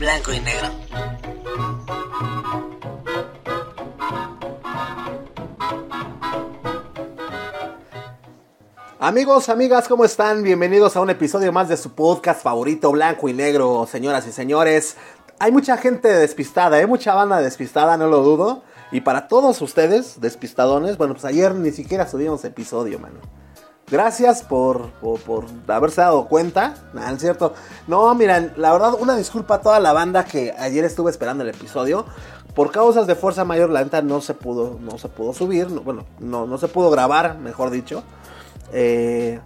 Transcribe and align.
blanco 0.00 0.32
y 0.32 0.40
negro. 0.40 0.68
Amigos, 8.98 9.50
amigas, 9.50 9.88
¿cómo 9.88 10.06
están? 10.06 10.42
Bienvenidos 10.42 10.96
a 10.96 11.02
un 11.02 11.10
episodio 11.10 11.52
más 11.52 11.68
de 11.68 11.76
su 11.76 11.94
podcast 11.94 12.42
favorito, 12.42 12.90
Blanco 12.92 13.28
y 13.28 13.34
Negro, 13.34 13.86
señoras 13.86 14.26
y 14.26 14.32
señores. 14.32 14.96
Hay 15.38 15.52
mucha 15.52 15.76
gente 15.76 16.08
despistada, 16.08 16.78
hay 16.78 16.86
mucha 16.86 17.14
banda 17.14 17.42
despistada, 17.42 17.98
no 17.98 18.08
lo 18.08 18.22
dudo. 18.22 18.62
Y 18.92 19.02
para 19.02 19.28
todos 19.28 19.60
ustedes, 19.60 20.20
despistadones, 20.20 20.96
bueno, 20.96 21.12
pues 21.12 21.26
ayer 21.26 21.54
ni 21.54 21.72
siquiera 21.72 22.08
subimos 22.08 22.42
episodio, 22.44 22.98
mano. 22.98 23.20
Gracias 23.90 24.42
por, 24.42 24.90
por, 24.90 25.46
haberse 25.66 26.00
dado 26.00 26.26
cuenta. 26.26 26.74
No, 26.92 27.08
es 27.08 27.20
cierto. 27.20 27.54
No, 27.88 28.14
miren, 28.14 28.52
la 28.56 28.72
verdad, 28.72 28.94
una 28.98 29.16
disculpa 29.16 29.56
a 29.56 29.60
toda 29.60 29.80
la 29.80 29.92
banda 29.92 30.24
que 30.24 30.54
ayer 30.56 30.84
estuve 30.84 31.10
esperando 31.10 31.42
el 31.42 31.50
episodio. 31.50 32.06
Por 32.54 32.70
causas 32.70 33.06
de 33.06 33.16
fuerza 33.16 33.44
mayor, 33.44 33.70
la 33.70 33.82
neta 33.82 34.00
no 34.00 34.20
se 34.20 34.34
pudo, 34.34 34.78
no 34.80 34.98
se 34.98 35.08
pudo 35.08 35.32
subir. 35.32 35.66
bueno, 35.66 36.04
no, 36.20 36.46
no 36.46 36.58
se 36.58 36.68
pudo 36.68 36.90
grabar, 36.90 37.38
mejor 37.38 37.70
dicho. 37.70 38.04
Eh, 38.72 39.40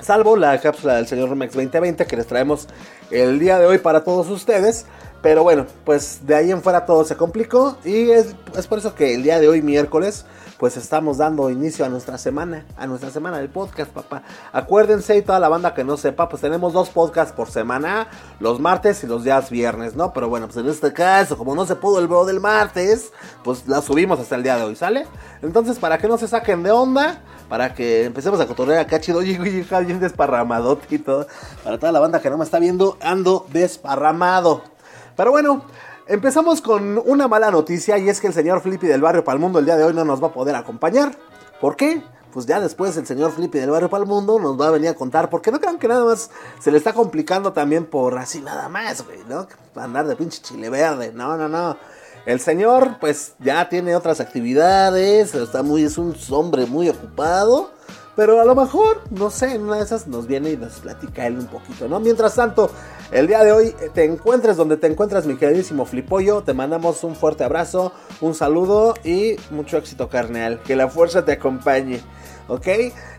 salvo 0.00 0.36
la 0.36 0.58
cápsula 0.60 0.94
del 0.94 1.06
señor 1.06 1.28
Romex 1.28 1.52
2020 1.52 2.06
que 2.06 2.16
les 2.16 2.26
traemos 2.26 2.68
el 3.10 3.38
día 3.38 3.58
de 3.58 3.66
hoy 3.66 3.78
para 3.78 4.02
todos 4.02 4.30
ustedes. 4.30 4.86
Pero 5.20 5.42
bueno, 5.42 5.66
pues 5.84 6.20
de 6.26 6.34
ahí 6.34 6.50
en 6.52 6.62
fuera 6.62 6.86
todo 6.86 7.04
se 7.04 7.16
complicó 7.16 7.76
y 7.84 8.10
es, 8.10 8.34
por 8.68 8.78
eso 8.78 8.94
que 8.94 9.14
el 9.14 9.24
día 9.24 9.40
de 9.40 9.48
hoy, 9.48 9.62
miércoles, 9.62 10.24
pues 10.58 10.76
estamos 10.76 11.18
dando 11.18 11.50
inicio 11.50 11.84
a 11.84 11.88
nuestra 11.88 12.18
semana, 12.18 12.64
a 12.76 12.86
nuestra 12.86 13.10
semana 13.10 13.38
del 13.38 13.48
podcast, 13.48 13.90
papá. 13.90 14.22
Acuérdense 14.52 15.16
y 15.16 15.22
toda 15.22 15.40
la 15.40 15.48
banda 15.48 15.74
que 15.74 15.82
no 15.82 15.96
sepa, 15.96 16.28
pues 16.28 16.42
tenemos 16.42 16.72
dos 16.72 16.90
podcasts 16.90 17.32
por 17.32 17.50
semana, 17.50 18.08
los 18.38 18.60
martes 18.60 19.02
y 19.02 19.08
los 19.08 19.24
días 19.24 19.50
viernes, 19.50 19.96
¿no? 19.96 20.12
Pero 20.12 20.28
bueno, 20.28 20.46
pues 20.46 20.58
en 20.58 20.68
este 20.68 20.92
caso, 20.92 21.36
como 21.36 21.54
no 21.54 21.66
se 21.66 21.74
pudo 21.74 21.98
el 21.98 22.06
video 22.06 22.24
del 22.24 22.40
martes, 22.40 23.12
pues 23.42 23.66
la 23.66 23.82
subimos 23.82 24.20
hasta 24.20 24.36
el 24.36 24.44
día 24.44 24.56
de 24.56 24.64
hoy, 24.64 24.76
¿sale? 24.76 25.06
Entonces, 25.42 25.78
para 25.78 25.98
que 25.98 26.06
no 26.06 26.16
se 26.16 26.28
saquen 26.28 26.62
de 26.62 26.70
onda, 26.70 27.22
para 27.48 27.74
que 27.74 28.04
empecemos 28.04 28.38
a 28.40 28.46
cotorrear 28.46 28.80
acá 28.80 29.00
chido, 29.00 29.18
oye, 29.18 29.38
oye, 29.40 29.64
bien 29.84 30.00
desparramado 30.00 30.78
y 30.90 30.98
todo. 30.98 31.26
Para 31.64 31.78
toda 31.78 31.92
la 31.92 32.00
banda 32.00 32.20
que 32.20 32.30
no 32.30 32.38
me 32.38 32.44
está 32.44 32.58
viendo, 32.58 32.98
ando 33.00 33.46
desparramado. 33.52 34.77
Pero 35.18 35.32
bueno, 35.32 35.64
empezamos 36.06 36.62
con 36.62 36.96
una 37.04 37.26
mala 37.26 37.50
noticia 37.50 37.98
y 37.98 38.08
es 38.08 38.20
que 38.20 38.28
el 38.28 38.32
señor 38.32 38.60
Flippy 38.60 38.86
del 38.86 39.02
Barrio 39.02 39.24
Palmundo 39.24 39.58
el 39.58 39.64
día 39.64 39.76
de 39.76 39.82
hoy 39.82 39.92
no 39.92 40.04
nos 40.04 40.22
va 40.22 40.28
a 40.28 40.32
poder 40.32 40.54
acompañar. 40.54 41.18
¿Por 41.60 41.74
qué? 41.74 42.04
Pues 42.32 42.46
ya 42.46 42.60
después 42.60 42.96
el 42.96 43.04
señor 43.04 43.32
Flippy 43.32 43.58
del 43.58 43.70
Barrio 43.70 43.90
Palmundo 43.90 44.38
nos 44.38 44.60
va 44.60 44.68
a 44.68 44.70
venir 44.70 44.90
a 44.90 44.94
contar, 44.94 45.28
porque 45.28 45.50
no 45.50 45.58
crean 45.58 45.80
que 45.80 45.88
nada 45.88 46.04
más 46.04 46.30
se 46.60 46.70
le 46.70 46.78
está 46.78 46.92
complicando 46.92 47.52
también 47.52 47.84
por 47.84 48.16
así 48.16 48.40
nada 48.40 48.68
más, 48.68 49.04
güey, 49.04 49.18
¿no? 49.28 49.48
Andar 49.74 50.06
de 50.06 50.14
pinche 50.14 50.40
chile 50.40 50.70
verde, 50.70 51.10
no, 51.12 51.36
no, 51.36 51.48
no. 51.48 51.76
El 52.24 52.38
señor, 52.38 52.98
pues 53.00 53.32
ya 53.40 53.68
tiene 53.68 53.96
otras 53.96 54.20
actividades, 54.20 55.34
está 55.34 55.64
muy, 55.64 55.82
es 55.82 55.98
un 55.98 56.14
hombre 56.30 56.66
muy 56.66 56.90
ocupado. 56.90 57.72
Pero 58.18 58.40
a 58.40 58.44
lo 58.44 58.56
mejor, 58.56 59.00
no 59.12 59.30
sé, 59.30 59.54
en 59.54 59.62
una 59.62 59.76
de 59.76 59.84
esas 59.84 60.08
nos 60.08 60.26
viene 60.26 60.50
y 60.50 60.56
nos 60.56 60.80
platica 60.80 61.24
él 61.28 61.38
un 61.38 61.46
poquito, 61.46 61.86
¿no? 61.86 62.00
Mientras 62.00 62.34
tanto, 62.34 62.68
el 63.12 63.28
día 63.28 63.44
de 63.44 63.52
hoy 63.52 63.66
eh, 63.80 63.90
te 63.94 64.02
encuentres 64.02 64.56
donde 64.56 64.76
te 64.76 64.88
encuentras, 64.88 65.24
mi 65.24 65.36
queridísimo 65.36 65.84
Flipollo. 65.86 66.42
Te 66.42 66.52
mandamos 66.52 67.04
un 67.04 67.14
fuerte 67.14 67.44
abrazo, 67.44 67.92
un 68.20 68.34
saludo 68.34 68.94
y 69.04 69.36
mucho 69.52 69.76
éxito, 69.76 70.08
carnal. 70.08 70.58
Que 70.64 70.74
la 70.74 70.88
fuerza 70.88 71.24
te 71.24 71.30
acompañe. 71.30 72.00
¿Ok? 72.48 72.66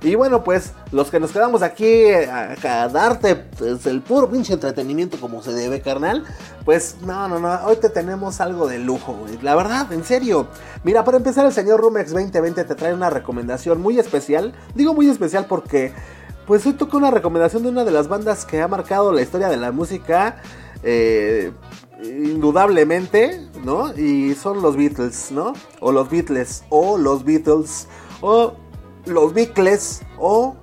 Y 0.02 0.16
bueno, 0.16 0.44
pues 0.44 0.73
los 0.91 1.09
que 1.09 1.19
nos 1.19 1.31
quedamos 1.31 1.61
aquí 1.61 1.85
eh, 1.85 2.30
a, 2.30 2.89
darte 2.89 3.36
pues, 3.36 3.86
el 3.86 4.02
puro 4.02 4.30
pinche 4.30 4.53
entretenimiento 4.53 5.19
como 5.19 5.41
se 5.41 5.53
debe, 5.53 5.81
carnal, 5.81 6.25
pues 6.66 6.97
no, 7.02 7.27
no, 7.27 7.39
no, 7.39 7.66
hoy 7.66 7.77
te 7.77 7.89
tenemos 7.89 8.41
algo 8.41 8.67
de 8.67 8.80
lujo, 8.80 9.13
güey. 9.13 9.39
La 9.41 9.55
verdad, 9.55 9.91
en 9.94 10.03
serio. 10.03 10.47
Mira, 10.83 11.03
para 11.03 11.17
empezar, 11.17 11.45
el 11.45 11.53
señor 11.53 11.80
Rumex 11.80 12.11
2020 12.11 12.63
te 12.63 12.75
trae 12.75 12.94
una 12.94 13.09
recomendación 13.09 13.81
muy 13.81 13.99
especial. 13.99 14.54
Digo 14.76 14.93
muy 14.93 15.09
especial 15.09 15.45
porque, 15.48 15.93
pues 16.45 16.65
hoy 16.65 16.73
toca 16.73 16.98
una 16.98 17.11
recomendación 17.11 17.64
de 17.64 17.70
una 17.70 17.86
de 17.86 17.92
las 17.92 18.08
bandas 18.08 18.45
que 18.45 18.61
ha 18.61 18.67
marcado 18.67 19.11
la 19.14 19.21
historia 19.21 19.48
de 19.48 19.58
la 19.58 19.71
música. 19.71 20.42
Eh, 20.83 21.52
indudablemente, 22.02 23.49
¿no? 23.64 23.93
Y 23.98 24.33
son 24.36 24.61
los 24.61 24.77
Beatles, 24.77 25.31
¿no? 25.31 25.54
O 25.81 25.92
los 25.92 26.09
Beatles, 26.09 26.64
o 26.70 26.98
los 26.98 27.25
Beatles, 27.25 27.87
o 28.21 28.54
los 29.09 29.33
Beatles 29.33 30.02
o 30.17 30.55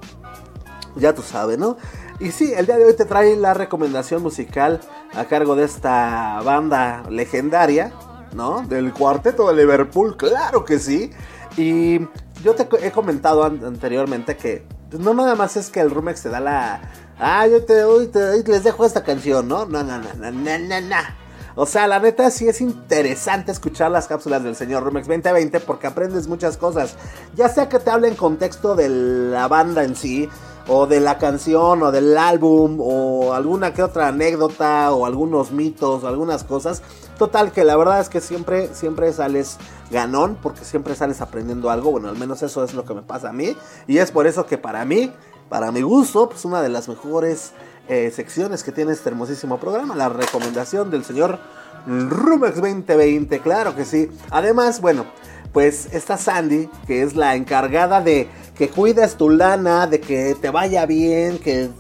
ya 0.97 1.15
tú 1.15 1.23
sabes, 1.23 1.59
¿no? 1.59 1.77
Y 2.19 2.31
sí, 2.31 2.53
el 2.57 2.67
día 2.67 2.79
de 2.79 2.85
hoy 2.87 2.95
te 2.95 3.05
trae 3.05 3.37
la 3.37 3.53
recomendación 3.53 4.23
musical 4.23 4.81
a 5.15 5.25
cargo 5.27 5.55
de 5.55 5.65
esta 5.65 6.41
banda 6.43 7.05
legendaria, 7.11 7.93
¿no? 8.33 8.63
Del 8.63 8.93
cuarteto 8.93 9.49
de 9.49 9.55
Liverpool, 9.55 10.17
claro 10.17 10.65
que 10.65 10.79
sí. 10.79 11.11
Y 11.57 12.01
yo 12.43 12.55
te 12.55 12.69
he 12.87 12.91
comentado 12.91 13.45
anteriormente 13.45 14.37
que 14.37 14.67
no 14.99 15.15
nada 15.15 15.35
más 15.35 15.57
es 15.57 15.71
que 15.71 15.81
el 15.81 15.91
Rumex 15.91 16.23
te 16.23 16.29
da 16.31 16.41
la... 16.41 16.81
Ah, 17.19 17.47
yo 17.47 17.65
te, 17.65 17.85
hoy, 17.85 18.09
te, 18.09 18.43
les 18.45 18.65
dejo 18.65 18.85
esta 18.85 19.03
canción, 19.03 19.49
¿no? 19.49 19.67
No, 19.67 19.83
no, 19.83 19.99
no, 19.99 20.15
no, 20.15 20.31
no, 20.31 20.59
no, 20.59 20.81
no. 20.81 21.26
O 21.59 21.65
sea, 21.65 21.87
la 21.87 21.99
neta 21.99 22.31
sí 22.31 22.47
es 22.47 22.61
interesante 22.61 23.51
escuchar 23.51 23.91
las 23.91 24.07
cápsulas 24.07 24.45
del 24.45 24.55
señor 24.55 24.85
Rumex 24.85 25.09
2020 25.09 25.61
porque 25.61 25.87
aprendes 25.87 26.29
muchas 26.29 26.59
cosas. 26.59 26.97
Ya 27.35 27.49
sea 27.49 27.71
que 27.71 27.79
te 27.79 27.89
hable 27.89 28.09
en 28.09 28.15
contexto 28.15 28.75
de 28.77 28.91
la 28.91 29.49
banda 29.49 29.83
en 29.83 29.97
sí, 29.97 30.29
o 30.69 30.87
de 30.87 31.01
la 31.01 31.17
canción, 31.17 31.83
o 31.83 31.93
del 31.93 32.19
álbum, 32.19 32.77
o 32.81 33.33
alguna 33.33 33.73
que 33.73 33.83
otra 33.83 34.09
anécdota, 34.09 34.93
o 34.93 35.07
algunos 35.07 35.51
mitos, 35.51 36.05
o 36.05 36.09
algunas 36.09 36.45
cosas. 36.45 36.83
Total, 37.17 37.51
que 37.53 37.65
la 37.65 37.77
verdad 37.77 38.01
es 38.01 38.11
que 38.11 38.21
siempre, 38.21 38.75
siempre 38.75 39.11
sales 39.15 39.57
ganón, 39.91 40.37
porque 40.43 40.63
siempre 40.63 40.95
sales 40.95 41.23
aprendiendo 41.23 41.71
algo. 41.71 41.91
Bueno, 41.91 42.11
al 42.11 42.19
menos 42.19 42.43
eso 42.43 42.65
es 42.65 42.75
lo 42.75 42.85
que 42.85 42.93
me 42.93 43.03
pasa 43.03 43.31
a 43.31 43.33
mí. 43.33 43.57
Y 43.87 43.97
es 43.97 44.11
por 44.11 44.27
eso 44.27 44.45
que 44.45 44.59
para 44.59 44.85
mí, 44.85 45.11
para 45.49 45.73
mi 45.73 45.81
gusto, 45.81 46.29
pues 46.29 46.45
una 46.45 46.61
de 46.61 46.69
las 46.69 46.87
mejores 46.87 47.53
eh, 47.89 48.11
secciones 48.15 48.63
que 48.63 48.73
tiene 48.73 48.93
este 48.93 49.09
hermosísimo 49.09 49.59
programa. 49.59 49.95
La 49.95 50.09
recomendación 50.09 50.91
del 50.91 51.05
señor 51.05 51.39
Rumex 51.87 52.57
2020, 52.57 53.41
claro 53.41 53.75
que 53.75 53.85
sí. 53.85 54.11
Además, 54.31 54.81
bueno, 54.81 55.07
pues 55.53 55.89
está 55.93 56.17
Sandy, 56.17 56.69
que 56.87 57.03
es 57.03 57.15
la 57.15 57.35
encargada 57.35 58.01
de 58.01 58.29
que 58.57 58.69
cuides 58.69 59.17
tu 59.17 59.31
lana, 59.31 59.87
de 59.87 60.01
que 60.01 60.35
te 60.41 60.51
vaya 60.51 60.85
bien, 60.87 61.39
que 61.39 61.71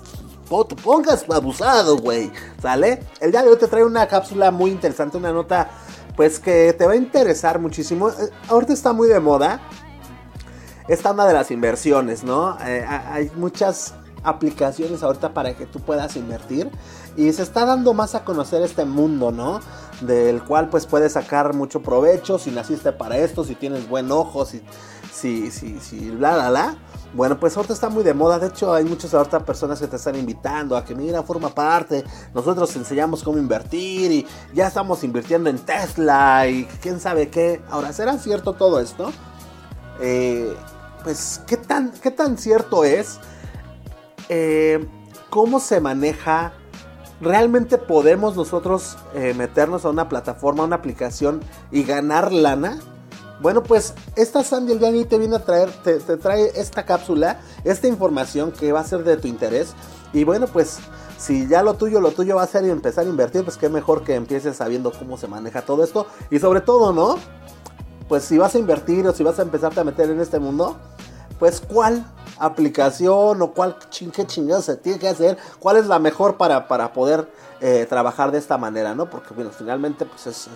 te 0.68 0.76
pongas 0.76 1.24
abusado, 1.28 1.96
güey. 1.98 2.30
¿Sale? 2.62 3.00
El 3.20 3.32
día 3.32 3.42
de 3.42 3.48
hoy 3.50 3.58
te 3.58 3.66
trae 3.66 3.84
una 3.84 4.06
cápsula 4.06 4.50
muy 4.50 4.70
interesante, 4.70 5.16
una 5.16 5.32
nota 5.32 5.68
pues 6.16 6.38
que 6.38 6.72
te 6.72 6.86
va 6.86 6.92
a 6.92 6.96
interesar 6.96 7.58
muchísimo. 7.58 8.08
Eh, 8.08 8.30
ahorita 8.48 8.72
está 8.72 8.92
muy 8.92 9.08
de 9.08 9.20
moda 9.20 9.60
esta 10.88 11.10
onda 11.10 11.26
de 11.26 11.34
las 11.34 11.50
inversiones, 11.50 12.22
¿no? 12.22 12.56
Eh, 12.64 12.86
hay 12.88 13.30
muchas 13.34 13.94
aplicaciones 14.26 15.02
ahorita 15.02 15.32
para 15.32 15.56
que 15.56 15.66
tú 15.66 15.80
puedas 15.80 16.16
invertir 16.16 16.68
y 17.16 17.32
se 17.32 17.42
está 17.42 17.64
dando 17.64 17.94
más 17.94 18.14
a 18.14 18.24
conocer 18.24 18.60
este 18.62 18.84
mundo, 18.84 19.30
¿no? 19.30 19.60
Del 20.00 20.42
cual 20.42 20.68
pues 20.68 20.84
puedes 20.84 21.12
sacar 21.12 21.54
mucho 21.54 21.80
provecho 21.80 22.38
si 22.38 22.50
naciste 22.50 22.92
para 22.92 23.16
esto, 23.18 23.44
si 23.44 23.54
tienes 23.54 23.88
buen 23.88 24.10
ojo, 24.10 24.44
si, 24.44 24.62
si, 25.12 25.50
si, 25.50 25.78
si, 25.80 26.10
bla, 26.10 26.34
bla, 26.34 26.50
bla. 26.50 26.76
Bueno, 27.14 27.38
pues 27.40 27.56
ahorita 27.56 27.72
está 27.72 27.88
muy 27.88 28.04
de 28.04 28.12
moda. 28.12 28.38
De 28.38 28.48
hecho, 28.48 28.74
hay 28.74 28.84
muchas 28.84 29.14
ahorita 29.14 29.44
personas 29.46 29.80
que 29.80 29.86
te 29.86 29.96
están 29.96 30.16
invitando 30.16 30.76
a 30.76 30.84
que 30.84 30.94
mira, 30.94 31.22
forma 31.22 31.48
parte. 31.48 32.04
Nosotros 32.34 32.74
enseñamos 32.76 33.22
cómo 33.22 33.38
invertir 33.38 34.12
y 34.12 34.26
ya 34.52 34.66
estamos 34.66 35.02
invirtiendo 35.04 35.48
en 35.48 35.58
Tesla 35.58 36.46
y 36.48 36.66
quién 36.82 37.00
sabe 37.00 37.30
qué. 37.30 37.62
Ahora, 37.70 37.92
¿será 37.92 38.18
cierto 38.18 38.52
todo 38.52 38.80
esto? 38.80 39.12
Eh, 40.00 40.54
pues, 41.04 41.40
¿qué 41.46 41.56
tan, 41.56 41.92
¿qué 41.92 42.10
tan 42.10 42.36
cierto 42.36 42.84
es? 42.84 43.18
Eh, 44.28 44.86
cómo 45.30 45.60
se 45.60 45.80
maneja. 45.80 46.52
¿Realmente 47.20 47.78
podemos 47.78 48.36
nosotros 48.36 48.98
eh, 49.14 49.32
meternos 49.34 49.84
a 49.84 49.90
una 49.90 50.08
plataforma, 50.08 50.62
a 50.62 50.66
una 50.66 50.76
aplicación 50.76 51.40
y 51.70 51.82
ganar 51.82 52.32
lana? 52.32 52.78
Bueno, 53.40 53.62
pues 53.62 53.94
esta 54.16 54.42
Sandy 54.42 54.72
el 54.72 54.78
día 54.78 55.08
te 55.08 55.18
viene 55.18 55.36
a 55.36 55.44
traer, 55.44 55.70
te, 55.82 55.98
trae 55.98 56.52
esta 56.54 56.84
cápsula, 56.84 57.40
esta 57.64 57.86
información 57.86 58.50
que 58.50 58.72
va 58.72 58.80
a 58.80 58.84
ser 58.84 59.04
de 59.04 59.16
tu 59.16 59.28
interés. 59.28 59.74
Y 60.12 60.24
bueno, 60.24 60.46
pues 60.46 60.78
si 61.18 61.46
ya 61.46 61.62
lo 61.62 61.74
tuyo, 61.74 62.00
lo 62.00 62.12
tuyo 62.12 62.36
va 62.36 62.42
a 62.42 62.46
ser 62.46 62.64
empezar 62.64 63.04
a 63.04 63.08
invertir, 63.08 63.44
pues 63.44 63.56
qué 63.56 63.68
mejor 63.68 64.04
que 64.04 64.14
empieces 64.14 64.56
sabiendo 64.56 64.90
cómo 64.90 65.18
se 65.18 65.26
maneja 65.26 65.62
todo 65.62 65.84
esto. 65.84 66.06
Y 66.30 66.38
sobre 66.38 66.60
todo, 66.60 66.92
¿no? 66.92 67.16
Pues 68.08 68.24
si 68.24 68.38
vas 68.38 68.54
a 68.54 68.58
invertir 68.58 69.06
o 69.06 69.12
si 69.12 69.22
vas 69.22 69.38
a 69.38 69.42
empezarte 69.42 69.80
a 69.80 69.84
meter 69.84 70.10
en 70.10 70.20
este 70.20 70.38
mundo, 70.38 70.76
pues 71.38 71.60
cuál 71.60 72.06
aplicación 72.38 73.40
o 73.42 73.52
cuál 73.52 73.76
qué 74.12 74.26
chingados 74.26 74.66
se 74.66 74.76
tiene 74.76 74.98
que 74.98 75.08
hacer, 75.08 75.38
cuál 75.58 75.76
es 75.76 75.86
la 75.86 75.98
mejor 75.98 76.36
para, 76.36 76.68
para 76.68 76.92
poder 76.92 77.28
eh, 77.60 77.86
trabajar 77.88 78.32
de 78.32 78.38
esta 78.38 78.58
manera, 78.58 78.94
¿no? 78.94 79.08
Porque 79.08 79.34
bueno, 79.34 79.50
finalmente 79.50 80.04
pues 80.04 80.26
es, 80.26 80.48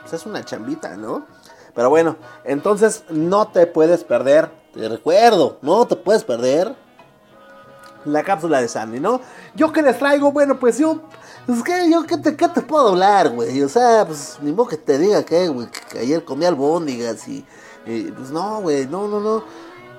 pues, 0.00 0.12
es, 0.12 0.26
una 0.26 0.44
chambita, 0.44 0.96
¿no? 0.96 1.26
Pero 1.74 1.90
bueno, 1.90 2.16
entonces 2.44 3.04
no 3.10 3.48
te 3.48 3.66
puedes 3.66 4.04
perder, 4.04 4.50
te 4.72 4.88
recuerdo, 4.88 5.58
no 5.62 5.86
te 5.86 5.96
puedes 5.96 6.24
perder 6.24 6.74
la 8.04 8.22
cápsula 8.22 8.60
de 8.60 8.68
Sandy, 8.68 9.00
¿no? 9.00 9.20
Yo 9.54 9.72
que 9.72 9.82
les 9.82 9.98
traigo, 9.98 10.30
bueno, 10.32 10.58
pues 10.58 10.78
yo 10.78 11.00
Pues 11.46 11.62
que 11.62 11.90
yo, 11.90 12.04
¿qué 12.04 12.16
te, 12.16 12.36
qué 12.36 12.48
te 12.48 12.62
puedo 12.62 12.88
hablar, 12.88 13.28
güey? 13.30 13.62
O 13.62 13.68
sea, 13.68 14.06
pues 14.06 14.38
ni 14.40 14.52
modo 14.52 14.68
que 14.68 14.76
te 14.78 14.98
diga 14.98 15.22
que, 15.24 15.48
güey, 15.48 15.68
que 15.90 15.98
ayer 15.98 16.24
comí 16.24 16.46
albóndigas 16.46 17.28
y, 17.28 17.44
y 17.84 18.04
pues 18.12 18.30
no, 18.30 18.62
güey, 18.62 18.86
no, 18.86 19.08
no, 19.08 19.20
no. 19.20 19.44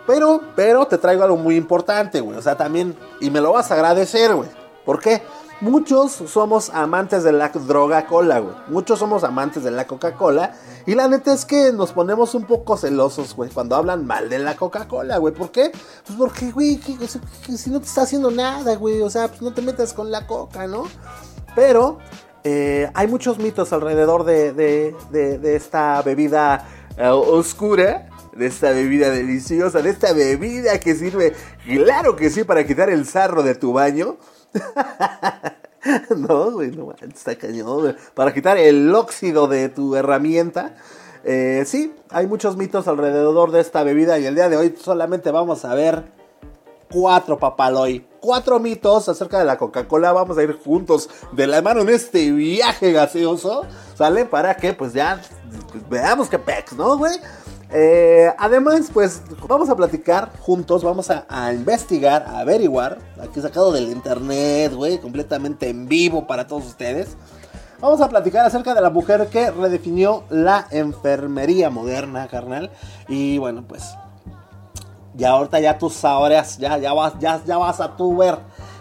Pero, 0.07 0.41
pero 0.55 0.85
te 0.85 0.97
traigo 0.97 1.23
algo 1.23 1.37
muy 1.37 1.55
importante, 1.55 2.21
güey. 2.21 2.37
O 2.37 2.41
sea, 2.41 2.55
también, 2.55 2.95
y 3.19 3.29
me 3.29 3.41
lo 3.41 3.53
vas 3.53 3.71
a 3.71 3.75
agradecer, 3.75 4.35
güey. 4.35 4.49
¿Por 4.85 4.99
qué? 4.99 5.23
Muchos 5.61 6.11
somos 6.11 6.69
amantes 6.69 7.23
de 7.23 7.31
la 7.31 7.49
droga 7.49 8.05
cola, 8.05 8.39
güey. 8.39 8.55
Muchos 8.67 8.99
somos 8.99 9.23
amantes 9.23 9.63
de 9.63 9.71
la 9.71 9.87
Coca-Cola. 9.87 10.53
Y 10.85 10.95
la 10.95 11.07
neta 11.07 11.33
es 11.33 11.45
que 11.45 11.71
nos 11.71 11.93
ponemos 11.93 12.35
un 12.35 12.43
poco 12.43 12.77
celosos, 12.77 13.35
güey, 13.35 13.49
cuando 13.49 13.75
hablan 13.75 14.05
mal 14.05 14.29
de 14.29 14.39
la 14.39 14.55
Coca-Cola, 14.55 15.17
güey. 15.17 15.33
¿Por 15.33 15.51
qué? 15.51 15.71
Pues 16.05 16.17
porque, 16.17 16.51
güey, 16.51 16.79
si 17.55 17.69
no 17.69 17.79
te 17.79 17.87
está 17.87 18.01
haciendo 18.01 18.29
nada, 18.31 18.75
güey. 18.75 19.01
O 19.01 19.09
sea, 19.09 19.29
pues 19.29 19.41
no 19.41 19.53
te 19.53 19.61
metas 19.61 19.93
con 19.93 20.11
la 20.11 20.27
coca, 20.27 20.67
¿no? 20.67 20.83
Pero 21.55 21.99
eh, 22.43 22.91
hay 22.93 23.07
muchos 23.07 23.39
mitos 23.39 23.71
alrededor 23.73 24.25
de, 24.25 24.93
esta 25.43 26.01
bebida 26.03 26.67
eh, 26.97 27.07
oscura 27.07 28.09
de 28.35 28.47
esta 28.47 28.71
bebida 28.71 29.09
deliciosa, 29.09 29.81
de 29.81 29.89
esta 29.89 30.13
bebida 30.13 30.79
que 30.79 30.95
sirve, 30.95 31.33
claro 31.65 32.15
que 32.15 32.29
sí, 32.29 32.43
para 32.43 32.65
quitar 32.65 32.89
el 32.89 33.05
sarro 33.05 33.43
de 33.43 33.55
tu 33.55 33.73
baño. 33.73 34.17
no, 36.17 36.51
güey, 36.51 36.71
no, 36.71 36.93
está 37.01 37.35
cañón. 37.35 37.95
Para 38.13 38.33
quitar 38.33 38.57
el 38.57 38.93
óxido 38.93 39.47
de 39.47 39.69
tu 39.69 39.95
herramienta. 39.95 40.75
Eh, 41.23 41.63
sí, 41.65 41.93
hay 42.09 42.27
muchos 42.27 42.55
mitos 42.55 42.87
alrededor 42.87 43.51
de 43.51 43.61
esta 43.61 43.83
bebida 43.83 44.19
y 44.19 44.25
el 44.25 44.35
día 44.35 44.49
de 44.49 44.57
hoy 44.57 44.75
solamente 44.79 45.31
vamos 45.31 45.65
a 45.65 45.73
ver 45.73 46.03
cuatro 46.91 47.37
papaloy. 47.37 48.07
Cuatro 48.19 48.59
mitos 48.59 49.07
acerca 49.09 49.39
de 49.39 49.45
la 49.45 49.57
Coca-Cola. 49.57 50.11
Vamos 50.11 50.37
a 50.37 50.43
ir 50.43 50.57
juntos 50.63 51.09
de 51.31 51.47
la 51.47 51.61
mano 51.61 51.81
en 51.81 51.89
este 51.89 52.31
viaje 52.31 52.91
gaseoso. 52.91 53.65
¿Sale? 53.95 54.25
Para 54.25 54.55
que 54.55 54.73
pues 54.73 54.93
ya 54.93 55.21
veamos 55.89 56.29
que 56.29 56.39
pex, 56.39 56.73
¿no, 56.73 56.97
güey? 56.97 57.13
Eh, 57.71 58.31
además, 58.37 58.89
pues 58.93 59.21
vamos 59.47 59.69
a 59.69 59.75
platicar 59.75 60.31
juntos, 60.39 60.83
vamos 60.83 61.09
a, 61.09 61.53
investigar, 61.53 62.23
a 62.27 62.39
averiguar, 62.39 62.99
aquí 63.21 63.41
sacado 63.41 63.71
del 63.71 63.89
internet, 63.89 64.73
güey, 64.73 64.99
completamente 64.99 65.69
en 65.69 65.87
vivo 65.87 66.27
para 66.27 66.47
todos 66.47 66.65
ustedes. 66.65 67.17
Vamos 67.81 67.99
a 68.01 68.09
platicar 68.09 68.45
acerca 68.45 68.73
de 68.73 68.81
la 68.81 68.89
mujer 68.89 69.27
que 69.27 69.51
redefinió 69.51 70.23
la 70.29 70.67
enfermería 70.71 71.69
moderna, 71.69 72.27
carnal. 72.27 72.71
Y 73.07 73.37
bueno, 73.37 73.65
pues 73.67 73.83
ya 75.15 75.31
ahorita 75.31 75.59
ya 75.59 75.77
tú 75.77 75.89
sabrás, 75.89 76.57
ya, 76.57 76.77
ya, 76.77 76.93
vas, 76.93 77.13
ya, 77.19 77.41
ya 77.45 77.57
vas 77.57 77.79
a 77.79 77.95
tú 77.95 78.17
ver 78.17 78.37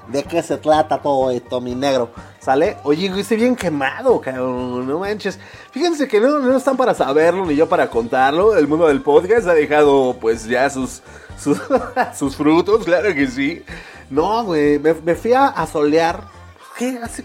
de 0.09 0.23
qué 0.23 0.43
se 0.43 0.57
trata 0.57 1.01
todo 1.01 1.31
esto, 1.31 1.61
mi 1.61 1.75
negro. 1.75 2.11
¿Sale? 2.41 2.77
Oye, 2.85 3.11
estoy 3.19 3.39
bien 3.39 3.57
quemado, 3.57 4.21
cabrón. 4.21 4.87
No 4.87 4.99
manches. 4.99 5.39
Fíjense 5.71 6.07
que 6.07 6.21
no, 6.21 6.39
no 6.41 6.57
están 6.57 6.77
para 6.77 6.95
saberlo 6.95 7.47
ni 7.47 7.57
yo 7.57 7.69
para 7.69 7.89
contarlo. 7.89 8.57
El 8.57 8.69
mundo 8.69 8.87
del 8.87 9.01
podcast 9.01 9.47
ha 9.49 9.55
dejado, 9.55 10.17
pues, 10.21 10.47
ya 10.47 10.69
sus, 10.69 11.03
sus, 11.39 12.37
frutos, 12.37 12.85
claro 12.85 13.15
que 13.15 13.27
sí. 13.27 13.65
No, 14.11 14.45
güey. 14.45 14.79
Me, 14.79 15.15
fui 15.15 15.33
a, 15.33 15.67
solear. 15.67 16.23
¿Qué? 16.77 16.99
Hace 17.03 17.25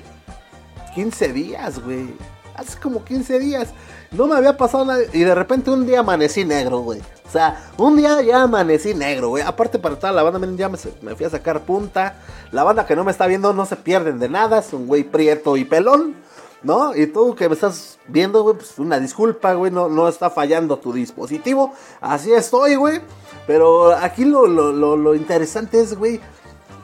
15 0.95 1.33
días, 1.33 1.83
güey. 1.83 2.13
Hace 2.55 2.79
como 2.79 3.03
15 3.03 3.39
días. 3.39 3.69
No 4.11 4.25
me 4.25 4.35
había 4.35 4.57
pasado 4.57 4.85
nada. 4.85 5.01
Y 5.13 5.19
de 5.19 5.35
repente 5.35 5.69
un 5.69 5.85
día 5.85 5.99
amanecí 5.99 6.43
negro, 6.43 6.79
güey. 6.79 6.99
O 7.27 7.31
sea, 7.31 7.69
un 7.77 7.95
día 7.95 8.21
ya 8.21 8.43
amanecí 8.43 8.93
negro, 8.93 9.29
güey. 9.29 9.43
Aparte 9.43 9.77
para 9.77 9.97
toda 9.97 10.11
la 10.11 10.23
banda, 10.23 10.47
ya 10.55 10.69
me, 10.69 10.77
fui 11.15 11.25
a 11.25 11.29
sacar 11.29 11.61
punta. 11.61 12.15
La 12.51 12.63
banda 12.63 12.85
que 12.85 12.95
no 12.95 13.03
me 13.03 13.11
está 13.11 13.27
viendo 13.27 13.53
no 13.53 13.65
se 13.65 13.75
pierden 13.75 14.19
de 14.19 14.29
nada. 14.29 14.59
Es 14.59 14.73
un 14.73 14.87
güey 14.87 15.03
prieto 15.03 15.57
y 15.57 15.63
pelón, 15.63 16.15
¿no? 16.63 16.95
Y 16.95 17.05
tú 17.07 17.35
que 17.35 17.47
me 17.47 17.53
estás 17.53 17.99
viendo, 18.07 18.41
güey, 18.41 18.55
pues 18.55 18.79
una 18.79 18.99
disculpa, 18.99 19.53
güey. 19.53 19.71
No, 19.71 19.89
no 19.89 20.07
está 20.07 20.31
fallando 20.31 20.79
tu 20.79 20.91
dispositivo. 20.91 21.73
Así 22.01 22.33
estoy, 22.33 22.75
güey. 22.75 23.01
Pero 23.45 23.95
aquí 23.95 24.25
lo, 24.25 24.47
lo, 24.47 24.71
lo, 24.71 24.97
lo 24.97 25.13
interesante 25.13 25.79
es, 25.79 25.95
güey 25.95 26.19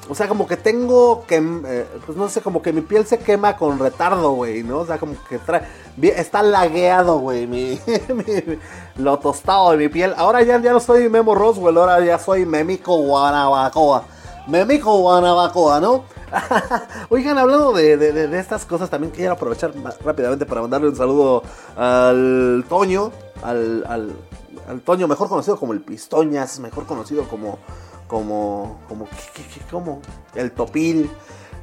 o 0.10 0.16
sea, 0.16 0.28
como 0.28 0.48
que 0.48 0.58
tengo 0.58 1.26
que, 1.26 1.38
eh, 1.38 1.88
pues 2.06 2.18
no 2.18 2.30
sé, 2.30 2.42
como 2.42 2.62
que 2.62 2.74
mi 2.74 2.82
piel 2.82 3.06
se 3.06 3.18
quema 3.18 3.58
con 3.58 3.80
retardo, 3.80 4.32
güey, 4.32 4.64
¿no? 4.64 4.80
O 4.80 4.86
sea, 4.86 4.98
como 4.98 5.16
que 5.28 5.40
trae, 5.40 5.64
está 6.02 6.44
lagueado, 6.44 7.20
güey, 7.20 7.48
mi, 7.48 7.80
lo 8.98 9.20
tostado 9.20 9.72
de 9.72 9.78
mi 9.78 9.90
piel. 9.90 10.14
Ahora 10.18 10.44
ya, 10.44 10.62
ya 10.62 10.74
no 10.74 10.80
soy 10.80 11.10
Memo 11.10 11.36
Roswell, 11.36 11.78
ahora 11.78 12.04
ya 12.04 12.20
soy 12.20 12.46
Memico 12.46 12.98
Guanabacoa. 12.98 14.04
Memico 14.48 14.98
Guanabacoa, 15.00 15.80
¿no? 15.80 16.04
Oigan, 17.10 17.38
hablando 17.38 17.74
de, 17.74 17.98
de, 17.98 18.40
estas 18.40 18.66
cosas, 18.66 18.90
también 18.90 19.12
quiero 19.12 19.34
aprovechar 19.34 19.72
rápidamente 20.04 20.46
para 20.46 20.62
mandarle 20.62 20.90
un 20.90 20.96
saludo 20.96 21.44
al 21.76 22.66
Toño, 22.68 23.12
al, 23.44 23.84
al, 23.88 24.16
al 24.68 24.82
Toño, 24.82 25.08
mejor 25.08 25.30
conocido 25.30 25.58
como 25.60 25.74
el 25.74 25.82
Pistoñas, 25.82 26.60
mejor 26.60 26.86
conocido 26.86 27.28
como 27.28 27.60
como, 28.08 28.78
como, 28.88 29.08
como 29.72 30.02
el 30.36 30.52
topil. 30.52 31.10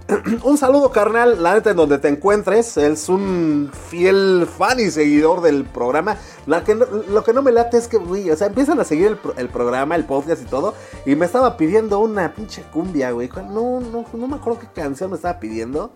un 0.42 0.58
saludo 0.58 0.90
carnal, 0.90 1.42
la 1.42 1.54
neta 1.54 1.70
en 1.70 1.76
donde 1.76 1.98
te 1.98 2.08
encuentres, 2.08 2.76
es 2.76 3.08
un 3.08 3.70
fiel 3.88 4.48
fan 4.58 4.80
y 4.80 4.90
seguidor 4.90 5.40
del 5.42 5.64
programa. 5.64 6.16
Lo 6.46 7.22
que 7.24 7.32
no 7.32 7.42
me 7.42 7.52
late 7.52 7.76
es 7.76 7.86
que, 7.86 7.98
güey, 7.98 8.30
o 8.30 8.36
sea, 8.36 8.48
empiezan 8.48 8.80
a 8.80 8.84
seguir 8.84 9.18
el, 9.36 9.48
programa, 9.48 9.94
el 9.94 10.04
podcast 10.04 10.42
y 10.42 10.46
todo, 10.46 10.74
y 11.06 11.14
me 11.14 11.26
estaba 11.26 11.56
pidiendo 11.56 12.00
una 12.00 12.34
pinche 12.34 12.62
cumbia, 12.72 13.12
güey. 13.12 13.30
No, 13.48 13.80
no, 13.80 14.04
no 14.12 14.26
me 14.26 14.36
acuerdo 14.36 14.58
qué 14.58 14.68
canción 14.74 15.10
me 15.10 15.16
estaba 15.16 15.38
pidiendo. 15.38 15.92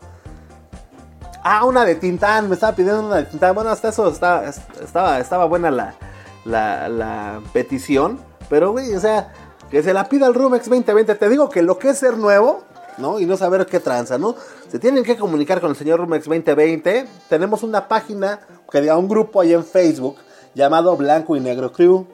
Ah, 1.43 1.65
una 1.65 1.85
de 1.85 1.95
Tintán, 1.95 2.49
me 2.49 2.55
estaba 2.55 2.75
pidiendo 2.75 3.07
una 3.07 3.17
de 3.17 3.25
Tintán. 3.25 3.55
Bueno, 3.55 3.71
hasta 3.71 3.89
eso 3.89 4.09
estaba, 4.09 4.49
estaba, 4.49 5.19
estaba 5.19 5.45
buena 5.47 5.71
la, 5.71 5.95
la, 6.47 7.41
petición, 7.53 8.19
pero, 8.49 8.73
güey, 8.73 8.95
o 8.95 9.01
sea 9.01 9.33
que 9.71 9.83
se 9.83 9.93
la 9.93 10.09
pida 10.09 10.27
el 10.27 10.35
Rumex 10.35 10.69
2020. 10.69 11.15
Te 11.17 11.29
digo 11.29 11.49
que 11.49 11.63
lo 11.63 11.79
que 11.79 11.91
es 11.91 11.99
ser 11.99 12.17
nuevo, 12.17 12.63
¿no? 12.99 13.19
Y 13.19 13.27
no 13.27 13.37
saber 13.37 13.67
qué 13.67 13.81
tranza, 13.81 14.17
¿no? 14.17 14.37
Se 14.71 14.79
tienen 14.79 15.03
que 15.03 15.17
comunicar 15.17 15.61
con 15.61 15.71
el 15.71 15.77
señor 15.77 16.01
Rumex 16.01 16.25
2020. 16.25 17.07
Tenemos 17.29 17.63
una 17.63 17.89
página, 17.89 18.41
que 18.71 18.81
diga 18.81 18.97
un 18.97 19.09
grupo 19.09 19.41
ahí 19.41 19.53
en 19.53 19.65
Facebook 19.65 20.17
llamado 20.55 20.97
Blanco 20.97 21.37
y 21.37 21.41
Negro 21.41 21.73
Crew. 21.73 22.07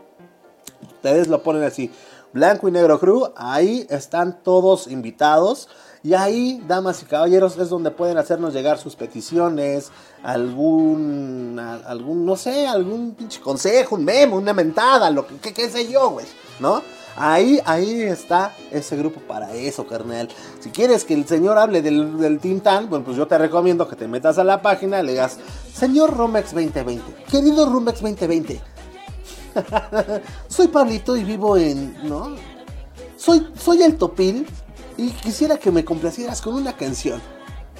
Ustedes 0.83 1.29
lo 1.29 1.43
ponen 1.43 1.65
así, 1.65 1.93
Blanco 2.33 2.69
y 2.69 2.73
Negro 2.73 2.99
Crew. 2.99 3.33
Ahí 3.37 3.87
están 3.91 4.43
todos 4.43 4.87
invitados. 4.87 5.69
Y 6.05 6.15
ahí, 6.15 6.61
damas 6.67 7.01
y 7.03 7.07
caballeros, 7.07 7.57
es 7.59 7.69
donde 7.69 7.93
pueden 7.93 8.19
hacernos 8.19 8.53
llegar 8.53 8.77
sus 8.77 8.97
peticiones, 8.97 9.93
algún, 10.25 11.61
algún, 11.61 12.27
no 12.27 12.35
sé, 12.35 12.67
algún 12.67 13.15
pinche 13.15 13.41
consejo, 13.41 13.95
un 13.95 14.05
memo, 14.05 14.37
una 14.37 14.53
mentada, 14.53 15.11
lo 15.11 15.25
que, 15.27 15.71
sé 15.71 15.89
yo, 15.89 16.11
güey, 16.11 16.27
¿no? 16.59 16.83
Ahí, 17.15 17.61
ahí 17.67 18.03
está 18.03 18.53
ese 18.73 18.97
grupo 18.97 19.21
para 19.21 19.55
eso, 19.55 19.87
carnal. 19.87 20.29
Si 20.59 20.71
quieres 20.71 21.05
que 21.05 21.15
el 21.15 21.25
señor 21.29 21.57
hable 21.57 21.83
del, 21.83 22.19
del 22.19 22.41
Tintán, 22.41 22.91
bueno, 22.91 23.05
pues 23.05 23.17
yo 23.17 23.29
te 23.29 23.39
recomiendo 23.39 23.87
que 23.87 23.95
te 23.95 24.09
metas 24.09 24.39
a 24.39 24.45
la 24.45 24.61
página 24.61 25.01
y 25.01 25.07
le 25.07 25.13
digas, 25.13 25.39
señor 25.73 26.17
Rumex 26.17 26.53
2020, 26.53 27.25
querido 27.31 27.67
Rumex 27.67 28.01
2020, 28.01 28.61
soy 30.49 30.67
Pablito 30.67 31.17
y 31.17 31.23
vivo 31.23 31.57
en, 31.57 32.09
¿no? 32.09 32.35
Soy, 33.17 33.47
soy 33.57 33.85
el 33.85 33.97
Topil 33.99 34.49
y 34.97 35.11
quisiera 35.11 35.59
que 35.59 35.71
me 35.71 35.85
complacieras 35.85 36.41
con 36.41 36.55
una 36.55 36.77
canción. 36.77 37.21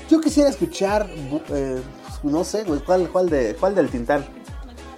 Yo 0.09 0.21
quisiera 0.21 0.51
escuchar, 0.51 1.09
eh, 1.51 1.81
no 2.23 2.45
sé, 2.45 2.65
¿cuál, 2.85 3.09
cuál, 3.09 3.31
de, 3.31 3.57
¿cuál 3.59 3.75
del 3.75 3.89
Tintán? 3.89 4.25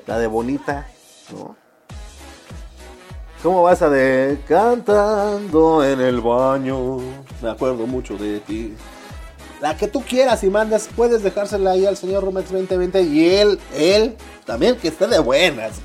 La 0.06 0.18
de 0.18 0.26
Bonita, 0.26 0.86
¿no? 1.32 1.56
¿Cómo 3.42 3.62
vas 3.62 3.82
a 3.82 3.90
de 3.90 4.40
cantando 4.48 5.84
en 5.84 6.00
el 6.00 6.22
baño? 6.22 6.96
Me 7.42 7.50
acuerdo 7.50 7.86
mucho 7.86 8.16
de 8.16 8.40
ti. 8.40 8.74
La 9.60 9.76
que 9.76 9.86
tú 9.86 10.02
quieras 10.02 10.42
y 10.44 10.48
mandas, 10.48 10.88
puedes 10.96 11.22
dejársela 11.22 11.72
ahí 11.72 11.84
al 11.84 11.96
señor 11.96 12.24
Rumex 12.24 12.50
2020 12.50 13.02
y 13.02 13.34
él, 13.34 13.58
él, 13.74 14.16
también 14.46 14.76
que 14.76 14.88
esté 14.88 15.06
de 15.06 15.18
buenas, 15.18 15.82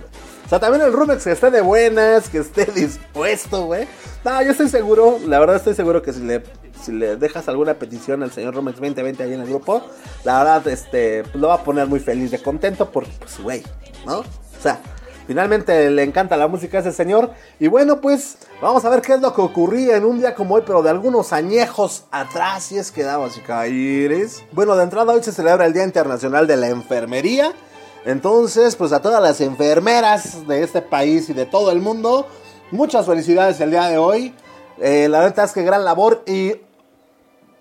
O 0.50 0.54
sea, 0.58 0.60
también 0.60 0.84
el 0.84 0.92
Rumex 0.92 1.24
que 1.24 1.32
esté 1.32 1.52
de 1.52 1.62
buenas, 1.62 2.28
que 2.28 2.40
esté 2.40 2.66
dispuesto, 2.76 3.68
güey. 3.68 3.88
No, 4.26 4.42
yo 4.42 4.50
estoy 4.50 4.68
seguro, 4.68 5.20
la 5.28 5.38
verdad 5.38 5.58
estoy 5.58 5.76
seguro 5.76 6.02
que 6.02 6.12
si 6.12 6.22
le, 6.22 6.42
si 6.82 6.92
le 6.92 7.18
dejas 7.18 7.48
alguna 7.48 7.76
petición 7.76 8.24
al 8.24 8.32
señor 8.32 8.56
Rumex 8.56 8.78
2020 8.78 9.22
ahí 9.22 9.34
en 9.36 9.42
el 9.42 9.48
grupo, 9.48 9.84
la 10.24 10.40
verdad, 10.40 10.68
este, 10.68 11.24
lo 11.36 11.50
va 11.50 11.54
a 11.54 11.64
poner 11.64 11.86
muy 11.86 12.00
feliz 12.00 12.32
de 12.32 12.40
contento 12.40 12.90
porque, 12.90 13.12
pues, 13.20 13.40
güey, 13.40 13.64
¿no? 14.08 14.22
O 14.22 14.26
sea, 14.60 14.82
Finalmente 15.30 15.92
le 15.92 16.02
encanta 16.02 16.36
la 16.38 16.48
música 16.48 16.80
a 16.80 16.82
ese 16.82 16.92
señor. 16.92 17.30
Y 17.60 17.68
bueno, 17.68 18.02
pues 18.02 18.40
vamos 18.64 18.84
a 18.84 18.90
ver 18.90 19.04
qué 19.04 19.14
es 19.14 19.22
lo 19.22 19.32
que 19.36 19.42
ocurría 19.42 19.96
en 19.96 20.04
un 20.04 20.18
día 20.18 20.34
como 20.34 20.56
hoy, 20.56 20.64
pero 20.66 20.82
de 20.82 20.90
algunos 20.90 21.34
añejos 21.34 22.06
atrás, 22.10 22.72
y 22.72 22.80
es 22.80 22.92
que 22.92 23.04
damas 23.04 23.38
y 23.38 23.42
caballeros. 23.42 24.44
Bueno, 24.54 24.76
de 24.76 24.86
entrada 24.86 25.14
hoy 25.14 25.22
se 25.22 25.32
celebra 25.32 25.68
el 25.68 25.74
Día 25.74 25.84
Internacional 25.84 26.48
de 26.48 26.58
la 26.58 26.70
Enfermería. 26.70 27.54
Entonces, 28.06 28.76
pues 28.76 28.92
a 28.94 29.02
todas 29.02 29.22
las 29.22 29.42
enfermeras 29.42 30.48
de 30.48 30.64
este 30.64 30.82
país 30.82 31.30
y 31.30 31.34
de 31.34 31.46
todo 31.46 31.72
el 31.72 31.82
mundo, 31.82 32.26
muchas 32.72 33.06
felicidades 33.06 33.60
el 33.60 33.72
día 33.72 33.86
de 33.88 33.98
hoy. 33.98 34.34
Eh, 34.78 35.08
la 35.10 35.20
verdad 35.20 35.46
es 35.46 35.52
que 35.52 35.64
gran 35.64 35.84
labor 35.84 36.24
y 36.26 36.54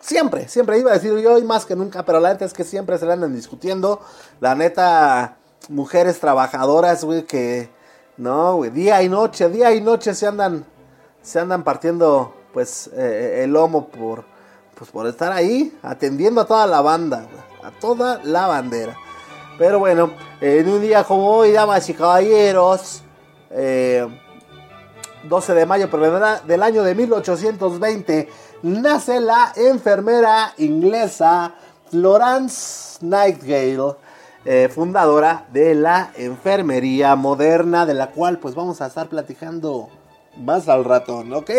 siempre, 0.00 0.48
siempre 0.48 0.78
iba 0.78 0.92
a 0.92 0.94
decir 0.94 1.16
yo 1.18 1.38
y 1.38 1.42
más 1.42 1.66
que 1.66 1.74
nunca, 1.74 2.04
pero 2.04 2.20
la 2.20 2.32
neta 2.32 2.44
es 2.44 2.52
que 2.52 2.64
siempre 2.64 2.98
se 2.98 3.06
le 3.06 3.12
andan 3.12 3.34
discutiendo. 3.34 4.00
La 4.40 4.54
neta, 4.54 5.36
mujeres 5.68 6.20
trabajadoras, 6.20 7.04
güey, 7.04 7.24
que 7.24 7.70
no, 8.16 8.56
güey, 8.56 8.70
día 8.70 9.02
y 9.02 9.08
noche, 9.08 9.48
día 9.48 9.74
y 9.74 9.80
noche 9.80 10.14
se 10.14 10.26
andan, 10.26 10.64
se 11.22 11.40
andan 11.40 11.64
partiendo, 11.64 12.34
pues, 12.52 12.90
eh, 12.94 13.42
el 13.44 13.52
lomo 13.52 13.88
por, 13.88 14.24
pues, 14.76 14.90
por 14.90 15.06
estar 15.08 15.32
ahí, 15.32 15.76
atendiendo 15.82 16.42
a 16.42 16.46
toda 16.46 16.66
la 16.66 16.80
banda, 16.80 17.26
a 17.62 17.70
toda 17.80 18.20
la 18.22 18.46
bandera. 18.46 18.96
Pero 19.58 19.80
bueno, 19.80 20.12
en 20.40 20.68
un 20.68 20.80
día 20.80 21.02
como 21.02 21.28
hoy, 21.30 21.50
damas 21.50 21.88
y 21.88 21.94
caballeros, 21.94 23.02
12 23.50 23.56
eh, 23.56 24.06
de 25.54 25.66
mayo 25.66 25.88
del 26.46 26.62
año 26.62 26.84
de 26.84 26.94
1820, 26.94 28.28
nace 28.62 29.20
la 29.20 29.52
enfermera 29.56 30.54
inglesa 30.58 31.56
Florence 31.90 33.04
Nightingale, 33.04 33.96
eh, 34.44 34.68
fundadora 34.72 35.46
de 35.52 35.74
la 35.74 36.12
enfermería 36.14 37.16
moderna, 37.16 37.84
de 37.84 37.94
la 37.94 38.12
cual 38.12 38.38
pues 38.38 38.54
vamos 38.54 38.80
a 38.80 38.86
estar 38.86 39.08
platicando 39.08 39.88
más 40.36 40.68
al 40.68 40.84
ratón, 40.84 41.32
¿ok? 41.32 41.50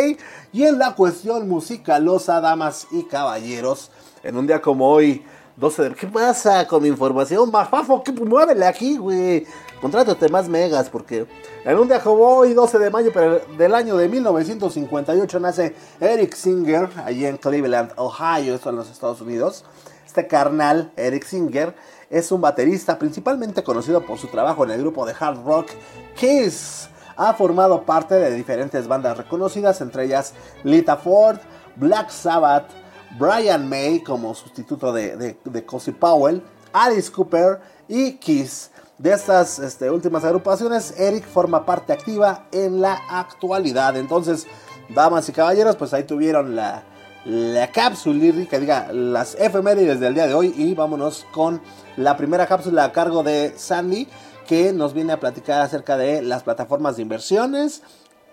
Y 0.53 0.63
en 0.63 0.79
la 0.79 0.95
cuestión 0.95 1.49
musicalosa, 1.49 2.39
damas 2.39 2.87
y 2.91 3.03
caballeros, 3.03 3.91
en 4.23 4.37
un 4.37 4.47
día 4.47 4.61
como 4.61 4.89
hoy, 4.89 5.25
12 5.59 5.83
de... 5.83 5.95
¿Qué 5.95 6.07
pasa 6.07 6.65
con 6.65 6.81
mi 6.81 6.87
información? 6.87 7.51
Mafafo, 7.51 8.01
¿qué? 8.01 8.13
muévele 8.13 8.65
aquí, 8.65 8.97
güey. 8.97 9.45
Contrátate 9.81 10.29
más 10.29 10.47
megas, 10.47 10.89
porque 10.89 11.27
en 11.65 11.77
un 11.77 11.87
día 11.87 12.01
como 12.01 12.23
hoy, 12.23 12.53
12 12.53 12.79
de 12.79 12.89
mayo 12.89 13.11
del 13.57 13.75
año 13.75 13.97
de 13.97 14.07
1958, 14.07 15.39
nace 15.39 15.75
Eric 15.99 16.33
Singer, 16.33 16.89
allí 17.05 17.25
en 17.25 17.37
Cleveland, 17.37 17.91
Ohio, 17.97 18.55
esto 18.55 18.69
en 18.69 18.77
los 18.77 18.89
Estados 18.89 19.19
Unidos. 19.21 19.65
Este 20.05 20.27
carnal, 20.27 20.91
Eric 20.95 21.25
Singer, 21.25 21.75
es 22.09 22.31
un 22.31 22.41
baterista 22.41 22.97
principalmente 22.97 23.61
conocido 23.61 24.05
por 24.05 24.17
su 24.17 24.27
trabajo 24.27 24.63
en 24.63 24.71
el 24.71 24.79
grupo 24.79 25.05
de 25.05 25.13
hard 25.19 25.43
rock 25.45 25.67
Kiss. 26.15 26.89
Ha 27.17 27.33
formado 27.33 27.83
parte 27.83 28.15
de 28.15 28.31
diferentes 28.31 28.87
bandas 28.87 29.17
reconocidas, 29.17 29.81
entre 29.81 30.05
ellas 30.05 30.33
Lita 30.63 30.95
Ford, 30.95 31.37
Black 31.75 32.09
Sabbath, 32.09 32.71
Brian 33.17 33.67
May 33.67 34.01
como 34.01 34.35
sustituto 34.35 34.93
de, 34.93 35.35
de, 35.43 35.65
Cozy 35.65 35.91
Powell, 35.91 36.43
Alice 36.73 37.11
Cooper 37.11 37.59
y 37.87 38.13
Kiss. 38.13 38.71
De 38.97 39.13
estas 39.13 39.59
este, 39.59 39.89
últimas 39.89 40.25
agrupaciones, 40.25 40.93
Eric 40.99 41.25
forma 41.25 41.65
parte 41.65 41.93
activa 41.93 42.47
en 42.51 42.81
la 42.81 42.99
actualidad. 43.09 43.95
Entonces, 43.95 44.45
damas 44.89 45.29
y 45.29 45.31
caballeros, 45.31 45.77
pues 45.77 45.93
ahí 45.93 46.03
tuvieron 46.03 46.55
la, 46.55 46.83
la 47.23 47.71
cápsula 47.71 48.19
lírica, 48.19 48.59
diga, 48.59 48.91
las 48.91 49.35
efemérides 49.35 50.01
del 50.01 50.15
día 50.15 50.27
de 50.27 50.33
hoy. 50.33 50.53
Y 50.57 50.73
vámonos 50.73 51.25
con 51.31 51.61
la 51.95 52.17
primera 52.17 52.45
cápsula 52.45 52.83
a 52.83 52.91
cargo 52.91 53.23
de 53.23 53.53
Sandy, 53.57 54.07
que 54.45 54.73
nos 54.73 54.93
viene 54.93 55.13
a 55.13 55.19
platicar 55.19 55.61
acerca 55.61 55.95
de 55.95 56.21
las 56.21 56.43
plataformas 56.43 56.97
de 56.97 57.03
inversiones. 57.03 57.81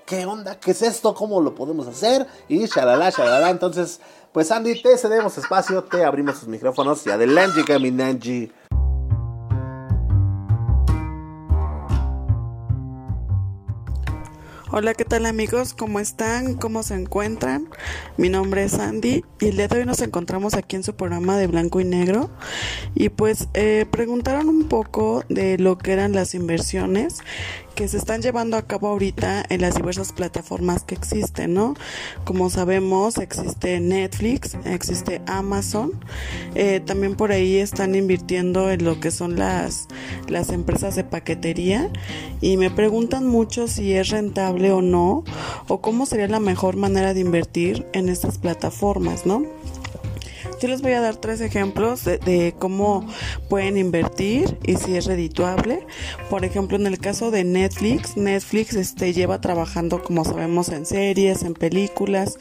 ¿Qué 0.06 0.24
onda? 0.24 0.54
¿Qué 0.60 0.70
es 0.70 0.82
esto? 0.82 1.14
¿Cómo 1.14 1.40
lo 1.40 1.54
podemos 1.54 1.88
hacer? 1.88 2.26
Y 2.48 2.64
shalala, 2.66 3.10
shalala. 3.10 3.50
Entonces, 3.50 4.00
pues 4.36 4.48
Sandy, 4.48 4.82
te 4.82 4.98
cedemos 4.98 5.38
espacio, 5.38 5.82
te 5.82 6.04
abrimos 6.04 6.36
sus 6.36 6.46
micrófonos 6.46 7.06
y 7.06 7.10
adelante, 7.10 7.64
Caminanji. 7.64 8.52
Hola, 14.70 14.92
¿qué 14.92 15.06
tal 15.06 15.24
amigos? 15.24 15.72
¿Cómo 15.72 16.00
están? 16.00 16.52
¿Cómo 16.56 16.82
se 16.82 16.96
encuentran? 16.96 17.70
Mi 18.18 18.28
nombre 18.28 18.64
es 18.64 18.74
Andy 18.74 19.24
y 19.40 19.46
el 19.46 19.56
día 19.56 19.68
de 19.68 19.78
hoy 19.78 19.86
nos 19.86 20.02
encontramos 20.02 20.52
aquí 20.52 20.76
en 20.76 20.84
su 20.84 20.94
programa 20.94 21.38
de 21.38 21.46
Blanco 21.46 21.80
y 21.80 21.84
Negro 21.84 22.28
y 22.96 23.10
pues 23.10 23.48
eh, 23.52 23.84
preguntaron 23.90 24.48
un 24.48 24.64
poco 24.64 25.22
de 25.28 25.58
lo 25.58 25.76
que 25.76 25.92
eran 25.92 26.12
las 26.12 26.34
inversiones 26.34 27.18
que 27.74 27.88
se 27.88 27.98
están 27.98 28.22
llevando 28.22 28.56
a 28.56 28.62
cabo 28.62 28.88
ahorita 28.88 29.44
en 29.50 29.60
las 29.60 29.74
diversas 29.74 30.12
plataformas 30.12 30.82
que 30.82 30.94
existen, 30.94 31.52
¿no? 31.52 31.74
Como 32.24 32.48
sabemos, 32.48 33.18
existe 33.18 33.80
Netflix, 33.80 34.56
existe 34.64 35.20
Amazon, 35.26 35.92
eh, 36.54 36.80
también 36.80 37.16
por 37.16 37.32
ahí 37.32 37.58
están 37.58 37.94
invirtiendo 37.94 38.70
en 38.70 38.82
lo 38.82 38.98
que 38.98 39.10
son 39.10 39.38
las, 39.38 39.88
las 40.26 40.48
empresas 40.48 40.96
de 40.96 41.04
paquetería 41.04 41.90
y 42.40 42.56
me 42.56 42.70
preguntan 42.70 43.26
mucho 43.26 43.68
si 43.68 43.92
es 43.92 44.08
rentable 44.08 44.72
o 44.72 44.80
no, 44.80 45.22
o 45.68 45.82
cómo 45.82 46.06
sería 46.06 46.28
la 46.28 46.40
mejor 46.40 46.76
manera 46.76 47.12
de 47.12 47.20
invertir 47.20 47.86
en 47.92 48.08
estas 48.08 48.38
plataformas, 48.38 49.26
¿no? 49.26 49.44
Yo 50.60 50.68
les 50.68 50.80
voy 50.80 50.92
a 50.92 51.00
dar 51.02 51.16
tres 51.16 51.42
ejemplos 51.42 52.04
de, 52.04 52.54
cómo 52.58 53.06
pueden 53.50 53.76
invertir 53.76 54.58
y 54.64 54.76
si 54.76 54.96
es 54.96 55.04
redituable. 55.04 55.86
Por 56.30 56.46
ejemplo, 56.46 56.78
en 56.78 56.86
el 56.86 56.98
caso 56.98 57.30
de 57.30 57.44
Netflix, 57.44 58.16
Netflix 58.16 58.74
este, 58.74 59.12
lleva 59.12 59.40
trabajando, 59.40 60.02
como 60.02 60.24
sabemos, 60.24 60.70
en 60.70 60.86
series, 60.86 61.42
en 61.42 61.52
películas 61.52 62.38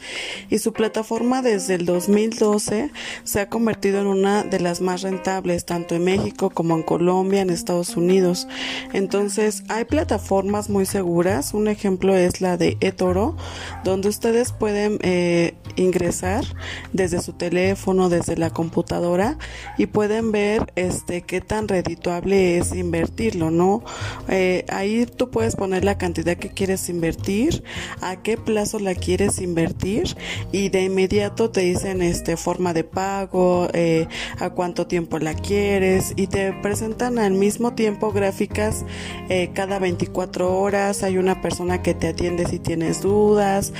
y 0.48 0.58
su 0.58 0.72
plataforma 0.72 1.42
desde 1.42 1.74
el 1.74 1.84
2012 1.84 2.90
se 3.24 3.40
ha 3.40 3.48
convertido 3.50 4.00
en 4.00 4.06
una 4.06 4.44
de 4.44 4.60
las 4.60 4.80
más 4.80 5.02
rentables, 5.02 5.66
tanto 5.66 5.94
en 5.94 6.04
México 6.04 6.48
como 6.48 6.74
en 6.74 6.82
Colombia, 6.82 7.42
en 7.42 7.50
Estados 7.50 7.96
Unidos. 7.96 8.48
Entonces, 8.94 9.62
hay 9.68 9.84
plataformas 9.84 10.70
muy 10.70 10.86
seguras. 10.86 11.52
Un 11.52 11.68
ejemplo 11.68 12.16
es 12.16 12.40
la 12.40 12.56
de 12.56 12.78
eToro, 12.80 13.36
donde 13.84 14.08
ustedes 14.08 14.52
pueden 14.52 14.98
eh, 15.02 15.54
ingresar 15.76 16.44
desde 16.92 17.20
su 17.20 17.34
teléfono, 17.34 18.05
desde 18.08 18.36
la 18.36 18.50
computadora 18.50 19.38
y 19.78 19.86
pueden 19.86 20.32
ver 20.32 20.72
este 20.76 21.22
qué 21.22 21.40
tan 21.40 21.68
redituable 21.68 22.58
es 22.58 22.74
invertirlo, 22.74 23.50
¿no? 23.50 23.82
Eh, 24.28 24.64
ahí 24.68 25.06
tú 25.06 25.30
puedes 25.30 25.56
poner 25.56 25.84
la 25.84 25.98
cantidad 25.98 26.36
que 26.36 26.50
quieres 26.50 26.88
invertir, 26.88 27.62
a 28.00 28.16
qué 28.16 28.36
plazo 28.36 28.78
la 28.78 28.94
quieres 28.94 29.40
invertir 29.40 30.16
y 30.52 30.68
de 30.68 30.84
inmediato 30.84 31.50
te 31.50 31.62
dicen 31.62 32.02
este 32.02 32.36
forma 32.36 32.72
de 32.72 32.84
pago, 32.84 33.68
eh, 33.72 34.08
a 34.38 34.50
cuánto 34.50 34.86
tiempo 34.86 35.18
la 35.18 35.34
quieres 35.34 36.12
y 36.16 36.26
te 36.26 36.52
presentan 36.52 37.18
al 37.18 37.32
mismo 37.32 37.74
tiempo 37.74 38.12
gráficas 38.12 38.84
eh, 39.28 39.50
cada 39.54 39.78
24 39.78 40.58
horas, 40.58 41.02
hay 41.02 41.18
una 41.18 41.40
persona 41.42 41.82
que 41.82 41.94
te 41.94 42.08
atiende 42.08 42.46
si 42.46 42.58
tienes 42.58 43.02
dudas, 43.02 43.72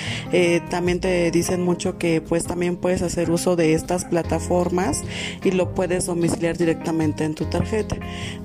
también 0.71 1.01
te 1.01 1.31
dicen 1.31 1.63
mucho 1.63 1.99
que 1.99 2.21
pues 2.21 2.45
también 2.45 2.77
puedes 2.77 3.03
hacer 3.03 3.31
uso 3.31 3.57
de 3.57 3.75
estas 3.75 4.05
plataformas 4.05 4.16
y 5.45 5.51
lo 5.51 5.75
puedes 5.75 6.07
domiciliar 6.07 6.57
directamente 6.57 7.25
en 7.25 7.35
tu 7.35 7.45
tarjeta. 7.47 7.97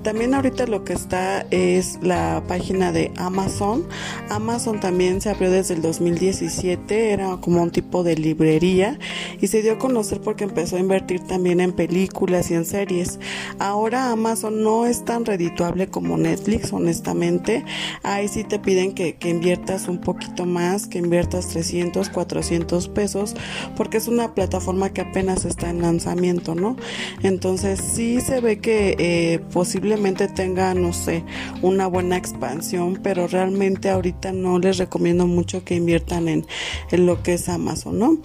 También 0.02 0.34
ahorita 0.34 0.66
lo 0.66 0.84
que 0.84 0.92
está 0.92 1.46
es 1.50 1.98
la 2.02 2.42
página 2.46 2.92
de 2.92 3.12
Amazon. 3.16 3.86
Amazon 4.30 4.80
también 4.80 5.20
se 5.20 5.30
abrió 5.30 5.50
desde 5.50 5.74
el 5.74 5.82
2017, 5.82 7.12
era 7.12 7.36
como 7.40 7.62
un 7.62 7.70
tipo 7.70 8.02
de 8.02 8.16
librería 8.16 8.98
y 9.40 9.46
se 9.46 9.62
dio 9.62 9.74
a 9.74 9.78
conocer 9.78 10.20
porque 10.20 10.44
empezó 10.44 10.76
a 10.76 10.80
invertir 10.80 11.20
también 11.20 11.60
en 11.60 11.72
películas 11.72 12.50
y 12.50 12.54
en 12.54 12.64
series. 12.64 13.18
Ahora 13.58 14.10
Amazon 14.10 14.62
no 14.62 14.86
es 14.86 15.04
tan 15.04 15.24
redituable 15.24 15.88
como 15.88 16.16
Netflix, 16.16 16.72
honestamente. 16.72 17.64
Ahí 18.02 18.28
sí 18.28 18.44
te 18.44 18.58
piden 18.58 18.92
que, 18.92 19.16
que 19.16 19.30
inviertas 19.30 19.88
un 19.88 19.98
poquito 19.98 20.46
más, 20.46 20.86
que 20.86 20.98
inviertas 20.98 21.48
300, 21.48 22.08
400 22.10 22.88
pesos, 22.88 23.34
porque 23.76 23.96
es 23.96 24.08
una 24.08 24.34
plataforma 24.34 24.90
que 24.90 25.02
apenas 25.02 25.44
está 25.44 25.61
en 25.70 25.82
lanzamiento, 25.82 26.54
¿no? 26.54 26.76
Entonces 27.22 27.80
sí 27.80 28.20
se 28.20 28.40
ve 28.40 28.58
que 28.58 28.96
eh, 28.98 29.40
posiblemente 29.52 30.28
tenga, 30.28 30.74
no 30.74 30.92
sé, 30.92 31.24
una 31.62 31.86
buena 31.86 32.16
expansión, 32.16 32.98
pero 33.02 33.26
realmente 33.26 33.90
ahorita 33.90 34.32
no 34.32 34.58
les 34.58 34.78
recomiendo 34.78 35.26
mucho 35.26 35.64
que 35.64 35.74
inviertan 35.74 36.28
en, 36.28 36.46
lo 36.92 37.22
que 37.22 37.34
es 37.34 37.48
Amazon, 37.48 37.98
¿no? 37.98 38.18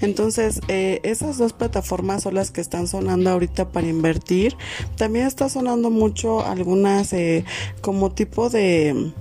Entonces 0.00 0.60
eh, 0.68 1.00
esas 1.02 1.38
dos 1.38 1.52
plataformas 1.52 2.22
son 2.22 2.34
las 2.34 2.50
que 2.50 2.60
están 2.60 2.86
sonando 2.86 3.30
ahorita 3.30 3.68
para 3.68 3.86
invertir. 3.86 4.56
También 4.96 5.26
está 5.26 5.48
sonando 5.48 5.90
mucho 5.90 6.44
algunas 6.44 7.12
eh, 7.12 7.44
como 7.80 8.10
tipo 8.12 8.50
de 8.50 9.12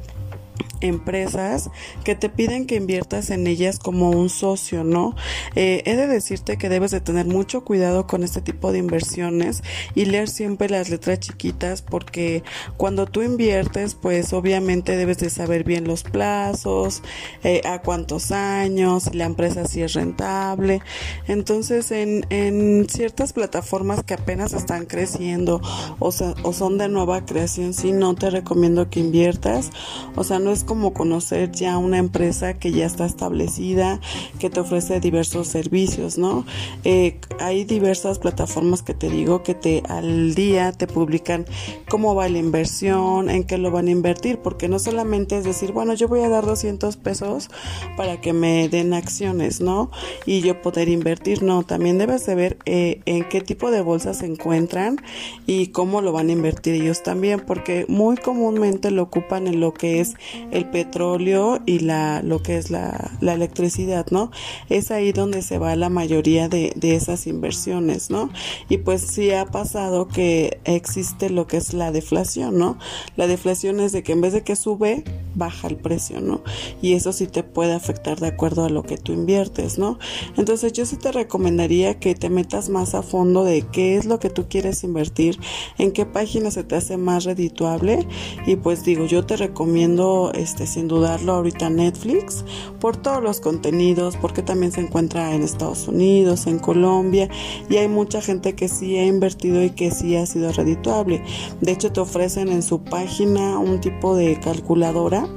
empresas 0.82 1.70
que 2.04 2.16
te 2.16 2.30
piden 2.30 2.66
que 2.66 2.76
inviertas 2.76 3.30
en 3.30 3.48
ellas 3.48 3.80
como 3.80 4.12
un 4.12 4.30
socio, 4.30 4.84
¿no? 4.84 5.16
Eh, 5.56 5.82
he 5.86 5.96
de 5.96 6.08
decirte 6.08 6.58
que 6.58 6.70
debes 6.70 6.92
de 6.92 7.02
tener 7.02 7.26
mucho 7.26 7.64
cuidado 7.64 8.06
con 8.06 8.24
este 8.24 8.42
tipo 8.42 8.72
de 8.72 8.80
inversiones 8.80 9.64
y 9.96 10.06
leer 10.06 10.30
siempre 10.30 10.70
las 10.70 10.90
letras 10.90 11.20
chiquitas 11.20 11.82
porque 11.82 12.44
cuando 12.78 13.06
tú 13.06 13.22
inviertes, 13.22 13.96
pues 13.96 14.34
obviamente 14.34 14.98
debes 14.98 15.20
de 15.20 15.30
saber 15.30 15.64
bien 15.64 15.86
los 15.88 16.04
plazos, 16.04 17.02
eh, 17.44 17.62
a 17.66 17.82
cuántos 17.82 18.32
años, 18.32 19.16
la 19.16 19.26
empresa 19.26 19.66
si 19.66 19.82
es 19.82 19.94
rentable. 19.94 20.82
Entonces, 21.28 21.92
en, 21.92 22.26
en 22.30 22.88
ciertas 22.90 23.34
plataformas 23.34 24.04
que 24.04 24.16
apenas 24.16 24.54
están 24.54 24.86
creciendo 24.86 25.62
o, 26.00 26.10
o 26.10 26.54
son 26.54 26.78
de 26.78 26.90
nueva 26.90 27.26
creación, 27.26 27.74
sí, 27.74 27.92
no 27.92 28.16
te 28.16 28.30
recomiendo 28.30 28.90
que 28.90 29.00
inviertas. 29.00 29.72
O 30.16 30.24
sea, 30.24 30.40
no 30.44 30.52
es 30.52 30.64
como 30.64 30.94
conocer 30.94 31.52
ya 31.52 31.78
una 31.78 31.98
empresa 31.98 32.54
que 32.54 32.72
ya 32.72 32.86
está 32.86 33.06
establecida, 33.06 34.00
que 34.40 34.50
te 34.50 34.60
ofrece 34.60 35.00
diversos 35.00 35.48
servicios, 35.48 36.18
¿no? 36.18 36.46
Eh, 36.84 37.20
hay 37.40 37.64
diversas 37.64 38.20
plataformas 38.20 38.82
que 38.82 38.94
te 38.94 39.10
digo 39.10 39.44
que 39.44 39.56
te 39.56 39.84
al 39.88 40.36
día 40.36 40.72
te 40.72 40.88
publican 40.88 41.46
cómo 41.90 42.16
va 42.16 42.30
la 42.30 42.38
inversión, 42.38 43.30
en 43.30 43.44
qué 43.44 43.58
lo 43.58 43.72
van 43.72 43.88
a 43.88 43.92
invertir, 43.92 44.40
porque 44.40 44.68
no 44.68 44.80
solamente 44.80 45.38
es 45.38 45.44
decir, 45.44 45.72
bueno, 45.72 45.94
yo 45.94 46.08
voy 46.08 46.22
a 46.22 46.30
dar 46.30 46.46
200 46.46 46.98
pesos 46.98 47.50
para 47.98 48.20
que 48.22 48.34
me 48.34 48.70
den 48.70 48.94
acciones, 48.94 49.62
¿no? 49.62 49.90
Y 50.26 50.42
yo 50.42 50.62
poder 50.62 50.90
invertir, 50.90 51.44
no, 51.44 51.64
también 51.64 51.98
debes 51.98 52.26
de 52.26 52.36
ver 52.36 52.58
eh, 52.66 53.02
en 53.06 53.28
qué 53.30 53.42
tipo 53.42 53.72
de 53.72 53.82
bolsas 53.82 54.18
se 54.18 54.26
encuentran 54.26 54.98
y 55.46 55.68
cómo 55.68 56.02
lo 56.02 56.12
van 56.12 56.30
a 56.30 56.34
invertir 56.34 56.76
ellos 56.76 57.04
también, 57.04 57.40
porque 57.40 57.86
muy 57.88 58.18
comúnmente 58.18 58.92
lo 58.92 59.04
ocupan 59.04 59.48
en 59.48 59.60
lo 59.60 59.74
que 59.74 60.00
es 60.00 60.16
el 60.52 60.70
petróleo 60.70 61.60
y 61.66 61.80
la, 61.80 62.22
lo 62.24 62.42
que 62.42 62.58
es 62.58 62.72
la, 62.72 63.12
la 63.22 63.34
electricidad, 63.34 64.08
¿no? 64.12 64.32
Es 64.70 64.92
ahí 64.92 65.12
donde 65.12 65.42
se 65.42 65.58
va 65.58 65.76
la 65.76 65.90
mayoría 65.90 66.50
de, 66.50 66.74
de 66.76 66.96
esas 66.96 67.28
inversiones, 67.28 68.10
¿no? 68.10 68.30
Y 68.70 68.78
pues 68.78 69.02
sí 69.02 69.32
ha 69.32 69.46
pasado 69.46 70.08
que 70.08 70.60
existe 70.66 71.30
lo 71.30 71.48
que 71.48 71.58
es 71.58 71.74
la 71.74 71.92
deflación, 71.92 72.58
¿no? 72.58 72.78
La 73.16 73.28
deflación 73.28 73.80
es 73.80 73.92
de 73.92 74.04
que 74.04 74.14
en 74.14 74.22
vez 74.22 74.34
de 74.34 74.44
que 74.44 74.56
sube, 74.56 75.04
baja 75.36 75.68
el 75.68 75.78
precio, 75.78 76.22
¿no? 76.22 76.42
Y 76.82 76.94
eso 76.94 77.12
sí 77.14 77.28
te 77.28 77.44
puede 77.44 77.74
afectar 77.74 78.20
de 78.20 78.28
acuerdo 78.28 78.66
a 78.66 78.70
lo 78.70 78.84
que 78.84 78.98
tú 78.98 79.14
inviertes, 79.14 79.78
¿no? 79.78 80.00
Entonces 80.38 80.74
yo 80.74 80.86
sí 80.86 80.98
te 80.98 81.12
recomendaría 81.12 82.00
que 82.00 82.16
te 82.16 82.30
metas 82.30 82.70
más 82.70 82.96
a 82.96 83.02
fondo 83.02 83.44
de 83.44 83.62
qué 83.62 83.98
es 83.98 84.06
lo 84.06 84.20
que 84.20 84.30
tú 84.30 84.48
quieres 84.50 84.84
invertir, 84.84 85.40
en 85.78 85.92
qué 85.92 86.06
página 86.06 86.52
se 86.52 86.64
te 86.64 86.76
hace 86.76 86.98
más 86.98 87.24
redituable 87.26 88.08
y 88.46 88.56
pues 88.56 88.84
digo, 88.84 89.06
yo 89.06 89.26
te 89.26 89.38
recomiendo 89.38 90.23
este 90.32 90.68
sin 90.68 90.88
dudarlo 90.88 91.34
ahorita 91.34 91.70
Netflix 91.70 92.46
por 92.80 92.98
todos 92.98 93.22
los 93.22 93.40
contenidos, 93.40 94.18
porque 94.18 94.42
también 94.42 94.72
se 94.72 94.82
encuentra 94.82 95.34
en 95.36 95.44
Estados 95.44 95.88
Unidos, 95.88 96.48
en 96.48 96.60
Colombia 96.60 97.30
y 97.70 97.78
hay 97.78 97.88
mucha 97.88 98.22
gente 98.22 98.56
que 98.56 98.68
sí 98.68 98.98
ha 98.98 99.06
invertido 99.06 99.64
y 99.64 99.72
que 99.72 99.92
sí 99.92 100.16
ha 100.16 100.26
sido 100.26 100.52
redituable. 100.52 101.24
De 101.62 101.72
hecho 101.72 101.92
te 101.92 102.00
ofrecen 102.00 102.50
en 102.50 102.64
su 102.64 102.84
página 102.84 103.58
un 103.60 103.82
tipo 103.82 104.16
de 104.16 104.40
calculadora 104.40 105.28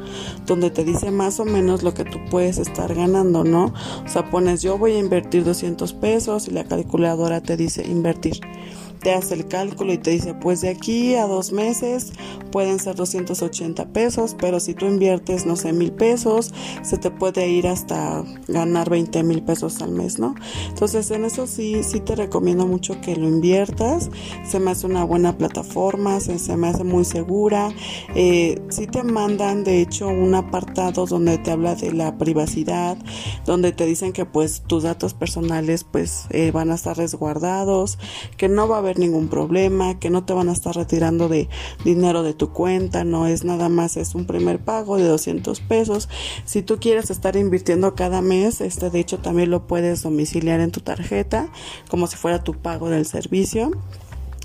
donde 0.46 0.70
te 0.70 0.84
dice 0.84 1.10
más 1.10 1.40
o 1.40 1.44
menos 1.44 1.82
lo 1.82 1.94
que 1.94 2.04
tú 2.04 2.18
puedes 2.30 2.58
estar 2.58 2.94
ganando, 2.94 3.44
¿no? 3.44 3.72
O 4.04 4.08
sea, 4.08 4.30
pones 4.30 4.62
yo 4.62 4.78
voy 4.78 4.92
a 4.92 4.98
invertir 4.98 5.44
200 5.44 5.92
pesos 5.94 6.48
y 6.48 6.52
la 6.52 6.64
calculadora 6.64 7.40
te 7.40 7.56
dice 7.56 7.86
invertir 7.86 8.40
te 9.00 9.12
hace 9.12 9.34
el 9.34 9.46
cálculo 9.48 9.92
y 9.92 9.98
te 9.98 10.10
dice, 10.10 10.34
pues 10.34 10.60
de 10.60 10.68
aquí 10.68 11.14
a 11.14 11.26
dos 11.26 11.52
meses 11.52 12.12
pueden 12.50 12.78
ser 12.78 12.96
280 12.96 13.86
pesos, 13.92 14.36
pero 14.38 14.60
si 14.60 14.74
tú 14.74 14.86
inviertes, 14.86 15.46
no 15.46 15.56
sé, 15.56 15.72
mil 15.72 15.92
pesos, 15.92 16.52
se 16.82 16.98
te 16.98 17.10
puede 17.10 17.48
ir 17.48 17.66
hasta 17.66 18.24
ganar 18.48 18.90
20 18.90 19.22
mil 19.24 19.42
pesos 19.42 19.82
al 19.82 19.90
mes, 19.90 20.18
¿no? 20.18 20.34
Entonces, 20.68 21.10
en 21.10 21.24
eso 21.24 21.46
sí, 21.46 21.82
sí 21.82 22.00
te 22.00 22.14
recomiendo 22.14 22.66
mucho 22.66 23.00
que 23.00 23.16
lo 23.16 23.28
inviertas. 23.28 24.10
Se 24.44 24.58
me 24.58 24.70
hace 24.70 24.86
una 24.86 25.04
buena 25.04 25.36
plataforma, 25.36 26.20
se, 26.20 26.56
me 26.56 26.68
hace 26.68 26.84
muy 26.84 27.04
segura. 27.04 27.70
Eh, 28.14 28.62
sí 28.70 28.86
te 28.86 29.02
mandan, 29.02 29.64
de 29.64 29.82
hecho, 29.82 30.08
un 30.08 30.34
apartado 30.34 31.06
donde 31.06 31.38
te 31.38 31.50
habla 31.50 31.74
de 31.74 31.92
la 31.92 32.16
privacidad, 32.18 32.96
donde 33.44 33.72
te 33.72 33.86
dicen 33.86 34.12
que 34.12 34.24
pues 34.24 34.62
tus 34.66 34.84
datos 34.84 35.14
personales 35.14 35.84
pues 35.84 36.26
eh, 36.30 36.50
van 36.52 36.70
a 36.70 36.74
estar 36.74 36.96
resguardados, 36.96 37.98
que 38.36 38.48
no 38.48 38.68
va 38.68 38.76
a 38.76 38.78
haber 38.78 38.85
ningún 38.94 39.28
problema, 39.28 39.98
que 39.98 40.10
no 40.10 40.24
te 40.24 40.32
van 40.32 40.48
a 40.48 40.52
estar 40.52 40.74
retirando 40.74 41.28
de 41.28 41.48
dinero 41.84 42.22
de 42.22 42.34
tu 42.34 42.52
cuenta, 42.52 43.04
no 43.04 43.26
es 43.26 43.44
nada 43.44 43.68
más, 43.68 43.96
es 43.96 44.14
un 44.14 44.26
primer 44.26 44.58
pago 44.58 44.96
de 44.96 45.04
200 45.04 45.60
pesos. 45.60 46.08
Si 46.44 46.62
tú 46.62 46.78
quieres 46.78 47.10
estar 47.10 47.36
invirtiendo 47.36 47.94
cada 47.94 48.22
mes, 48.22 48.60
este 48.60 48.90
de 48.90 49.00
hecho 49.00 49.18
también 49.18 49.50
lo 49.50 49.66
puedes 49.66 50.02
domiciliar 50.02 50.60
en 50.60 50.70
tu 50.70 50.80
tarjeta, 50.80 51.48
como 51.88 52.06
si 52.06 52.16
fuera 52.16 52.42
tu 52.42 52.54
pago 52.54 52.88
del 52.88 53.06
servicio. 53.06 53.70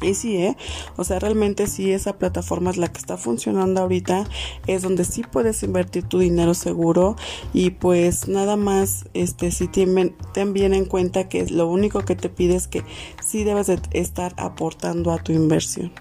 Y 0.02 0.16
sí, 0.16 0.38
¿eh? 0.38 0.58
O 0.98 1.04
sea, 1.04 1.20
realmente 1.20 1.68
sí, 1.68 1.92
esa 1.92 2.18
plataforma 2.18 2.72
es 2.72 2.78
la 2.78 2.88
que 2.88 2.98
está 2.98 3.18
funcionando 3.18 3.82
ahorita, 3.82 4.26
es 4.66 4.82
donde 4.82 5.06
sí 5.06 5.24
puedes 5.24 5.62
invertir 5.62 6.04
tu 6.04 6.20
dinero 6.20 6.54
seguro 6.54 7.16
y 7.54 7.70
pues 7.72 8.28
nada 8.28 8.56
más, 8.56 9.06
este, 9.14 9.52
si 9.52 9.68
ten, 9.68 10.16
ten 10.34 10.54
bien 10.54 10.74
en 10.74 10.86
cuenta 10.86 11.30
que 11.30 11.46
lo 11.48 11.68
único 11.68 12.02
que 12.02 12.16
te 12.16 12.30
pide 12.30 12.56
es 12.56 12.68
que 12.68 12.84
sí 13.24 13.44
debes 13.44 13.68
de 13.68 13.80
estar 13.92 14.34
aportando 14.38 15.12
a 15.12 15.20
tu 15.20 15.34
inversión. 15.34 15.92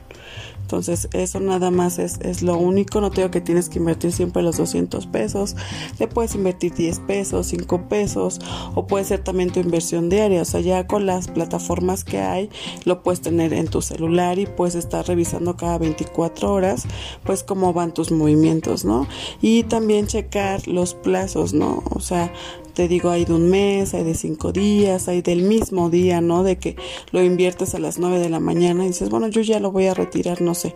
Entonces, 0.71 1.09
eso 1.13 1.41
nada 1.41 1.73
más 1.73 1.99
es, 1.99 2.21
es 2.21 2.43
lo 2.43 2.57
único. 2.57 3.01
No 3.01 3.11
tengo 3.11 3.33
que 3.33 3.41
tienes 3.41 3.69
que 3.69 3.81
invertir 3.81 4.13
siempre 4.13 4.41
los 4.41 4.57
200 4.57 5.09
pesos. 5.09 5.57
Le 5.99 6.07
puedes 6.07 6.37
invertir 6.37 6.73
10 6.75 7.01
pesos, 7.01 7.49
5 7.49 7.89
pesos, 7.89 8.39
o 8.77 8.87
puede 8.87 9.05
ser 9.05 9.25
también 9.25 9.51
tu 9.51 9.59
inversión 9.59 10.09
diaria. 10.09 10.43
O 10.43 10.45
sea, 10.45 10.61
ya 10.61 10.87
con 10.87 11.07
las 11.07 11.27
plataformas 11.27 12.05
que 12.05 12.19
hay, 12.19 12.51
lo 12.85 13.03
puedes 13.03 13.21
tener 13.21 13.53
en 13.53 13.67
tu 13.67 13.83
celular 13.83 14.39
y 14.39 14.47
puedes 14.47 14.77
estar 14.77 15.05
revisando 15.09 15.57
cada 15.57 15.77
24 15.79 16.53
horas, 16.53 16.85
pues 17.25 17.43
cómo 17.43 17.73
van 17.73 17.93
tus 17.93 18.13
movimientos, 18.13 18.85
¿no? 18.85 19.09
Y 19.43 19.65
también 19.65 20.07
checar 20.07 20.69
los 20.69 20.95
plazos, 20.95 21.53
¿no? 21.53 21.83
O 21.91 21.99
sea, 21.99 22.33
te 22.71 22.89
digo, 22.89 23.11
hay 23.11 23.25
de 23.25 23.35
un 23.35 23.51
mes, 23.51 23.95
hay 23.95 24.05
de 24.05 24.15
cinco 24.15 24.53
días, 24.53 25.09
hay 25.09 25.23
del 25.23 25.43
mismo 25.43 25.91
día, 25.91 26.21
¿no? 26.21 26.43
De 26.43 26.59
que 26.59 26.77
lo 27.13 27.23
inviertes 27.23 27.75
a 27.75 27.79
las 27.79 27.99
nueve 27.99 28.19
de 28.19 28.29
la 28.29 28.41
mañana 28.41 28.85
y 28.85 28.89
dices, 28.89 29.11
bueno, 29.11 29.29
yo 29.29 29.41
ya 29.41 29.61
lo 29.61 29.71
voy 29.71 29.87
a 29.87 29.95
retirar, 29.95 30.41
no 30.41 30.55
sé, 30.55 30.75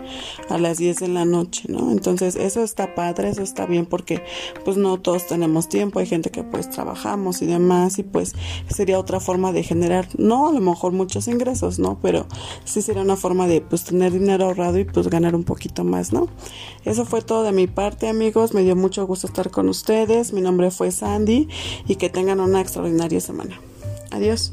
a 0.48 0.58
las 0.58 0.78
diez 0.78 0.98
de 0.98 1.08
la 1.08 1.24
noche, 1.24 1.64
¿no? 1.68 1.90
Entonces, 1.90 2.36
eso 2.36 2.62
está 2.62 2.94
padre, 2.94 3.30
eso 3.30 3.42
está 3.42 3.66
bien 3.66 3.86
porque 3.86 4.22
pues 4.64 4.76
no 4.76 4.98
todos 5.00 5.26
tenemos 5.26 5.68
tiempo, 5.68 5.98
hay 5.98 6.06
gente 6.06 6.30
que 6.30 6.42
pues 6.42 6.70
trabajamos 6.70 7.42
y 7.42 7.46
demás 7.46 7.98
y 7.98 8.02
pues 8.02 8.34
sería 8.68 8.98
otra 8.98 9.20
forma 9.20 9.52
de 9.52 9.62
generar, 9.62 10.08
no 10.18 10.48
a 10.48 10.52
lo 10.52 10.60
mejor 10.60 10.92
muchos 10.92 11.28
ingresos, 11.28 11.78
¿no? 11.78 11.98
Pero 12.02 12.26
sí 12.64 12.82
sería 12.82 13.02
una 13.02 13.16
forma 13.16 13.46
de 13.46 13.60
pues 13.60 13.84
tener 13.84 14.12
dinero 14.12 14.46
ahorrado 14.46 14.78
y 14.78 14.84
pues 14.84 15.08
ganar 15.08 15.34
un 15.34 15.44
poquito 15.44 15.84
más, 15.84 16.12
¿no? 16.12 16.28
Eso 16.84 17.04
fue 17.04 17.22
todo 17.22 17.42
de 17.44 17.52
mi 17.52 17.66
parte, 17.66 18.08
amigos, 18.08 18.54
me 18.54 18.62
dio 18.62 18.76
mucho 18.76 19.06
gusto 19.06 19.26
estar 19.26 19.50
con 19.50 19.68
ustedes, 19.68 20.32
mi 20.32 20.40
nombre 20.40 20.70
fue 20.70 20.90
Sandy 20.90 21.48
y 21.86 21.93
que 21.96 22.10
tengan 22.10 22.40
una 22.40 22.60
extraordinaria 22.60 23.20
semana. 23.20 23.60
Adiós. 24.10 24.52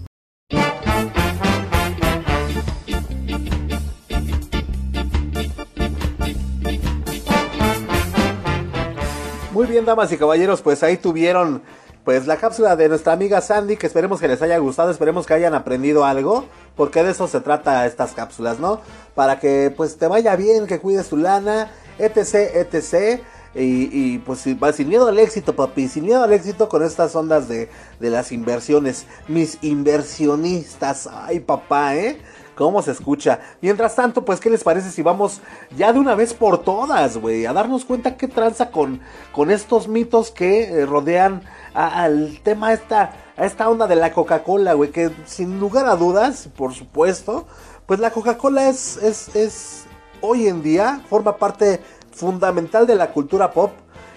Muy 9.51 9.67
bien, 9.67 9.85
damas 9.85 10.11
y 10.11 10.17
caballeros, 10.17 10.61
pues 10.61 10.81
ahí 10.81 10.97
tuvieron 10.97 11.61
pues 12.03 12.25
la 12.25 12.37
cápsula 12.37 12.75
de 12.75 12.89
nuestra 12.89 13.13
amiga 13.13 13.41
Sandy, 13.41 13.77
que 13.77 13.85
esperemos 13.85 14.19
que 14.19 14.27
les 14.27 14.41
haya 14.41 14.57
gustado, 14.57 14.89
esperemos 14.89 15.27
que 15.27 15.35
hayan 15.35 15.53
aprendido 15.53 16.03
algo, 16.03 16.45
porque 16.75 17.03
de 17.03 17.11
eso 17.11 17.27
se 17.27 17.41
trata 17.41 17.85
estas 17.85 18.13
cápsulas, 18.13 18.59
¿no? 18.59 18.81
Para 19.13 19.39
que 19.39 19.71
pues 19.75 19.97
te 19.97 20.07
vaya 20.07 20.35
bien, 20.35 20.65
que 20.65 20.79
cuides 20.79 21.09
tu 21.09 21.17
lana, 21.17 21.71
etc, 21.99 22.55
etc. 22.55 23.21
Y, 23.53 24.19
pues 24.19 24.39
sin 24.39 24.87
miedo 24.87 25.07
al 25.07 25.19
éxito, 25.19 25.55
papi, 25.55 25.87
sin 25.89 26.05
miedo 26.05 26.23
al 26.23 26.31
éxito 26.31 26.69
con 26.69 26.83
estas 26.83 27.15
ondas 27.15 27.49
de, 27.49 27.69
de 27.99 28.09
las 28.09 28.31
inversiones. 28.31 29.05
Mis 29.27 29.57
inversionistas, 29.61 31.09
ay 31.11 31.41
papá, 31.41 31.95
¿eh? 31.95 32.21
¿Cómo 32.55 32.81
se 32.81 32.91
escucha? 32.91 33.39
Mientras 33.61 33.95
tanto, 33.95 34.23
pues, 34.23 34.39
¿qué 34.39 34.49
les 34.49 34.63
parece 34.63 34.91
si 34.91 35.01
vamos 35.01 35.41
ya 35.75 35.91
de 35.93 35.99
una 35.99 36.15
vez 36.15 36.33
por 36.33 36.59
todas, 36.59 37.17
güey? 37.17 37.45
A 37.45 37.53
darnos 37.53 37.85
cuenta 37.85 38.17
qué 38.17 38.27
tranza 38.27 38.71
con, 38.71 38.99
con 39.31 39.49
estos 39.49 39.87
mitos 39.87 40.31
que 40.31 40.65
eh, 40.65 40.85
rodean 40.85 41.41
al 41.73 42.39
tema, 42.43 42.73
esta, 42.73 43.13
a 43.37 43.45
esta 43.45 43.69
onda 43.69 43.87
de 43.87 43.95
la 43.95 44.11
Coca-Cola, 44.11 44.73
güey. 44.73 44.91
Que 44.91 45.09
sin 45.25 45.59
lugar 45.59 45.87
a 45.87 45.95
dudas, 45.95 46.49
por 46.55 46.73
supuesto, 46.73 47.47
pues 47.85 47.99
la 47.99 48.11
Coca-Cola 48.11 48.69
es, 48.69 48.97
es, 48.97 49.35
es, 49.35 49.85
hoy 50.19 50.47
en 50.47 50.61
día, 50.61 51.01
forma 51.09 51.37
parte 51.37 51.79
fundamental 52.21 52.87
de 52.87 52.95
la 52.95 53.11
cultura 53.11 53.51
pop. 53.51 53.71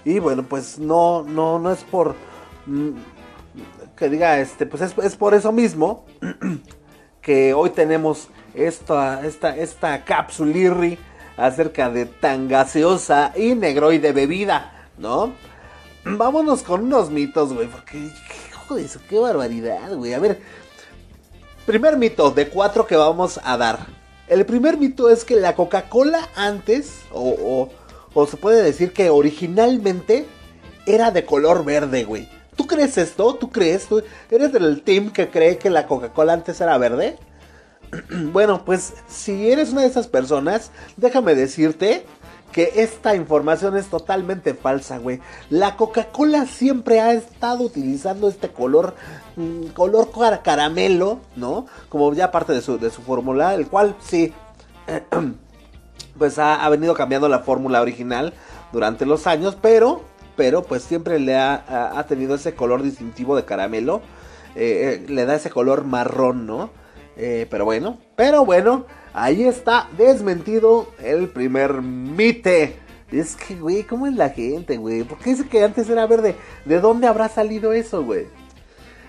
Y 0.05 0.19
bueno, 0.19 0.45
pues 0.45 0.79
no, 0.79 1.23
no, 1.23 1.59
no 1.59 1.73
es 1.73 1.83
por 1.85 2.15
mm, 2.67 2.91
que 3.97 4.09
diga 4.09 4.39
este, 4.39 4.67
pues 4.67 4.83
es, 4.83 4.95
es 4.99 5.17
por 5.17 5.35
eso 5.35 5.51
mismo 5.53 6.05
que 7.23 7.55
hoy 7.55 7.71
tenemos 7.71 8.29
esta, 8.55 9.25
esta, 9.27 9.57
esta 9.57 10.05
acerca 11.37 11.91
de 11.91 12.07
tan 12.07 12.49
gaseosa 12.49 13.33
y 13.35 13.55
negroide 13.55 14.13
bebida, 14.13 14.91
¿no? 14.99 15.33
Vámonos 16.05 16.63
con 16.63 16.85
unos 16.85 17.11
mitos, 17.11 17.55
güey, 17.55 17.67
porque, 17.67 18.11
joder, 18.69 18.87
qué 19.09 19.19
barbaridad, 19.19 19.95
güey. 19.97 20.13
A 20.13 20.19
ver, 20.19 20.41
primer 21.65 21.97
mito 21.97 22.31
de 22.31 22.49
cuatro 22.51 22.87
que 22.87 22.97
vamos 22.97 23.41
a 23.43 23.57
dar. 23.57 23.87
El 24.29 24.45
primer 24.45 24.77
mito 24.77 25.09
es 25.09 25.25
que 25.25 25.37
la 25.37 25.55
Coca-Cola 25.55 26.29
antes, 26.37 27.01
o 27.11 27.35
o 27.41 27.84
se 28.27 28.37
puede 28.37 28.63
decir 28.63 28.93
que 28.93 29.11
originalmente 29.11 30.27
era 30.87 31.11
de 31.11 31.25
color 31.25 31.65
verde, 31.65 32.05
güey. 32.05 32.29
¿Tú 32.57 32.67
crees 32.67 32.97
esto? 32.99 33.35
¿Tú 33.35 33.51
crees? 33.51 33.87
¿Tú 33.87 34.03
eres 34.31 34.53
del 34.53 34.83
team 34.83 35.11
que 35.11 35.29
cree 35.29 35.59
que 35.59 35.71
la 35.71 35.87
Coca-Cola 35.87 36.33
antes 36.33 36.61
era 36.61 36.79
verde? 36.79 37.19
bueno, 38.33 38.65
pues 38.65 38.95
si 39.09 39.51
eres 39.51 39.73
una 39.73 39.83
de 39.83 39.89
esas 39.89 40.07
personas, 40.07 40.71
déjame 40.97 41.35
decirte 41.35 42.05
que 42.53 42.71
esta 42.77 43.17
información 43.17 43.77
es 43.77 43.87
totalmente 43.87 44.55
falsa, 44.55 44.99
güey. 44.99 45.21
La 45.51 45.77
Coca-Cola 45.77 46.47
siempre 46.47 47.01
ha 47.01 47.13
estado 47.13 47.65
utilizando 47.65 48.29
este 48.29 48.51
color, 48.51 48.95
mm, 49.35 49.67
color 49.75 50.11
caramelo, 50.45 51.19
¿no? 51.35 51.67
Como 51.89 52.15
ya 52.15 52.31
parte 52.31 52.53
de 52.53 52.63
su, 52.63 52.79
de 52.79 52.91
su 52.91 53.03
fórmula, 53.03 53.55
el 53.55 53.67
cual 53.67 53.97
sí, 54.01 54.33
pues 56.19 56.39
ha, 56.39 56.69
venido 56.69 56.95
cambiando 56.95 57.29
la 57.29 57.41
fórmula 57.41 57.81
original 57.83 58.35
durante 58.73 59.07
los 59.07 59.27
años, 59.27 59.57
pero, 59.61 60.03
pero 60.37 60.63
pues 60.63 60.83
siempre 60.83 61.19
le 61.19 61.37
ha, 61.37 61.99
ha 61.99 62.07
tenido 62.07 62.35
ese 62.35 62.55
color 62.55 62.83
distintivo 62.83 63.37
de 63.37 63.45
caramelo. 63.45 64.03
Eh, 64.57 65.03
eh, 65.05 65.11
le 65.11 65.27
da 65.27 65.35
ese 65.35 65.51
color 65.51 65.85
marrón, 65.85 66.47
¿no? 66.47 66.71
Eh, 67.17 67.47
pero 67.51 67.65
bueno, 67.65 67.99
pero 68.17 68.45
bueno, 68.45 68.87
ahí 69.13 69.45
está 69.45 69.89
desmentido 69.97 70.89
el 71.03 71.29
primer 71.29 71.83
mite. 71.83 72.77
Es 73.11 73.37
que, 73.37 73.57
güey, 73.57 73.83
¿cómo 73.85 74.07
es 74.07 74.15
la 74.15 74.31
gente, 74.31 74.77
güey? 74.77 75.03
¿Por 75.05 75.19
qué 75.19 75.31
dice 75.31 75.49
que 75.49 75.63
antes 75.63 75.89
era 75.89 76.07
verde? 76.07 76.37
¿De 76.65 76.81
dónde 76.81 77.07
habrá 77.07 77.29
salido 77.29 77.73
eso, 77.73 78.03
güey? 78.05 78.27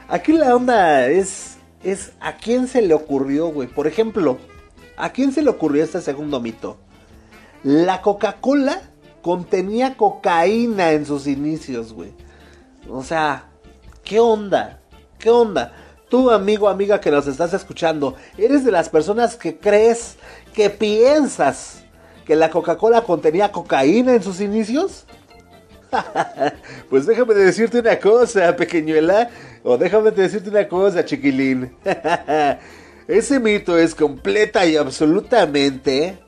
Aquí 0.07 0.33
la 0.33 0.55
onda 0.55 1.07
es, 1.07 1.57
es 1.83 2.13
a 2.19 2.37
quién 2.37 2.67
se 2.67 2.81
le 2.81 2.93
ocurrió, 2.93 3.47
güey. 3.47 3.67
Por 3.67 3.87
ejemplo, 3.87 4.37
¿a 4.97 5.11
quién 5.11 5.31
se 5.31 5.41
le 5.41 5.49
ocurrió 5.49 5.83
este 5.83 6.01
segundo 6.01 6.39
mito? 6.39 6.77
La 7.65 8.03
Coca-Cola 8.03 8.79
contenía 9.23 9.97
cocaína 9.97 10.91
en 10.91 11.03
sus 11.03 11.25
inicios, 11.25 11.93
güey. 11.93 12.13
O 12.87 13.01
sea, 13.01 13.45
¿qué 14.03 14.19
onda? 14.19 14.81
¿Qué 15.17 15.31
onda? 15.31 15.73
Tú, 16.07 16.29
amigo, 16.29 16.69
amiga 16.69 17.01
que 17.01 17.09
nos 17.09 17.25
estás 17.25 17.55
escuchando, 17.55 18.13
¿eres 18.37 18.63
de 18.63 18.71
las 18.71 18.87
personas 18.87 19.35
que 19.35 19.57
crees, 19.57 20.17
que 20.53 20.69
piensas 20.69 21.83
que 22.23 22.35
la 22.35 22.51
Coca-Cola 22.51 23.01
contenía 23.01 23.51
cocaína 23.51 24.13
en 24.13 24.21
sus 24.21 24.41
inicios? 24.41 25.07
pues 26.91 27.07
déjame 27.07 27.33
decirte 27.33 27.79
una 27.79 27.99
cosa, 27.99 28.55
pequeñuela, 28.55 29.31
o 29.63 29.75
déjame 29.75 30.11
decirte 30.11 30.51
una 30.51 30.67
cosa, 30.67 31.03
chiquilín. 31.03 31.75
Ese 33.07 33.39
mito 33.39 33.75
es 33.75 33.95
completa 33.95 34.67
y 34.67 34.77
absolutamente 34.77 36.24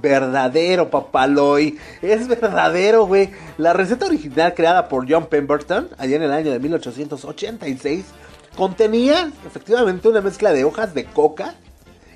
verdadero, 0.00 0.90
papaloy. 0.90 1.78
Es 2.02 2.28
verdadero, 2.28 3.06
güey. 3.06 3.30
La 3.58 3.72
receta 3.72 4.06
original 4.06 4.54
creada 4.54 4.88
por 4.88 5.10
John 5.10 5.26
Pemberton, 5.26 5.88
allá 5.98 6.16
en 6.16 6.22
el 6.22 6.32
año 6.32 6.52
de 6.52 6.58
1886, 6.58 8.04
contenía 8.56 9.32
efectivamente 9.46 10.08
una 10.08 10.20
mezcla 10.20 10.52
de 10.52 10.64
hojas 10.64 10.94
de 10.94 11.04
coca 11.04 11.54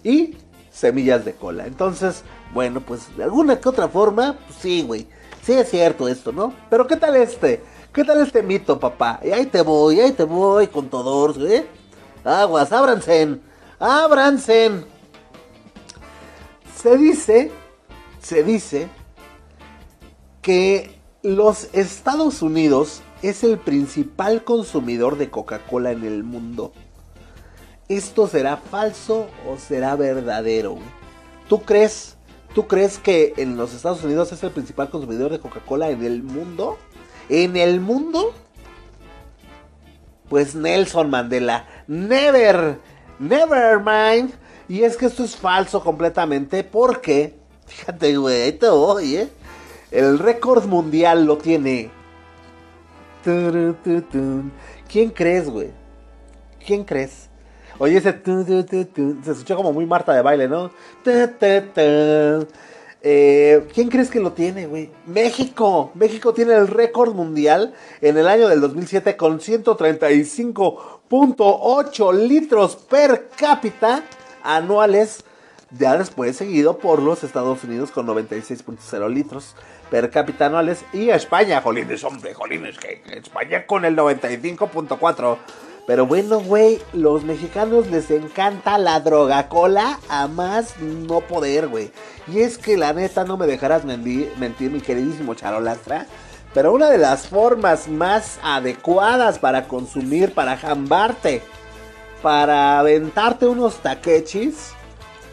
y 0.02 0.36
semillas 0.70 1.24
de 1.24 1.34
cola. 1.34 1.66
Entonces, 1.66 2.22
bueno, 2.52 2.80
pues 2.80 3.16
de 3.16 3.24
alguna 3.24 3.60
que 3.60 3.68
otra 3.68 3.88
forma, 3.88 4.36
pues 4.46 4.58
sí, 4.58 4.82
güey. 4.82 5.06
Sí 5.42 5.52
es 5.52 5.70
cierto 5.70 6.08
esto, 6.08 6.32
¿no? 6.32 6.54
Pero 6.70 6.86
¿qué 6.86 6.96
tal 6.96 7.16
este? 7.16 7.62
¿Qué 7.92 8.02
tal 8.02 8.20
este 8.20 8.42
mito, 8.42 8.80
papá? 8.80 9.20
Y 9.22 9.30
ahí 9.30 9.46
te 9.46 9.62
voy, 9.62 10.00
ahí 10.00 10.12
te 10.12 10.24
voy 10.24 10.66
con 10.68 10.88
todos, 10.88 11.36
¿eh? 11.38 11.66
Aguas, 12.24 12.72
ábranse, 12.72 13.38
ábranse. 13.78 14.70
Se 16.82 16.96
dice, 16.96 17.52
se 18.24 18.42
dice 18.42 18.88
que 20.40 20.98
los 21.22 21.68
Estados 21.74 22.42
Unidos 22.42 23.02
es 23.22 23.44
el 23.44 23.58
principal 23.58 24.44
consumidor 24.44 25.16
de 25.18 25.30
Coca-Cola 25.30 25.92
en 25.92 26.04
el 26.04 26.24
mundo. 26.24 26.72
¿Esto 27.88 28.26
será 28.26 28.56
falso 28.56 29.28
o 29.46 29.58
será 29.58 29.94
verdadero? 29.94 30.78
¿Tú 31.48 31.62
crees, 31.62 32.16
¿Tú 32.54 32.66
crees 32.66 32.98
que 32.98 33.34
en 33.36 33.56
los 33.56 33.74
Estados 33.74 34.02
Unidos 34.02 34.32
es 34.32 34.42
el 34.42 34.50
principal 34.50 34.88
consumidor 34.88 35.30
de 35.30 35.40
Coca-Cola 35.40 35.90
en 35.90 36.02
el 36.02 36.22
mundo? 36.22 36.78
¿En 37.28 37.56
el 37.56 37.80
mundo? 37.80 38.32
Pues 40.30 40.54
Nelson 40.54 41.10
Mandela, 41.10 41.66
never, 41.86 42.80
never 43.18 43.80
mind. 43.80 44.32
Y 44.66 44.82
es 44.82 44.96
que 44.96 45.06
esto 45.06 45.24
es 45.24 45.36
falso 45.36 45.82
completamente 45.82 46.64
porque, 46.64 47.43
fíjate, 47.66 48.16
güey, 48.16 48.42
ahí 48.42 48.52
te 48.52 48.68
voy, 48.68 49.16
¿eh? 49.16 49.28
El 49.90 50.18
récord 50.18 50.66
mundial 50.66 51.24
lo 51.24 51.38
tiene 51.38 51.90
¿Quién 54.90 55.10
crees, 55.10 55.48
güey? 55.48 55.70
¿Quién 56.64 56.84
crees? 56.84 57.28
Oye, 57.78 57.96
ese 57.96 58.12
se 58.12 59.30
escucha 59.30 59.56
como 59.56 59.72
muy 59.72 59.86
Marta 59.86 60.12
de 60.12 60.20
baile, 60.22 60.46
¿no? 60.46 60.70
Eh, 63.06 63.68
¿Quién 63.74 63.88
crees 63.88 64.08
que 64.10 64.20
lo 64.20 64.32
tiene, 64.32 64.66
güey? 64.66 64.90
México. 65.06 65.90
México 65.94 66.32
tiene 66.32 66.54
el 66.54 66.68
récord 66.68 67.12
mundial 67.14 67.74
en 68.00 68.16
el 68.16 68.26
año 68.28 68.48
del 68.48 68.62
2007 68.62 69.14
con 69.16 69.40
135.8 69.40 72.14
litros 72.14 72.76
per 72.76 73.28
cápita 73.36 74.04
anuales. 74.42 75.22
Ya 75.70 75.96
después 75.96 76.36
seguido 76.36 76.78
por 76.78 77.02
los 77.02 77.24
Estados 77.24 77.64
Unidos 77.64 77.90
con 77.90 78.06
96.0 78.06 79.08
litros 79.12 79.56
per 79.90 80.10
cápita 80.10 80.46
anuales. 80.46 80.84
Y 80.92 81.10
España, 81.10 81.60
jolines, 81.60 82.04
hombre, 82.04 82.34
jolines, 82.34 82.78
que 82.78 83.02
España 83.12 83.66
con 83.66 83.84
el 83.84 83.96
95.4. 83.96 85.38
Pero 85.86 86.06
bueno, 86.06 86.40
güey, 86.40 86.80
los 86.94 87.24
mexicanos 87.24 87.88
les 87.88 88.10
encanta 88.10 88.78
la 88.78 89.00
droga 89.00 89.48
cola 89.50 89.98
a 90.08 90.28
más 90.28 90.78
no 90.80 91.20
poder, 91.20 91.68
güey. 91.68 91.90
Y 92.26 92.40
es 92.40 92.56
que 92.56 92.78
la 92.78 92.94
neta 92.94 93.24
no 93.24 93.36
me 93.36 93.46
dejarás 93.46 93.84
mentir, 93.84 94.70
mi 94.70 94.80
queridísimo 94.80 95.34
Charolastra. 95.34 96.06
Pero 96.54 96.72
una 96.72 96.88
de 96.88 96.98
las 96.98 97.26
formas 97.26 97.88
más 97.88 98.38
adecuadas 98.42 99.38
para 99.38 99.68
consumir, 99.68 100.32
para 100.32 100.56
jambarte, 100.56 101.42
para 102.22 102.78
aventarte 102.78 103.46
unos 103.46 103.82
taquechis, 103.82 104.72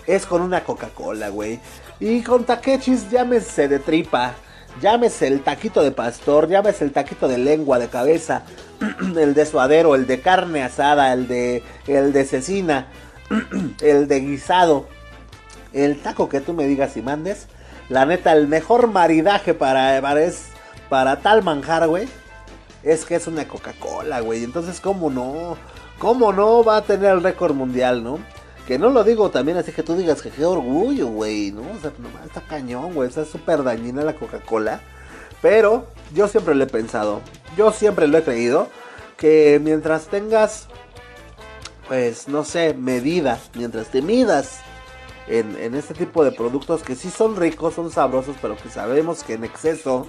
es 0.07 0.25
con 0.25 0.41
una 0.41 0.63
Coca-Cola, 0.63 1.29
güey. 1.29 1.59
Y 1.99 2.21
con 2.21 2.45
taquechis 2.45 3.09
llámese 3.09 3.67
de 3.67 3.79
tripa, 3.79 4.35
Llámese 4.79 5.27
el 5.27 5.43
taquito 5.43 5.83
de 5.83 5.91
pastor, 5.91 6.47
llámese 6.47 6.85
el 6.85 6.91
taquito 6.91 7.27
de 7.27 7.37
lengua, 7.37 7.77
de 7.77 7.89
cabeza, 7.89 8.43
el 9.17 9.33
de 9.33 9.45
suadero, 9.45 9.95
el 9.95 10.07
de 10.07 10.21
carne 10.21 10.63
asada, 10.63 11.11
el 11.11 11.27
de, 11.27 11.63
el 11.87 12.13
de 12.13 12.25
cecina, 12.25 12.87
el 13.81 14.07
de 14.07 14.19
guisado. 14.21 14.87
El 15.73 16.01
taco 16.01 16.29
que 16.29 16.41
tú 16.41 16.53
me 16.53 16.67
digas 16.67 16.97
y 16.97 17.01
mandes. 17.01 17.47
La 17.89 18.05
neta, 18.05 18.33
el 18.33 18.47
mejor 18.47 18.87
maridaje 18.87 19.53
para, 19.53 20.01
para, 20.01 20.21
para 20.89 21.19
tal 21.21 21.43
manjar, 21.43 21.87
güey. 21.87 22.07
Es 22.83 23.05
que 23.05 23.15
es 23.15 23.27
una 23.27 23.47
Coca-Cola, 23.47 24.21
güey. 24.21 24.43
Entonces, 24.43 24.79
¿cómo 24.81 25.09
no? 25.09 25.57
¿Cómo 25.99 26.33
no 26.33 26.63
va 26.63 26.77
a 26.77 26.81
tener 26.81 27.11
el 27.11 27.23
récord 27.23 27.53
mundial, 27.53 28.03
no? 28.03 28.19
Que 28.67 28.77
no 28.77 28.89
lo 28.89 29.03
digo 29.03 29.31
también 29.31 29.57
así 29.57 29.71
que 29.71 29.83
tú 29.83 29.95
digas 29.95 30.21
que 30.21 30.29
qué 30.29 30.45
orgullo, 30.45 31.07
güey, 31.07 31.51
¿no? 31.51 31.61
O 31.61 31.79
sea, 31.81 31.91
nomás 31.97 32.25
está 32.25 32.41
cañón, 32.41 32.93
güey. 32.93 33.09
Está 33.09 33.25
súper 33.25 33.63
dañina 33.63 34.03
la 34.03 34.15
Coca-Cola. 34.15 34.81
Pero 35.41 35.87
yo 36.13 36.27
siempre 36.27 36.55
lo 36.55 36.63
he 36.63 36.67
pensado. 36.67 37.21
Yo 37.57 37.71
siempre 37.71 38.07
lo 38.07 38.17
he 38.17 38.23
creído. 38.23 38.67
Que 39.17 39.59
mientras 39.61 40.07
tengas, 40.07 40.67
pues, 41.87 42.27
no 42.27 42.43
sé, 42.43 42.73
medida. 42.73 43.39
Mientras 43.55 43.87
te 43.87 44.01
midas 44.01 44.59
en, 45.27 45.55
en 45.57 45.75
este 45.75 45.93
tipo 45.93 46.23
de 46.23 46.31
productos 46.31 46.83
que 46.83 46.95
sí 46.95 47.09
son 47.09 47.35
ricos, 47.35 47.75
son 47.75 47.91
sabrosos, 47.91 48.35
pero 48.41 48.57
que 48.57 48.69
sabemos 48.69 49.23
que 49.23 49.33
en 49.33 49.43
exceso, 49.43 50.07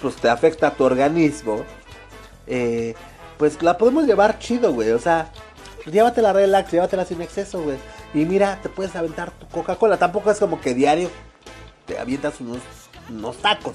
pues 0.00 0.16
te 0.16 0.28
afecta 0.28 0.68
a 0.68 0.74
tu 0.74 0.84
organismo. 0.84 1.64
Eh, 2.46 2.94
pues 3.38 3.62
la 3.62 3.76
podemos 3.76 4.06
llevar 4.06 4.38
chido, 4.38 4.72
güey. 4.72 4.90
O 4.90 4.98
sea, 4.98 5.32
llévatela 5.86 6.32
relax, 6.32 6.70
llévatela 6.70 7.04
sin 7.04 7.22
exceso, 7.22 7.62
güey. 7.62 7.78
Y 8.14 8.24
mira, 8.24 8.58
te 8.62 8.68
puedes 8.68 8.94
aventar 8.96 9.30
tu 9.30 9.46
Coca-Cola. 9.48 9.96
Tampoco 9.96 10.30
es 10.30 10.38
como 10.38 10.60
que 10.60 10.74
diario 10.74 11.10
te 11.86 11.98
avientas 11.98 12.40
unos, 12.40 12.58
unos 13.10 13.36
tacos. 13.38 13.74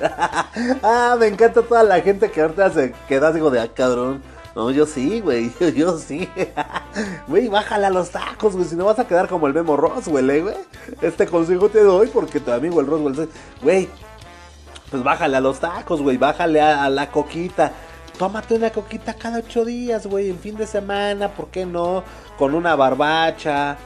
ah, 0.82 1.16
me 1.18 1.26
encanta 1.26 1.62
toda 1.62 1.82
la 1.82 2.00
gente 2.00 2.30
que 2.30 2.40
ahorita 2.40 2.70
se 2.70 2.94
queda 3.08 3.32
digo 3.32 3.50
de 3.50 3.60
ah, 3.60 3.68
cabrón. 3.72 4.22
No, 4.54 4.70
yo 4.70 4.86
sí, 4.86 5.20
güey, 5.20 5.52
yo, 5.76 5.98
sí. 5.98 6.28
Güey, 7.28 7.48
bájale 7.48 7.86
a 7.86 7.90
los 7.90 8.10
tacos, 8.10 8.56
güey, 8.56 8.66
si 8.66 8.74
no 8.74 8.86
vas 8.86 8.98
a 8.98 9.06
quedar 9.06 9.28
como 9.28 9.46
el 9.46 9.54
Memo 9.54 9.76
Roswell, 9.76 10.30
¿eh, 10.30 10.42
güey. 10.42 10.56
Este 11.00 11.26
consejo 11.26 11.68
te 11.68 11.80
doy 11.82 12.08
porque 12.08 12.40
tu 12.40 12.50
amigo 12.50 12.80
el 12.80 12.86
Roswell, 12.86 13.28
güey, 13.62 13.88
pues 14.90 15.04
bájale 15.04 15.36
a 15.36 15.40
los 15.40 15.60
tacos, 15.60 16.02
güey, 16.02 16.16
bájale 16.16 16.60
a 16.60 16.88
la 16.90 17.10
coquita 17.10 17.72
tómate 18.18 18.54
una 18.54 18.70
coquita 18.70 19.14
cada 19.14 19.38
ocho 19.38 19.64
días, 19.64 20.06
güey, 20.06 20.30
en 20.30 20.38
fin 20.38 20.56
de 20.56 20.66
semana, 20.66 21.28
¿por 21.34 21.48
qué 21.48 21.64
no? 21.64 22.02
Con 22.36 22.54
una 22.54 22.74
barbacha, 22.74 23.78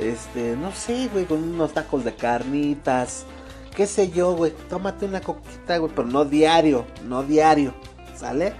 este, 0.00 0.56
no 0.56 0.72
sé, 0.72 1.08
güey, 1.12 1.26
con 1.26 1.42
unos 1.42 1.72
tacos 1.72 2.02
de 2.02 2.14
carnitas, 2.14 3.24
qué 3.74 3.86
sé 3.86 4.10
yo, 4.10 4.34
güey, 4.34 4.52
tómate 4.70 5.04
una 5.04 5.20
coquita, 5.20 5.76
güey, 5.76 5.92
pero 5.94 6.08
no 6.08 6.24
diario, 6.24 6.86
no 7.04 7.22
diario, 7.22 7.74
¿sale? 8.16 8.54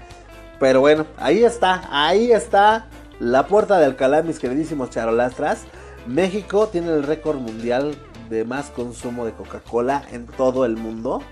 Pero 0.61 0.81
bueno, 0.81 1.07
ahí 1.19 1.45
está, 1.45 1.89
ahí 1.91 2.31
está 2.31 2.87
la 3.19 3.47
puerta 3.47 3.79
de 3.79 3.87
Alcalá, 3.87 4.23
mis 4.23 4.39
queridísimos 4.39 4.91
charolastras. 4.91 5.63
México 6.07 6.69
tiene 6.69 6.93
el 6.93 7.03
récord 7.03 7.39
mundial 7.39 7.97
de 8.29 8.45
más 8.45 8.67
consumo 8.71 9.25
de 9.25 9.33
Coca-Cola 9.33 10.03
en 10.13 10.27
todo 10.27 10.65
el 10.65 10.77
mundo. 10.77 11.23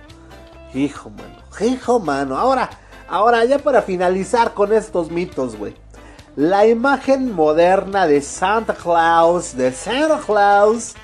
Hijo, 0.75 1.11
mano. 1.11 1.37
Hijo, 1.61 2.01
mano. 2.01 2.37
Ahora, 2.37 2.70
ahora 3.09 3.45
ya 3.45 3.59
para 3.59 3.83
finalizar 3.83 4.55
con 4.55 4.73
estos 4.73 5.11
mitos, 5.11 5.57
güey. 5.57 5.75
La 6.37 6.67
imagen 6.67 7.33
moderna 7.33 8.07
de 8.07 8.21
Santa 8.21 8.75
Claus, 8.75 9.57
de 9.57 9.73
Santa 9.73 10.21
Claus, 10.25 10.95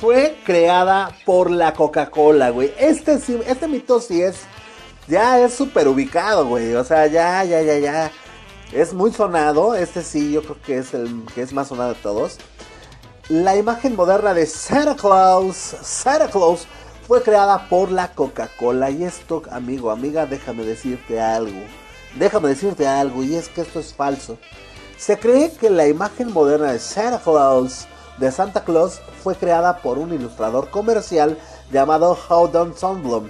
fue 0.00 0.36
creada 0.44 1.10
por 1.24 1.50
la 1.50 1.72
Coca-Cola, 1.72 2.50
güey. 2.50 2.74
Este, 2.78 3.14
este 3.46 3.68
mito 3.68 4.00
sí 4.00 4.20
es, 4.20 4.40
ya 5.06 5.38
es 5.38 5.54
súper 5.54 5.86
ubicado, 5.86 6.46
güey. 6.46 6.74
O 6.74 6.84
sea, 6.84 7.06
ya, 7.06 7.44
ya, 7.44 7.62
ya, 7.62 7.78
ya. 7.78 8.10
Es 8.72 8.92
muy 8.92 9.12
sonado. 9.12 9.74
Este 9.76 10.02
sí, 10.02 10.32
yo 10.32 10.42
creo 10.42 10.56
que 10.60 10.78
es 10.78 10.92
el 10.92 11.24
que 11.34 11.42
es 11.42 11.52
más 11.52 11.68
sonado 11.68 11.94
de 11.94 12.00
todos. 12.00 12.38
La 13.28 13.56
imagen 13.56 13.94
moderna 13.94 14.34
de 14.34 14.46
Santa 14.46 14.96
Claus, 14.96 15.56
Santa 15.56 16.28
Claus, 16.28 16.66
fue 17.06 17.22
creada 17.22 17.68
por 17.68 17.90
la 17.90 18.12
Coca-Cola. 18.14 18.90
Y 18.90 19.04
esto, 19.04 19.42
amigo, 19.50 19.90
amiga, 19.90 20.26
déjame 20.26 20.64
decirte 20.64 21.20
algo. 21.20 21.60
Déjame 22.18 22.48
decirte 22.48 22.86
algo, 22.86 23.22
y 23.22 23.34
es 23.34 23.48
que 23.48 23.62
esto 23.62 23.80
es 23.80 23.92
falso. 23.92 24.38
Se 24.96 25.18
cree 25.18 25.52
que 25.52 25.68
la 25.68 25.88
imagen 25.88 26.32
moderna 26.32 26.72
de 26.72 26.78
Santa 26.78 27.18
Claus, 27.18 27.86
de 28.18 28.30
Santa 28.30 28.64
Claus, 28.64 29.00
fue 29.22 29.34
creada 29.34 29.78
por 29.78 29.98
un 29.98 30.12
ilustrador 30.12 30.70
comercial 30.70 31.36
llamado 31.72 32.16
Howden 32.28 32.76
Sundblom 32.76 33.28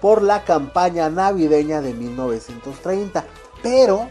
por 0.00 0.22
la 0.22 0.44
campaña 0.44 1.08
navideña 1.08 1.80
de 1.80 1.94
1930. 1.94 3.24
Pero 3.62 4.08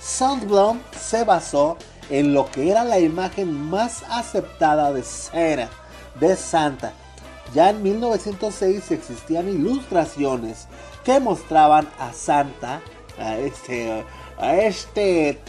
Sundblom 0.00 0.80
se 0.98 1.24
basó 1.24 1.76
en 2.08 2.32
lo 2.32 2.50
que 2.50 2.70
era 2.70 2.82
la 2.84 2.98
imagen 2.98 3.52
más 3.52 4.02
aceptada 4.08 4.92
de 4.92 5.02
Santa, 5.02 5.68
de 6.18 6.34
Santa. 6.34 6.92
Ya 7.54 7.70
en 7.70 7.82
1906 7.82 8.90
existían 8.90 9.48
ilustraciones 9.48 10.66
que 11.04 11.20
mostraban 11.20 11.88
a 11.98 12.12
Santa, 12.12 12.80
a 13.18 13.36
este, 13.38 14.04
a 14.38 14.56
este 14.56 15.40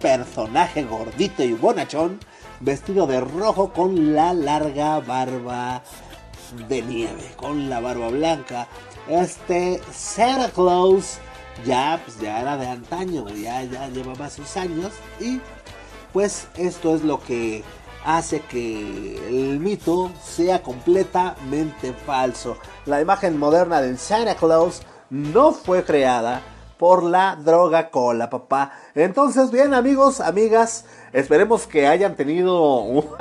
personaje 0.00 0.84
gordito 0.84 1.42
y 1.44 1.52
bonachón, 1.52 2.18
vestido 2.60 3.06
de 3.06 3.20
rojo 3.20 3.72
con 3.72 4.14
la 4.14 4.32
larga 4.32 5.00
barba 5.00 5.82
de 6.68 6.82
nieve, 6.82 7.32
con 7.36 7.68
la 7.68 7.80
barba 7.80 8.08
blanca. 8.08 8.68
Este 9.08 9.80
Santa 9.92 10.50
Claus 10.50 11.18
ya, 11.64 12.00
pues, 12.04 12.18
ya 12.18 12.40
era 12.40 12.56
de 12.56 12.66
antaño, 12.66 13.28
ya, 13.28 13.62
ya 13.62 13.88
llevaba 13.88 14.28
sus 14.30 14.56
años 14.56 14.92
y 15.20 15.40
pues 16.12 16.48
esto 16.56 16.94
es 16.94 17.02
lo 17.02 17.22
que 17.22 17.62
hace 18.06 18.40
que 18.40 19.18
el 19.28 19.58
mito 19.58 20.12
sea 20.22 20.62
completamente 20.62 21.92
falso. 21.92 22.56
La 22.86 23.00
imagen 23.00 23.36
moderna 23.36 23.80
del 23.80 23.98
Santa 23.98 24.36
Claus 24.36 24.82
no 25.10 25.52
fue 25.52 25.84
creada 25.84 26.40
por 26.78 27.02
la 27.02 27.36
droga 27.36 27.90
cola, 27.90 28.30
papá. 28.30 28.72
Entonces, 28.94 29.50
bien, 29.50 29.74
amigos, 29.74 30.20
amigas, 30.20 30.84
esperemos 31.12 31.66
que 31.66 31.88
hayan 31.88 32.14
tenido 32.14 32.84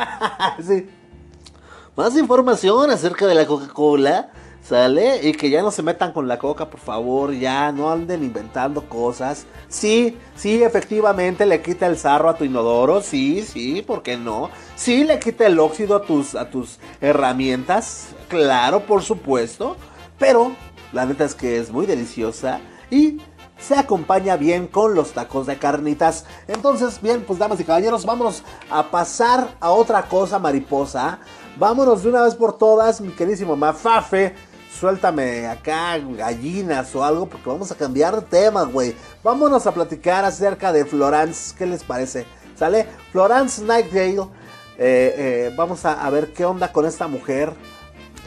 más 1.96 2.16
información 2.16 2.92
acerca 2.92 3.26
de 3.26 3.34
la 3.34 3.48
Coca-Cola. 3.48 4.30
¿Sale? 4.68 5.20
Y 5.22 5.34
que 5.34 5.52
ya 5.52 5.62
no 5.62 5.70
se 5.70 5.84
metan 5.84 6.12
con 6.12 6.28
la 6.28 6.40
coca, 6.40 6.72
por 6.72 6.80
favor. 6.80 7.32
Ya 7.34 7.72
no 7.72 7.92
anden 7.92 8.24
inventando 8.24 8.90
cosas. 8.90 9.46
Sí, 9.68 10.18
sí, 10.36 10.64
efectivamente 10.64 11.46
le 11.46 11.62
quita 11.62 11.86
el 11.86 12.00
sarro 12.00 12.30
a 12.30 12.36
tu 12.36 12.46
inodoro. 12.46 13.02
Sí, 13.02 13.44
sí, 13.44 13.84
¿por 13.84 14.02
qué 14.02 14.18
no? 14.18 14.50
Sí, 14.76 15.04
le 15.04 15.20
quita 15.20 15.46
el 15.46 15.60
óxido 15.60 15.96
a 15.96 16.02
tus, 16.02 16.34
a 16.34 16.50
tus 16.50 16.80
herramientas. 17.00 18.08
Claro, 18.28 18.80
por 18.88 19.04
supuesto. 19.04 19.76
Pero 20.18 20.54
la 20.94 21.06
neta 21.06 21.26
es 21.26 21.36
que 21.36 21.60
es 21.60 21.70
muy 21.70 21.86
deliciosa. 21.86 22.60
Y 22.90 23.22
se 23.60 23.76
acompaña 23.76 24.36
bien 24.36 24.66
con 24.66 24.96
los 24.96 25.12
tacos 25.12 25.46
de 25.46 25.60
carnitas. 25.60 26.26
Entonces, 26.48 27.00
bien, 27.04 27.24
pues 27.24 27.38
damas 27.38 27.60
y 27.60 27.66
caballeros, 27.66 28.04
vámonos 28.04 28.42
a 28.72 28.90
pasar 28.90 29.48
a 29.60 29.70
otra 29.70 30.08
cosa 30.08 30.40
mariposa. 30.40 31.20
Vámonos 31.58 32.02
de 32.02 32.10
una 32.10 32.24
vez 32.24 32.34
por 32.34 32.58
todas, 32.58 33.00
mi 33.00 33.12
queridísimo 33.12 33.56
Mafafe 33.56 34.34
suéltame 34.80 35.48
acá 35.48 35.98
gallinas 35.98 36.94
o 36.96 37.04
algo 37.04 37.28
porque 37.28 37.50
vamos 37.50 37.72
a 37.72 37.76
cambiar 37.76 38.16
de 38.16 38.22
tema, 38.22 38.64
güey. 38.64 38.96
Vámonos 39.24 39.66
a 39.68 39.74
platicar 39.74 40.26
acerca 40.26 40.72
de 40.72 40.86
Florence, 40.86 41.56
¿qué 41.58 41.66
les 41.66 41.84
parece? 41.84 42.26
¿Sale? 42.56 42.88
Florence 43.12 43.64
Nightingale. 43.64 44.30
Eh, 44.78 45.16
eh, 45.18 45.54
vamos 45.56 45.86
a, 45.86 46.10
ver 46.10 46.34
qué 46.34 46.44
onda 46.44 46.72
con 46.72 46.86
esta 46.86 47.08
mujer, 47.08 47.54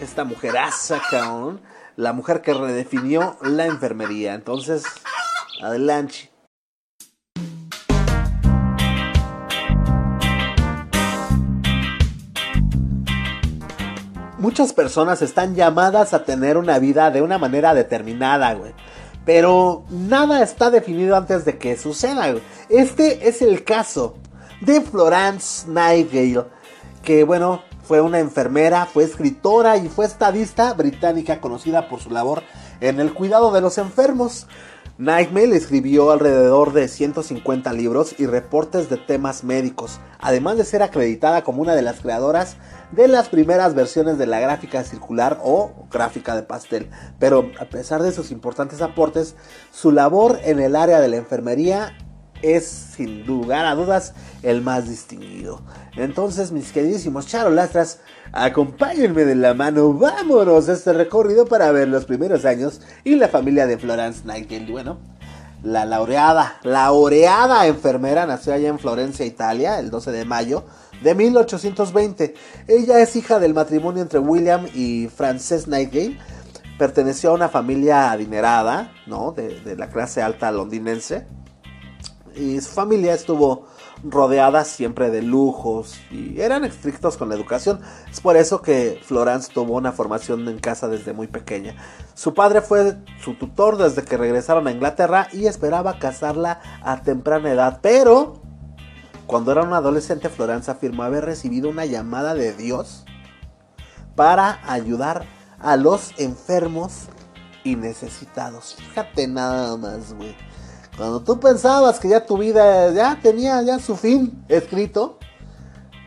esta 0.01 0.25
mujeraza, 0.25 1.01
cabrón. 1.11 1.61
La 1.97 2.13
mujer 2.13 2.43
que 2.43 2.55
redefinió 2.55 3.37
la 3.43 3.67
enfermería. 3.67 4.35
Entonces, 4.35 4.85
adelante. 5.61 6.28
Muchas 14.49 14.73
personas 14.73 15.21
están 15.21 15.55
llamadas 15.55 16.15
a 16.15 16.25
tener 16.25 16.57
una 16.57 16.79
vida 16.79 17.11
de 17.11 17.21
una 17.21 17.37
manera 17.37 17.75
determinada, 17.75 18.55
güey. 18.55 18.73
Pero 19.27 19.85
nada 19.91 20.43
está 20.43 20.71
definido 20.71 21.17
antes 21.17 21.45
de 21.45 21.59
que 21.59 21.77
suceda, 21.77 22.31
güey. 22.31 22.43
Este 22.71 23.29
es 23.29 23.43
el 23.43 23.63
caso 23.63 24.15
de 24.63 24.81
Florence 24.81 25.69
Nightingale, 25.69 26.47
que 27.03 27.25
bueno, 27.25 27.61
fue 27.83 28.01
una 28.01 28.21
enfermera, 28.21 28.87
fue 28.87 29.05
escritora 29.05 29.77
y 29.77 29.91
fue 29.91 30.07
estadista 30.07 30.73
británica 30.73 31.43
conocida 31.43 31.87
por 31.91 32.01
su 32.01 32.09
labor 32.09 32.43
en 32.81 33.01
el 33.01 33.13
cuidado 33.13 33.53
de 33.53 33.61
los 33.61 33.77
enfermos. 33.77 34.47
Nightingale 34.97 35.57
escribió 35.57 36.11
alrededor 36.11 36.73
de 36.73 36.89
150 36.89 37.71
libros 37.75 38.15
y 38.19 38.25
reportes 38.25 38.89
de 38.89 38.97
temas 38.97 39.45
médicos, 39.45 40.01
además 40.19 40.57
de 40.57 40.65
ser 40.65 40.83
acreditada 40.83 41.45
como 41.45 41.61
una 41.61 41.75
de 41.75 41.83
las 41.83 42.01
creadoras 42.01 42.57
de 42.92 43.09
las 43.09 43.29
primeras 43.29 43.74
versiones 43.74 44.18
de 44.18 44.27
la 44.27 44.40
gráfica 44.40 44.85
circular 44.85 45.38
o 45.42 45.87
gráfica 45.90 46.35
de 46.35 46.42
pastel. 46.42 46.90
Pero 47.18 47.51
a 47.61 47.66
pesar 47.66 48.03
de 48.03 48.12
sus 48.12 48.31
importantes 48.31 48.81
aportes, 48.83 49.35
su 49.72 49.92
labor 49.92 50.38
en 50.44 50.61
el 50.61 50.77
área 50.77 51.01
de 51.01 51.09
la 51.09 51.16
enfermería 51.16 51.96
es 52.42 52.66
sin 52.66 53.27
lugar 53.27 53.66
a 53.66 53.74
dudas 53.74 54.14
el 54.42 54.62
más 54.62 54.88
distinguido. 54.88 55.61
Entonces, 55.96 56.53
mis 56.53 56.72
queridísimos 56.72 57.27
charolastras, 57.27 57.98
acompáñenme 58.33 59.24
de 59.24 59.35
la 59.35 59.55
mano, 59.55 59.92
vámonos 59.92 60.68
a 60.68 60.74
este 60.74 60.92
recorrido 60.92 61.46
para 61.46 61.72
ver 61.72 61.88
los 61.88 62.05
primeros 62.05 62.44
años 62.44 62.81
y 63.05 63.16
la 63.16 63.29
familia 63.29 63.66
de 63.66 63.79
Florence 63.79 64.22
Nightingale. 64.24 64.70
Bueno, 64.70 64.98
la 65.62 65.85
laureada, 65.85 66.59
laureada 66.62 67.66
enfermera 67.66 68.27
nació 68.27 68.55
allá 68.55 68.68
en 68.68 68.79
Florencia, 68.79 69.27
Italia, 69.27 69.81
el 69.81 69.90
12 69.90 70.12
de 70.12 70.24
mayo 70.24 70.64
de 71.03 71.15
1820. 71.15 72.35
Ella 72.67 73.01
es 73.01 73.17
hija 73.17 73.39
del 73.39 73.55
matrimonio 73.55 74.03
entre 74.03 74.19
William 74.19 74.67
y 74.75 75.09
Frances 75.09 75.69
Nightingale. 75.69 76.19
Perteneció 76.79 77.31
a 77.31 77.35
una 77.35 77.49
familia 77.49 78.13
adinerada, 78.13 78.93
¿no? 79.07 79.33
De, 79.33 79.61
de 79.61 79.77
la 79.77 79.89
clase 79.89 80.23
alta 80.23 80.53
londinense 80.53 81.27
y 82.39 82.61
su 82.61 82.71
familia 82.71 83.15
estuvo 83.15 83.67
rodeada 84.05 84.65
siempre 84.65 85.11
de 85.11 85.23
lujos 85.23 85.99
y 86.11 86.41
eran 86.41 86.65
estrictos 86.65 87.17
con 87.17 87.29
la 87.29 87.35
educación. 87.35 87.81
Es 88.11 88.21
por 88.21 88.37
eso 88.37 88.63
que 88.63 89.01
Florence 89.03 89.51
tuvo 89.53 89.75
una 89.75 89.93
formación 89.93 90.47
en 90.49 90.59
casa 90.59 90.89
desde 90.89 91.13
muy 91.13 91.27
pequeña. 91.27 91.75
Su 92.15 92.35
padre 92.35 92.61
fue 92.61 92.97
su 93.23 93.35
tutor 93.35 93.77
desde 93.77 94.05
que 94.05 94.17
regresaron 94.17 94.69
a 94.69 94.73
Inglaterra 94.73 95.29
y 95.33 95.47
esperaba 95.47 95.99
casarla 95.99 96.61
a 96.83 97.03
temprana 97.03 97.51
edad, 97.51 97.81
pero 97.83 98.41
cuando 99.29 99.53
era 99.53 99.62
una 99.62 99.77
adolescente 99.77 100.31
Florence 100.31 100.71
afirmó 100.71 101.03
haber 101.03 101.27
recibido 101.27 101.69
una 101.69 101.85
llamada 101.85 102.35
de 102.35 102.55
Dios 102.55 103.05
para 104.17 104.59
ayudar 104.67 105.27
a 105.61 105.77
los 105.77 106.19
enfermos 106.19 107.09
y 107.62 107.77
necesitados. 107.77 108.75
Fíjate 108.75 109.29
nada 109.29 109.77
más, 109.77 110.14
güey. 110.14 110.35
Cuando 110.97 111.21
tú 111.23 111.38
pensabas 111.38 112.01
que 112.01 112.09
ya 112.09 112.25
tu 112.25 112.38
vida 112.38 112.91
ya 112.93 113.21
tenía 113.23 113.61
ya 113.62 113.79
su 113.79 113.97
fin 113.97 114.45
escrito, 114.49 115.19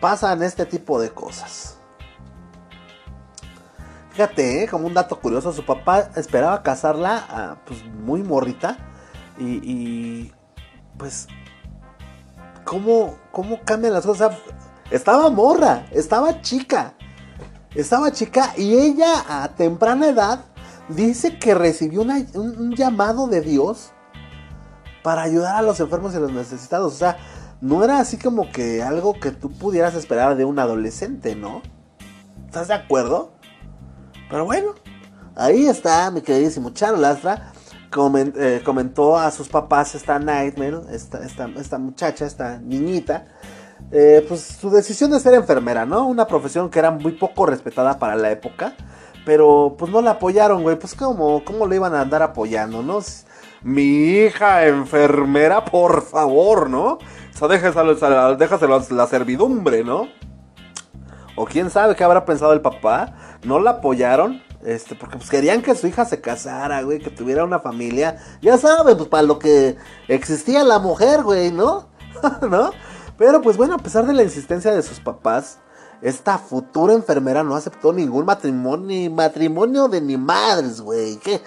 pasan 0.02 0.42
este 0.42 0.66
tipo 0.66 1.00
de 1.00 1.12
cosas. 1.12 1.78
Fíjate, 4.14 4.64
¿eh? 4.64 4.68
como 4.68 4.88
un 4.88 4.96
dato 4.96 5.22
curioso, 5.22 5.54
su 5.54 5.64
papá 5.64 6.10
esperaba 6.16 6.64
casarla 6.64 7.26
ah, 7.30 7.58
pues, 7.68 7.86
muy 7.86 8.24
morrita. 8.24 8.78
Y, 9.38 10.32
pues, 10.98 11.28
¿cómo, 12.72 13.18
¿cómo 13.34 13.60
cambian 13.66 13.92
las 13.92 14.06
cosas? 14.06 14.38
Estaba 14.92 15.30
morra, 15.30 15.86
estaba 15.92 16.42
chica. 16.42 16.94
Estaba 17.76 18.14
chica 18.14 18.54
y 18.56 18.76
ella 18.76 19.26
a 19.28 19.50
temprana 19.50 20.08
edad 20.08 20.46
dice 20.88 21.38
que 21.38 21.54
recibió 21.54 22.02
un 22.02 22.74
llamado 22.74 23.28
de 23.28 23.42
Dios 23.42 23.92
para 25.04 25.24
ayudar 25.24 25.58
a 25.58 25.62
los 25.62 25.82
enfermos 25.82 26.16
y 26.16 26.20
los 26.20 26.32
necesitados. 26.32 26.94
O 26.94 26.98
sea, 26.98 27.18
no 27.60 27.84
era 27.84 28.00
así 28.00 28.18
como 28.18 28.50
que 28.50 28.82
algo 28.82 29.20
que 29.20 29.32
tú 29.32 29.52
pudieras 29.52 29.94
esperar 29.96 30.38
de 30.38 30.46
un 30.46 30.58
adolescente, 30.58 31.36
¿no? 31.36 31.62
¿Estás 32.46 32.70
de 32.70 32.76
acuerdo? 32.76 33.34
Pero 34.30 34.46
bueno, 34.46 34.76
ahí 35.36 35.68
está 35.68 36.10
mi 36.10 36.22
queridísimo 36.22 36.72
Eh, 37.94 38.62
comentó 38.64 39.18
a 39.18 39.30
sus 39.32 39.50
papás 39.50 39.96
esta 39.96 40.18
Nightmare, 40.18 40.80
esta, 40.94 41.26
esta, 41.26 41.50
esta 41.58 41.78
muchacha, 41.78 42.26
esta 42.26 42.58
niñita, 42.58 43.26
eh, 43.92 44.26
pues 44.30 44.58
su 44.62 44.70
decisión 44.70 45.12
de 45.12 45.20
ser 45.20 45.34
enfermera, 45.34 45.86
¿no? 45.86 46.08
Una 46.08 46.26
profesión 46.26 46.70
que 46.70 46.80
era 46.80 46.92
muy 46.92 47.12
poco 47.12 47.46
respetada 47.46 48.00
para 48.00 48.16
la 48.16 48.32
época, 48.32 48.76
pero 49.26 49.76
pues 49.78 49.92
no 49.92 50.02
la 50.02 50.12
apoyaron, 50.12 50.64
güey, 50.64 50.80
pues 50.80 50.96
como, 50.96 51.44
¿cómo 51.44 51.68
le 51.68 51.76
iban 51.76 51.94
a 51.94 52.00
andar 52.00 52.22
apoyando, 52.22 52.82
no? 52.82 53.00
Mi 53.62 53.82
hija 53.82 54.68
enfermera, 54.68 55.66
por 55.66 56.02
favor, 56.02 56.70
¿no? 56.70 56.94
O 56.94 57.00
sea, 57.34 57.50
déjaselo, 57.50 58.38
déjaselo 58.38 58.82
la 58.92 59.08
servidumbre, 59.08 59.84
¿no? 59.84 60.08
O 61.36 61.44
quién 61.44 61.70
sabe 61.70 61.96
qué 61.98 62.06
habrá 62.06 62.24
pensado 62.24 62.54
el 62.54 62.62
papá, 62.62 63.38
no 63.44 63.60
la 63.60 63.72
apoyaron, 63.72 64.42
este, 64.66 64.96
porque 64.96 65.18
pues 65.18 65.30
querían 65.30 65.62
que 65.62 65.76
su 65.76 65.88
hija 65.88 66.06
se 66.06 66.22
casara, 66.22 66.82
güey, 66.84 67.00
que 67.00 67.10
tuviera 67.10 67.44
una 67.44 67.60
familia. 67.60 68.18
Ya 68.42 68.58
saben, 68.58 68.98
pues 68.98 69.10
para 69.10 69.24
lo 69.24 69.40
que 69.40 69.78
existía 70.08 70.64
la 70.64 70.80
mujer, 70.80 71.24
güey, 71.24 71.52
¿no? 71.52 71.90
¿No? 72.50 72.72
Pero 73.18 73.42
pues 73.42 73.58
bueno, 73.58 73.76
a 73.76 73.80
pesar 73.80 74.06
de 74.06 74.14
la 74.14 74.24
insistencia 74.24 74.74
de 74.74 74.82
sus 74.84 75.00
papás, 75.00 75.60
esta 76.02 76.38
futura 76.38 76.94
enfermera 76.94 77.44
no 77.44 77.56
aceptó 77.56 77.94
ningún 77.94 78.26
matrimonio, 78.26 78.86
ni 78.88 79.10
matrimonio 79.10 79.88
de 79.88 80.02
ni 80.02 80.18
madres, 80.18 80.82
güey. 80.82 81.18
¿Qué? 81.18 81.42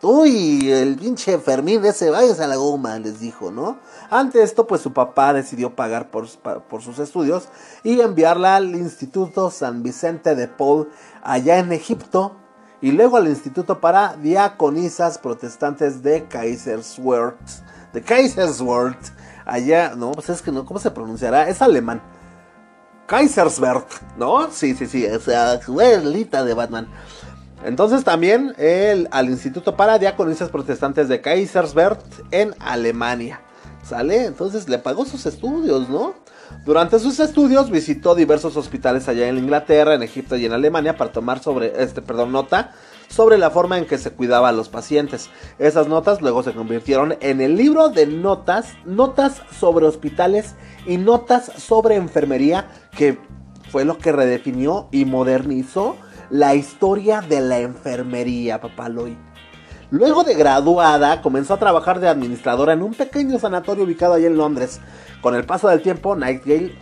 Tú 0.00 0.26
y 0.26 0.70
el 0.70 0.96
pinche 0.96 1.38
Fermín 1.38 1.84
ese 1.84 2.08
vayas 2.08 2.38
a 2.38 2.46
la 2.46 2.54
goma, 2.54 2.98
les 3.00 3.18
dijo, 3.18 3.50
¿no? 3.50 3.78
Ante 4.10 4.42
esto, 4.44 4.66
pues 4.66 4.80
su 4.80 4.92
papá 4.92 5.32
decidió 5.32 5.74
pagar 5.74 6.10
por, 6.10 6.28
por 6.68 6.82
sus 6.82 7.00
estudios 7.00 7.48
y 7.82 8.00
enviarla 8.00 8.56
al 8.56 8.76
Instituto 8.76 9.50
San 9.50 9.82
Vicente 9.82 10.36
de 10.36 10.46
Paul 10.46 10.88
allá 11.22 11.58
en 11.58 11.72
Egipto 11.72 12.36
y 12.80 12.92
luego 12.92 13.16
al 13.16 13.28
Instituto 13.28 13.80
para 13.80 14.16
Diaconisas 14.16 15.18
Protestantes 15.18 16.02
de 16.02 16.24
Kaiserswerth. 16.24 17.62
De 17.92 18.02
Kaiserswerth. 18.02 19.12
Allá, 19.44 19.94
no, 19.96 20.12
pues 20.12 20.28
es 20.28 20.42
que 20.42 20.52
no, 20.52 20.64
¿cómo 20.64 20.78
se 20.78 20.90
pronunciará? 20.90 21.48
Es 21.48 21.62
alemán. 21.62 22.02
Kaiserswerth, 23.06 24.16
¿no? 24.16 24.50
Sí, 24.50 24.74
sí, 24.74 24.86
sí, 24.86 25.04
es 25.04 25.26
la 25.26 25.58
de 26.44 26.54
Batman. 26.54 26.88
Entonces 27.64 28.04
también 28.04 28.54
el, 28.58 29.08
al 29.10 29.28
Instituto 29.28 29.76
para 29.76 29.98
Diaconisas 29.98 30.50
Protestantes 30.50 31.08
de 31.08 31.20
Kaiserswerth 31.20 32.02
en 32.30 32.54
Alemania. 32.60 33.40
¿Sale? 33.88 34.26
Entonces 34.26 34.68
le 34.68 34.78
pagó 34.78 35.06
sus 35.06 35.24
estudios, 35.24 35.88
¿no? 35.88 36.14
Durante 36.66 36.98
sus 36.98 37.20
estudios 37.20 37.70
visitó 37.70 38.14
diversos 38.14 38.54
hospitales 38.58 39.08
allá 39.08 39.28
en 39.28 39.38
Inglaterra, 39.38 39.94
en 39.94 40.02
Egipto 40.02 40.36
y 40.36 40.44
en 40.44 40.52
Alemania 40.52 40.98
para 40.98 41.10
tomar 41.10 41.42
sobre, 41.42 41.82
este, 41.82 42.02
perdón, 42.02 42.32
nota 42.32 42.72
sobre 43.08 43.38
la 43.38 43.50
forma 43.50 43.78
en 43.78 43.86
que 43.86 43.96
se 43.96 44.10
cuidaba 44.10 44.50
a 44.50 44.52
los 44.52 44.68
pacientes. 44.68 45.30
Esas 45.58 45.88
notas 45.88 46.20
luego 46.20 46.42
se 46.42 46.52
convirtieron 46.52 47.16
en 47.20 47.40
el 47.40 47.56
libro 47.56 47.88
de 47.88 48.06
notas, 48.06 48.74
notas 48.84 49.40
sobre 49.58 49.86
hospitales 49.86 50.54
y 50.86 50.98
notas 50.98 51.50
sobre 51.56 51.94
enfermería, 51.94 52.68
que 52.94 53.18
fue 53.70 53.86
lo 53.86 53.96
que 53.96 54.12
redefinió 54.12 54.88
y 54.92 55.06
modernizó 55.06 55.96
la 56.28 56.54
historia 56.54 57.22
de 57.22 57.40
la 57.40 57.60
enfermería, 57.60 58.60
papaloy. 58.60 59.16
Luego 59.90 60.22
de 60.22 60.34
graduada, 60.34 61.22
comenzó 61.22 61.54
a 61.54 61.58
trabajar 61.58 61.98
de 61.98 62.08
administradora 62.08 62.74
en 62.74 62.82
un 62.82 62.92
pequeño 62.92 63.38
sanatorio 63.38 63.84
ubicado 63.84 64.12
allá 64.12 64.26
en 64.26 64.36
Londres. 64.36 64.80
Con 65.22 65.34
el 65.34 65.46
paso 65.46 65.68
del 65.68 65.80
tiempo, 65.80 66.14
Nightgale 66.14 66.76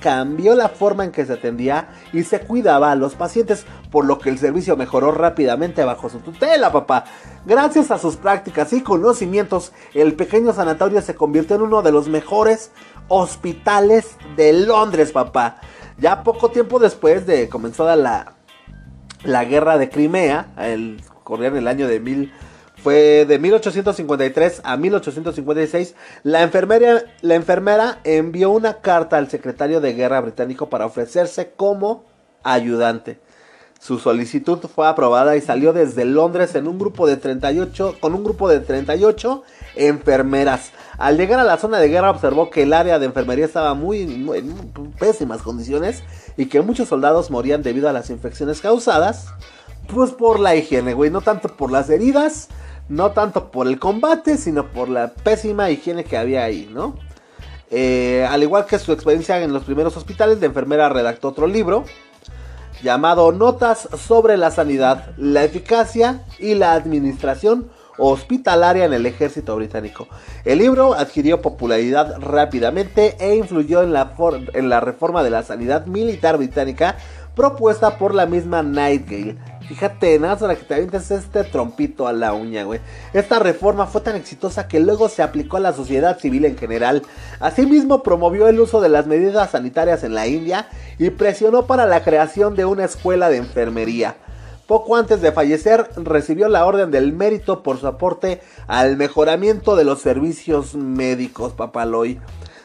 cambió 0.00 0.56
la 0.56 0.68
forma 0.68 1.04
en 1.04 1.12
que 1.12 1.24
se 1.24 1.34
atendía 1.34 1.90
y 2.12 2.24
se 2.24 2.40
cuidaba 2.40 2.90
a 2.90 2.96
los 2.96 3.14
pacientes, 3.14 3.64
por 3.92 4.06
lo 4.06 4.18
que 4.18 4.30
el 4.30 4.38
servicio 4.38 4.76
mejoró 4.76 5.12
rápidamente 5.12 5.84
bajo 5.84 6.08
su 6.08 6.18
tutela, 6.18 6.72
papá. 6.72 7.04
Gracias 7.46 7.92
a 7.92 7.98
sus 7.98 8.16
prácticas 8.16 8.72
y 8.72 8.82
conocimientos, 8.82 9.72
el 9.94 10.14
pequeño 10.14 10.52
sanatorio 10.52 11.00
se 11.00 11.14
convirtió 11.14 11.54
en 11.54 11.62
uno 11.62 11.82
de 11.82 11.92
los 11.92 12.08
mejores 12.08 12.72
hospitales 13.06 14.16
de 14.36 14.52
Londres, 14.52 15.12
papá. 15.12 15.60
Ya 15.96 16.24
poco 16.24 16.50
tiempo 16.50 16.80
después 16.80 17.24
de 17.24 17.48
comenzada 17.48 17.94
la, 17.94 18.34
la 19.22 19.44
guerra 19.44 19.78
de 19.78 19.88
Crimea, 19.88 20.48
el, 20.58 21.00
corría 21.22 21.48
en 21.48 21.56
el 21.56 21.68
año 21.68 21.86
de 21.86 22.00
mil 22.00 22.32
fue 22.82 23.24
de 23.26 23.38
1853 23.38 24.60
a 24.64 24.76
1856. 24.76 25.94
La 26.22 26.42
enfermera, 26.42 27.02
la 27.22 27.34
enfermera 27.34 28.00
envió 28.04 28.50
una 28.50 28.80
carta 28.80 29.16
al 29.16 29.30
secretario 29.30 29.80
de 29.80 29.94
guerra 29.94 30.20
británico 30.20 30.68
para 30.68 30.86
ofrecerse 30.86 31.52
como 31.56 32.04
ayudante. 32.42 33.20
Su 33.80 34.00
solicitud 34.00 34.58
fue 34.58 34.88
aprobada 34.88 35.36
y 35.36 35.40
salió 35.40 35.72
desde 35.72 36.04
Londres 36.04 36.56
en 36.56 36.66
un 36.66 36.78
grupo 36.78 37.06
de 37.06 37.16
38, 37.16 37.96
con 38.00 38.12
un 38.14 38.24
grupo 38.24 38.48
de 38.48 38.58
38 38.58 39.44
enfermeras. 39.76 40.72
Al 40.98 41.16
llegar 41.16 41.38
a 41.38 41.44
la 41.44 41.58
zona 41.58 41.78
de 41.78 41.88
guerra 41.88 42.10
observó 42.10 42.50
que 42.50 42.64
el 42.64 42.72
área 42.72 42.98
de 42.98 43.06
enfermería 43.06 43.44
estaba 43.44 43.74
muy, 43.74 44.04
muy 44.06 44.38
en 44.38 44.92
pésimas 44.98 45.42
condiciones 45.42 46.02
y 46.36 46.46
que 46.46 46.60
muchos 46.60 46.88
soldados 46.88 47.30
morían 47.30 47.62
debido 47.62 47.88
a 47.88 47.92
las 47.92 48.10
infecciones 48.10 48.60
causadas 48.60 49.28
pues 49.88 50.10
por 50.10 50.38
la 50.38 50.54
higiene, 50.54 50.92
güey, 50.94 51.10
no 51.10 51.22
tanto 51.22 51.48
por 51.48 51.72
las 51.72 51.88
heridas, 51.88 52.48
no 52.88 53.12
tanto 53.12 53.50
por 53.50 53.66
el 53.66 53.78
combate, 53.78 54.36
sino 54.36 54.66
por 54.66 54.88
la 54.88 55.08
pésima 55.08 55.70
higiene 55.70 56.04
que 56.04 56.16
había 56.16 56.44
ahí, 56.44 56.68
¿no? 56.72 56.96
Eh, 57.70 58.26
al 58.28 58.42
igual 58.42 58.64
que 58.64 58.78
su 58.78 58.92
experiencia 58.92 59.40
en 59.42 59.52
los 59.52 59.64
primeros 59.64 59.96
hospitales, 59.96 60.40
de 60.40 60.46
enfermera 60.46 60.88
redactó 60.88 61.28
otro 61.28 61.46
libro 61.46 61.84
llamado 62.82 63.32
Notas 63.32 63.88
sobre 63.98 64.36
la 64.36 64.50
sanidad, 64.50 65.10
la 65.16 65.44
eficacia 65.44 66.22
y 66.38 66.54
la 66.54 66.72
administración 66.72 67.70
hospitalaria 67.98 68.84
en 68.84 68.92
el 68.92 69.04
ejército 69.06 69.56
británico. 69.56 70.06
El 70.44 70.60
libro 70.60 70.94
adquirió 70.94 71.42
popularidad 71.42 72.20
rápidamente 72.20 73.16
e 73.18 73.34
influyó 73.34 73.82
en 73.82 73.92
la, 73.92 74.14
en 74.54 74.68
la 74.68 74.80
reforma 74.80 75.24
de 75.24 75.30
la 75.30 75.42
sanidad 75.42 75.86
militar 75.86 76.38
británica 76.38 76.96
propuesta 77.34 77.98
por 77.98 78.14
la 78.14 78.26
misma 78.26 78.62
Nightgale 78.62 79.36
Fíjate, 79.68 80.18
nada 80.18 80.36
para 80.36 80.56
que 80.56 80.64
te 80.64 80.74
avientes 80.74 81.10
este 81.10 81.44
trompito 81.44 82.08
a 82.08 82.14
la 82.14 82.32
uña, 82.32 82.64
güey. 82.64 82.80
Esta 83.12 83.38
reforma 83.38 83.86
fue 83.86 84.00
tan 84.00 84.16
exitosa 84.16 84.66
que 84.66 84.80
luego 84.80 85.10
se 85.10 85.22
aplicó 85.22 85.58
a 85.58 85.60
la 85.60 85.74
sociedad 85.74 86.18
civil 86.18 86.46
en 86.46 86.56
general. 86.56 87.02
Asimismo, 87.38 88.02
promovió 88.02 88.48
el 88.48 88.58
uso 88.60 88.80
de 88.80 88.88
las 88.88 89.06
medidas 89.06 89.50
sanitarias 89.50 90.04
en 90.04 90.14
la 90.14 90.26
India 90.26 90.68
y 90.98 91.10
presionó 91.10 91.66
para 91.66 91.84
la 91.84 92.02
creación 92.02 92.56
de 92.56 92.64
una 92.64 92.86
escuela 92.86 93.28
de 93.28 93.36
enfermería. 93.36 94.16
Poco 94.66 94.96
antes 94.96 95.20
de 95.20 95.32
fallecer, 95.32 95.86
recibió 95.96 96.48
la 96.48 96.64
Orden 96.64 96.90
del 96.90 97.12
Mérito 97.12 97.62
por 97.62 97.78
su 97.78 97.86
aporte 97.86 98.40
al 98.68 98.96
mejoramiento 98.96 99.76
de 99.76 99.84
los 99.84 100.00
servicios 100.00 100.74
médicos, 100.76 101.52
Papaloy. 101.52 102.18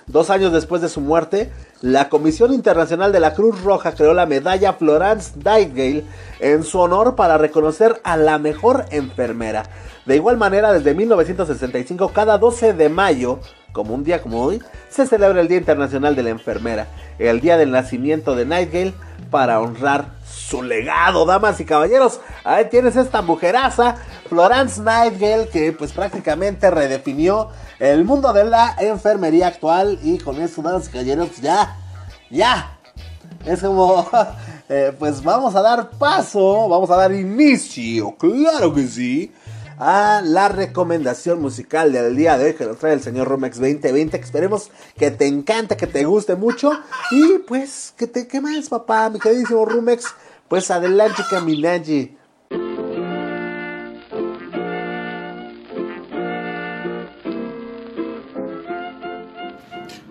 Dos 0.08 0.30
años 0.30 0.52
después 0.52 0.82
de 0.82 0.90
su 0.90 1.00
muerte, 1.00 1.52
la 1.84 2.08
Comisión 2.08 2.54
Internacional 2.54 3.12
de 3.12 3.20
la 3.20 3.34
Cruz 3.34 3.62
Roja 3.62 3.92
creó 3.92 4.14
la 4.14 4.26
medalla 4.26 4.72
Florence 4.72 5.34
Nightingale 5.44 6.06
en 6.40 6.64
su 6.64 6.80
honor 6.80 7.18
para 7.18 7.38
reconocer 7.38 8.00
a 8.06 8.16
la 8.16 8.40
mejor 8.40 8.86
enfermera. 8.92 9.64
De 10.06 10.16
igual 10.16 10.38
manera, 10.38 10.72
desde 10.72 10.94
1965, 10.94 12.14
cada 12.14 12.38
12 12.38 12.72
de 12.72 12.88
mayo, 12.88 13.40
como 13.74 13.96
un 13.96 14.06
día 14.06 14.22
como 14.22 14.44
hoy, 14.46 14.62
se 14.88 15.06
celebra 15.06 15.42
el 15.42 15.50
Día 15.50 15.58
Internacional 15.58 16.16
de 16.16 16.24
la 16.24 16.30
Enfermera, 16.30 16.88
el 17.20 17.42
día 17.42 17.58
del 17.58 17.72
nacimiento 17.72 18.34
de 18.34 18.46
Nightingale, 18.46 18.94
para 19.30 19.60
honrar 19.60 20.06
su 20.54 20.62
legado, 20.62 21.26
damas 21.26 21.60
y 21.60 21.66
caballeros. 21.66 22.20
Ahí 22.44 22.66
tienes 22.70 22.96
esta 22.96 23.24
mujeraza, 23.24 23.96
Florence 24.30 24.80
Nightingale, 24.80 25.48
que 25.48 25.72
pues 25.72 25.92
prácticamente 25.92 26.70
redefinió 26.70 27.50
el 27.80 28.06
mundo 28.06 28.32
de 28.34 28.44
la 28.44 28.76
enfermería 28.80 29.48
actual. 29.48 29.98
Y 30.04 30.20
con 30.20 30.40
eso, 30.40 30.62
damas 30.62 30.88
y 30.88 30.92
caballeros, 30.92 31.38
ya, 31.42 31.76
ya. 32.30 32.78
Es 33.48 33.62
como, 33.62 34.08
eh, 34.70 34.94
pues 35.00 35.24
vamos 35.24 35.56
a 35.56 35.62
dar 35.64 35.90
paso, 35.90 36.70
vamos 36.70 36.92
a 36.92 36.98
dar 36.98 37.12
inicio, 37.12 38.16
claro 38.16 38.76
que 38.76 38.88
sí, 38.88 39.34
a 39.80 40.22
la 40.24 40.50
recomendación 40.50 41.42
musical 41.42 41.92
del 41.92 42.16
día 42.16 42.38
de 42.38 42.46
hoy 42.46 42.54
que 42.54 42.66
nos 42.66 42.78
trae 42.78 42.94
el 42.94 43.02
señor 43.02 43.28
Romex 43.28 43.60
2020. 43.60 44.20
Que 44.20 44.24
esperemos 44.24 44.70
que 44.98 45.10
te 45.10 45.26
encante, 45.26 45.76
que 45.78 45.88
te 45.88 46.06
guste 46.06 46.36
mucho. 46.36 46.72
Y 47.12 47.40
pues, 47.40 47.94
que 47.98 48.08
te, 48.08 48.28
¿qué 48.28 48.40
más, 48.40 48.70
papá? 48.70 49.10
Mi 49.10 49.20
queridísimo 49.20 49.66
Rumex. 49.66 50.06
Pues 50.48 50.70
adelante, 50.70 51.24
Caminaji. 51.30 52.18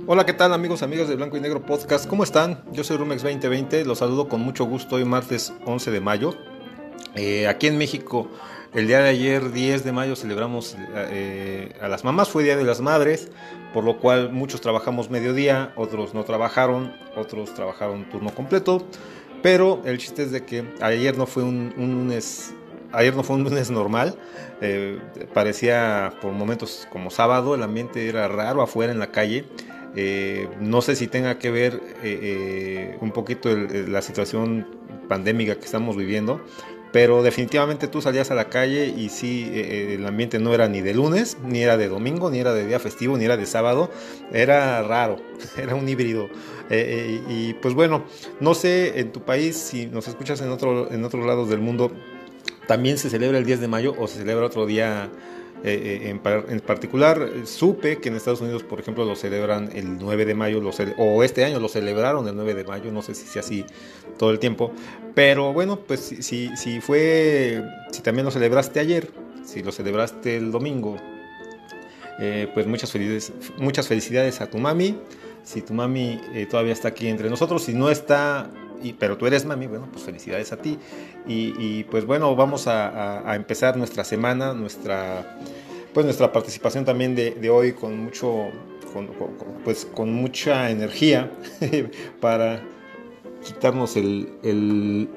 Hola, 0.06 0.26
¿qué 0.26 0.32
tal 0.32 0.52
amigos, 0.52 0.82
amigos 0.82 1.08
de 1.08 1.16
Blanco 1.16 1.36
y 1.36 1.40
Negro 1.40 1.64
Podcast? 1.64 2.06
¿Cómo 2.06 2.24
están? 2.24 2.64
Yo 2.72 2.82
soy 2.84 2.96
Rumex 2.96 3.22
2020, 3.22 3.84
los 3.84 3.98
saludo 3.98 4.28
con 4.28 4.40
mucho 4.40 4.64
gusto 4.64 4.96
hoy 4.96 5.04
martes 5.04 5.52
11 5.64 5.90
de 5.90 6.00
mayo. 6.00 6.34
Eh, 7.14 7.46
aquí 7.46 7.66
en 7.66 7.78
México, 7.78 8.28
el 8.74 8.86
día 8.86 9.00
de 9.00 9.10
ayer 9.10 9.52
10 9.52 9.84
de 9.84 9.92
mayo 9.92 10.16
celebramos 10.16 10.76
eh, 10.94 11.74
a 11.80 11.88
las 11.88 12.04
mamás, 12.04 12.30
fue 12.30 12.42
Día 12.42 12.56
de 12.56 12.64
las 12.64 12.80
Madres, 12.80 13.30
por 13.72 13.84
lo 13.84 13.98
cual 13.98 14.32
muchos 14.32 14.60
trabajamos 14.60 15.08
mediodía, 15.08 15.72
otros 15.76 16.14
no 16.14 16.24
trabajaron, 16.24 16.94
otros 17.16 17.54
trabajaron 17.54 18.08
turno 18.10 18.34
completo. 18.34 18.86
Pero 19.42 19.82
el 19.84 19.98
chiste 19.98 20.22
es 20.22 20.30
de 20.30 20.44
que 20.44 20.64
ayer 20.80 21.18
no 21.18 21.26
fue 21.26 21.42
un, 21.42 21.74
lunes 21.76 22.54
ayer 22.92 23.16
no 23.16 23.22
fue 23.22 23.36
un 23.36 23.44
lunes 23.44 23.70
normal, 23.70 24.16
eh, 24.60 24.98
parecía 25.32 26.12
por 26.20 26.32
momentos 26.32 26.86
como 26.90 27.10
sábado, 27.10 27.54
el 27.54 27.62
ambiente 27.62 28.08
era 28.08 28.28
raro 28.28 28.62
afuera 28.62 28.92
en 28.92 28.98
la 28.98 29.10
calle. 29.10 29.44
Eh, 29.94 30.48
no 30.60 30.80
sé 30.80 30.94
si 30.94 31.06
tenga 31.06 31.38
que 31.38 31.50
ver 31.50 31.80
eh, 32.02 32.96
un 33.00 33.12
poquito 33.12 33.54
la 33.54 34.00
situación 34.00 34.66
pandémica 35.08 35.56
que 35.56 35.64
estamos 35.64 35.96
viviendo, 35.96 36.40
pero 36.92 37.22
definitivamente 37.22 37.88
tú 37.88 38.02
salías 38.02 38.30
a 38.30 38.34
la 38.34 38.50
calle 38.50 38.86
y 38.86 39.08
sí, 39.08 39.50
eh, 39.52 39.94
el 39.94 40.06
ambiente 40.06 40.38
no 40.38 40.52
era 40.52 40.68
ni 40.68 40.82
de 40.82 40.92
lunes, 40.92 41.38
ni 41.42 41.62
era 41.62 41.78
de 41.78 41.88
domingo, 41.88 42.30
ni 42.30 42.38
era 42.38 42.52
de 42.52 42.66
día 42.66 42.78
festivo, 42.78 43.16
ni 43.16 43.24
era 43.24 43.38
de 43.38 43.46
sábado. 43.46 43.90
Era 44.30 44.82
raro, 44.82 45.16
era 45.56 45.74
un 45.74 45.88
híbrido. 45.88 46.26
Eh, 46.68 47.20
eh, 47.20 47.22
y 47.28 47.54
pues 47.54 47.74
bueno, 47.74 48.04
no 48.40 48.54
sé 48.54 49.00
en 49.00 49.10
tu 49.10 49.22
país, 49.22 49.56
si 49.56 49.86
nos 49.86 50.06
escuchas 50.06 50.40
en, 50.42 50.50
otro, 50.50 50.92
en 50.92 51.02
otros 51.04 51.24
lados 51.26 51.48
del 51.48 51.60
mundo, 51.60 51.92
también 52.66 52.98
se 52.98 53.08
celebra 53.08 53.38
el 53.38 53.46
10 53.46 53.60
de 53.60 53.68
mayo 53.68 53.94
o 53.98 54.06
se 54.06 54.18
celebra 54.18 54.46
otro 54.46 54.66
día 54.66 55.10
eh, 55.64 56.02
eh, 56.04 56.44
en, 56.48 56.60
particular, 56.60 57.30
supe 57.44 57.98
que 57.98 58.08
en 58.08 58.16
Estados 58.16 58.40
Unidos, 58.40 58.64
por 58.64 58.80
ejemplo, 58.80 59.04
lo 59.04 59.14
celebran 59.14 59.70
el 59.74 59.96
9 59.98 60.24
de 60.24 60.34
mayo, 60.34 60.60
o 60.98 61.22
este 61.22 61.44
año 61.44 61.60
lo 61.60 61.68
celebraron 61.68 62.26
el 62.26 62.34
9 62.34 62.54
de 62.54 62.64
mayo, 62.64 62.90
no 62.90 63.00
sé 63.00 63.14
si 63.14 63.26
sea 63.26 63.40
así 63.40 63.64
todo 64.18 64.32
el 64.32 64.40
tiempo, 64.40 64.72
pero 65.14 65.52
bueno, 65.52 65.78
pues 65.78 66.00
si, 66.00 66.50
si 66.56 66.80
fue, 66.80 67.62
si 67.92 68.02
también 68.02 68.24
lo 68.24 68.32
celebraste 68.32 68.80
ayer, 68.80 69.10
si 69.44 69.62
lo 69.62 69.70
celebraste 69.70 70.36
el 70.36 70.50
domingo, 70.50 70.96
eh, 72.18 72.48
pues 72.52 72.66
muchas 72.66 72.90
felicidades, 72.90 73.32
muchas 73.58 73.86
felicidades 73.86 74.40
a 74.40 74.50
tu 74.50 74.58
mami, 74.58 74.98
si 75.44 75.62
tu 75.62 75.74
mami 75.74 76.20
todavía 76.50 76.72
está 76.72 76.88
aquí 76.88 77.06
entre 77.06 77.30
nosotros, 77.30 77.62
si 77.62 77.72
no 77.72 77.88
está 77.88 78.50
pero 78.98 79.16
tú 79.16 79.26
eres 79.26 79.44
mami, 79.44 79.66
bueno, 79.66 79.88
pues 79.92 80.04
felicidades 80.04 80.52
a 80.52 80.56
ti. 80.56 80.78
Y, 81.26 81.84
pues 81.84 82.04
bueno, 82.04 82.34
vamos 82.34 82.66
a, 82.66 83.34
empezar 83.34 83.76
nuestra 83.76 84.04
semana, 84.04 84.52
nuestra, 84.54 85.38
pues 85.94 86.04
nuestra 86.04 86.32
participación 86.32 86.84
también 86.84 87.14
de, 87.14 87.50
hoy 87.50 87.72
con 87.72 87.98
mucho, 87.98 88.48
pues 89.64 89.84
con 89.84 90.12
mucha 90.12 90.70
energía 90.70 91.30
para 92.20 92.62
quitarnos 93.44 93.96
el, 93.96 94.28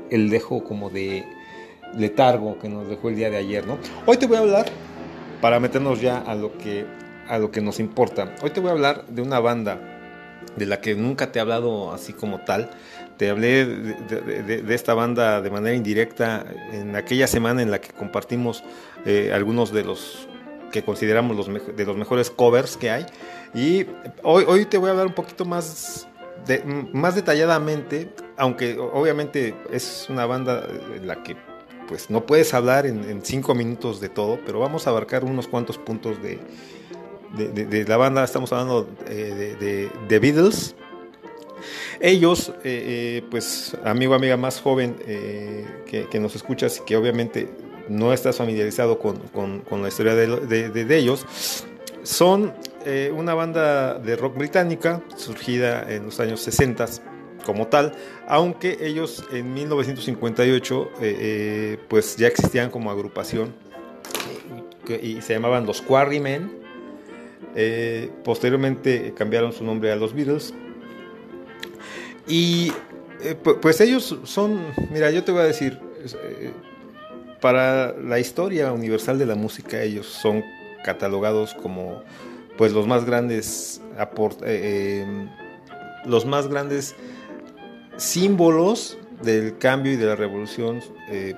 el, 0.09 0.29
dejo 0.29 0.63
como 0.63 0.89
de 0.89 1.25
letargo 1.95 2.59
que 2.59 2.69
nos 2.69 2.87
dejó 2.87 3.09
el 3.09 3.15
día 3.15 3.29
de 3.29 3.37
ayer, 3.37 3.65
¿no? 3.65 3.77
Hoy 4.05 4.17
te 4.17 4.27
voy 4.27 4.37
a 4.37 4.41
hablar, 4.41 4.65
para 5.41 5.59
meternos 5.59 6.01
ya 6.01 6.19
a 6.19 6.35
lo 6.35 6.57
que, 6.57 6.85
a 7.27 7.37
lo 7.37 7.51
que 7.51 7.61
nos 7.61 7.79
importa, 7.79 8.35
hoy 8.41 8.49
te 8.49 8.59
voy 8.59 8.69
a 8.69 8.73
hablar 8.73 9.05
de 9.07 9.21
una 9.21 9.39
banda 9.39 9.95
de 10.55 10.65
la 10.65 10.81
que 10.81 10.95
nunca 10.95 11.31
te 11.31 11.39
he 11.39 11.41
hablado 11.41 11.93
así 11.93 12.13
como 12.13 12.39
tal, 12.39 12.69
te 13.17 13.29
hablé 13.29 13.65
de, 13.65 14.75
esta 14.75 14.93
banda 14.93 15.41
de 15.41 15.49
manera 15.49 15.75
indirecta 15.75 16.45
en 16.71 16.95
aquella 16.95 17.27
semana 17.27 17.61
en 17.61 17.71
la 17.71 17.79
que 17.79 17.89
compartimos 17.93 18.63
eh, 19.05 19.31
algunos 19.33 19.71
de 19.71 19.83
los 19.83 20.27
que 20.71 20.83
consideramos 20.83 21.37
los 21.37 21.75
de 21.75 21.85
los 21.85 21.95
mejores 21.95 22.29
covers 22.29 22.75
que 22.75 22.89
hay. 22.91 23.05
Y 23.53 23.85
hoy, 24.23 24.43
hoy 24.47 24.65
te 24.65 24.77
voy 24.77 24.89
a 24.89 24.91
hablar 24.91 25.07
un 25.07 25.13
poquito 25.13 25.45
más, 25.45 26.07
más 26.91 27.15
detalladamente, 27.15 28.13
aunque 28.35 28.77
obviamente 28.77 29.55
es 29.71 30.07
una 30.09 30.25
banda 30.25 30.67
en 30.93 31.07
la 31.07 31.23
que 31.23 31.37
pues 31.87 32.09
no 32.09 32.25
puedes 32.25 32.53
hablar 32.53 32.85
en, 32.85 33.21
cinco 33.23 33.53
minutos 33.53 34.01
de 34.01 34.09
todo, 34.09 34.39
pero 34.45 34.59
vamos 34.59 34.87
a 34.87 34.89
abarcar 34.89 35.23
unos 35.23 35.47
cuantos 35.47 35.77
puntos 35.77 36.17
de, 36.21 36.39
de, 37.37 37.85
la 37.85 37.97
banda. 37.97 38.23
Estamos 38.23 38.51
hablando 38.51 38.89
eh, 39.07 39.55
de, 39.59 39.89
de 40.07 40.19
Beatles, 40.19 40.75
ellos, 41.99 42.49
eh, 42.63 42.63
eh, 42.63 43.23
pues 43.29 43.75
amigo, 43.83 44.13
amiga 44.13 44.37
más 44.37 44.59
joven 44.59 44.95
eh, 45.07 45.65
que, 45.85 46.19
nos 46.19 46.35
escuchas 46.35 46.79
y 46.79 46.85
que 46.85 46.95
obviamente 46.95 47.49
no 47.89 48.13
estás 48.13 48.37
familiarizado 48.37 48.99
con, 48.99 49.19
la 49.81 49.87
historia 49.87 50.15
de, 50.15 50.97
ellos, 50.97 51.25
son 52.03 52.53
una 53.15 53.33
banda 53.33 53.99
de 53.99 54.15
rock 54.15 54.37
británica 54.37 55.01
surgida 55.15 55.91
en 55.91 56.05
los 56.05 56.19
años 56.19 56.41
60 56.41 56.85
como 57.45 57.67
tal, 57.67 57.93
aunque 58.27 58.77
ellos 58.81 59.23
en 59.31 59.53
1958 59.53 60.91
pues 61.87 62.15
ya 62.17 62.27
existían 62.27 62.69
como 62.69 62.91
agrupación 62.91 63.53
y 65.01 65.21
se 65.21 65.33
llamaban 65.33 65.65
los 65.65 65.81
Quarrymen. 65.81 66.51
posteriormente 68.23 69.13
cambiaron 69.15 69.53
su 69.53 69.63
nombre 69.63 69.91
a 69.91 69.95
los 69.95 70.13
Beatles 70.13 70.53
y 72.27 72.71
eh, 73.21 73.35
pues 73.35 73.81
ellos 73.81 74.17
son, 74.23 74.59
mira, 74.91 75.11
yo 75.11 75.23
te 75.23 75.31
voy 75.31 75.41
a 75.41 75.45
decir, 75.45 75.79
eh, 76.23 76.51
para 77.41 77.93
la 77.93 78.19
historia 78.19 78.71
universal 78.71 79.17
de 79.19 79.25
la 79.25 79.35
música, 79.35 79.81
ellos 79.81 80.07
son 80.07 80.43
catalogados 80.83 81.53
como 81.53 82.03
pues 82.57 82.71
los 82.71 82.87
más 82.87 83.05
grandes 83.05 83.81
eh, 84.45 85.03
em, 85.03 85.29
los 86.05 86.25
más 86.25 86.47
grandes 86.47 86.95
símbolos 87.97 88.97
del 89.21 89.57
cambio 89.57 89.93
y 89.93 89.95
de 89.95 90.05
la 90.05 90.15
revolución 90.15 90.81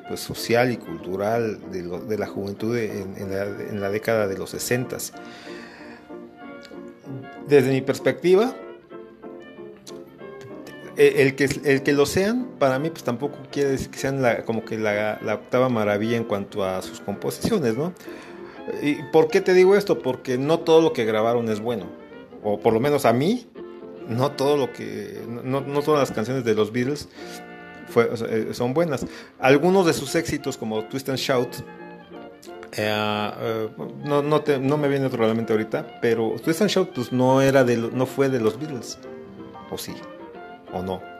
pues 0.07 0.19
social 0.19 0.71
y 0.71 0.77
cultural 0.77 1.59
de, 1.71 2.17
la 2.17 2.27
juventud 2.27 2.75
en, 2.75 3.79
la, 3.79 3.89
década 3.89 4.27
de 4.27 4.37
los 4.37 4.49
60. 4.49 4.97
Desde 7.47 7.71
mi 7.71 7.81
perspectiva, 7.81 8.53
eh, 8.53 8.66
el 10.97 11.35
que, 11.35 11.47
el 11.63 11.83
que 11.83 11.93
lo 11.93 12.05
sean, 12.05 12.47
para 12.57 12.79
mí, 12.79 12.89
pues 12.89 13.03
tampoco 13.03 13.37
quiere 13.51 13.69
decir 13.69 13.89
que 13.89 13.99
sean 13.99 14.23
como 14.45 14.65
que 14.65 14.77
la, 14.77 15.19
octava 15.33 15.69
maravilla 15.69 16.17
en 16.17 16.23
cuanto 16.23 16.63
a 16.63 16.81
sus 16.81 16.99
composiciones, 17.01 17.77
¿no? 17.77 17.93
¿Y 18.81 18.95
por 19.11 19.27
qué 19.27 19.39
te 19.41 19.53
digo 19.53 19.75
esto? 19.75 19.99
Porque 19.99 20.37
no 20.37 20.59
todo 20.59 20.81
lo 20.81 20.93
que 20.93 21.05
grabaron 21.05 21.49
es 21.49 21.59
bueno. 21.59 21.85
O 22.43 22.59
por 22.59 22.73
lo 22.73 22.79
menos 22.79 23.05
a 23.05 23.13
mí, 23.13 23.47
no 24.07 24.31
todo 24.31 24.57
lo 24.57 24.73
que. 24.73 25.21
No, 25.43 25.61
todas 25.81 25.99
las 25.99 26.11
canciones 26.11 26.43
de 26.43 26.53
los 26.53 26.71
Beatles 26.71 27.07
eh, 27.95 28.49
son 28.53 28.73
buenas. 28.73 29.05
Algunos 29.39 29.85
de 29.85 29.93
sus 29.93 30.15
éxitos, 30.15 30.57
como 30.57 30.83
Twist 30.85 31.09
and 31.09 31.17
Shout, 31.17 31.49
eh, 32.75 33.69
no, 34.03 34.21
no, 34.21 34.43
no, 34.59 34.77
me 34.77 34.87
viene 34.89 35.05
otro 35.05 35.23
realmente 35.23 35.53
ahorita, 35.53 35.99
pero 36.01 36.35
Twist 36.43 36.61
and 36.61 36.69
Shout 36.69 36.89
pues, 36.93 37.11
no, 37.11 37.41
era 37.41 37.63
de, 37.63 37.77
no 37.77 38.05
fue 38.05 38.29
de 38.29 38.39
los 38.39 38.59
Beatles. 38.59 38.99
¿O 39.69 39.77
sí? 39.77 39.93
O 40.73 40.81
no. 40.81 41.17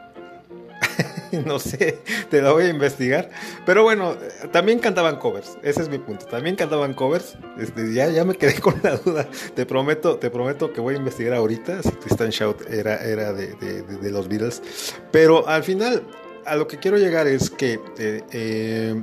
no 1.44 1.58
sé, 1.58 1.98
te 2.30 2.40
lo 2.40 2.54
voy 2.54 2.64
a 2.64 2.68
investigar. 2.68 3.30
Pero 3.66 3.82
bueno, 3.82 4.16
también 4.52 4.78
cantaban 4.78 5.16
covers. 5.16 5.58
Ese 5.62 5.82
es 5.82 5.88
mi 5.88 5.98
punto. 5.98 6.26
También 6.26 6.56
cantaban 6.56 6.94
covers. 6.94 7.36
Este, 7.58 7.92
ya, 7.92 8.08
ya 8.08 8.24
me 8.24 8.34
quedé 8.34 8.54
con 8.60 8.80
la 8.82 8.96
duda. 8.96 9.28
Te 9.54 9.66
prometo, 9.66 10.16
te 10.16 10.30
prometo 10.30 10.72
que 10.72 10.80
voy 10.80 10.94
a 10.94 10.98
investigar 10.98 11.34
ahorita 11.34 11.82
si 11.82 11.90
Tristan 11.90 12.30
Shout 12.30 12.62
era, 12.70 12.96
era 13.04 13.32
de, 13.32 14.10
los 14.10 14.28
Beatles. 14.28 14.62
Pero 15.10 15.46
al 15.48 15.64
final, 15.64 16.02
a 16.44 16.56
lo 16.56 16.66
que 16.66 16.78
quiero 16.78 16.96
llegar 16.96 17.26
es 17.26 17.50
que 17.50 17.80
eh, 17.98 18.22
eh, 18.32 19.02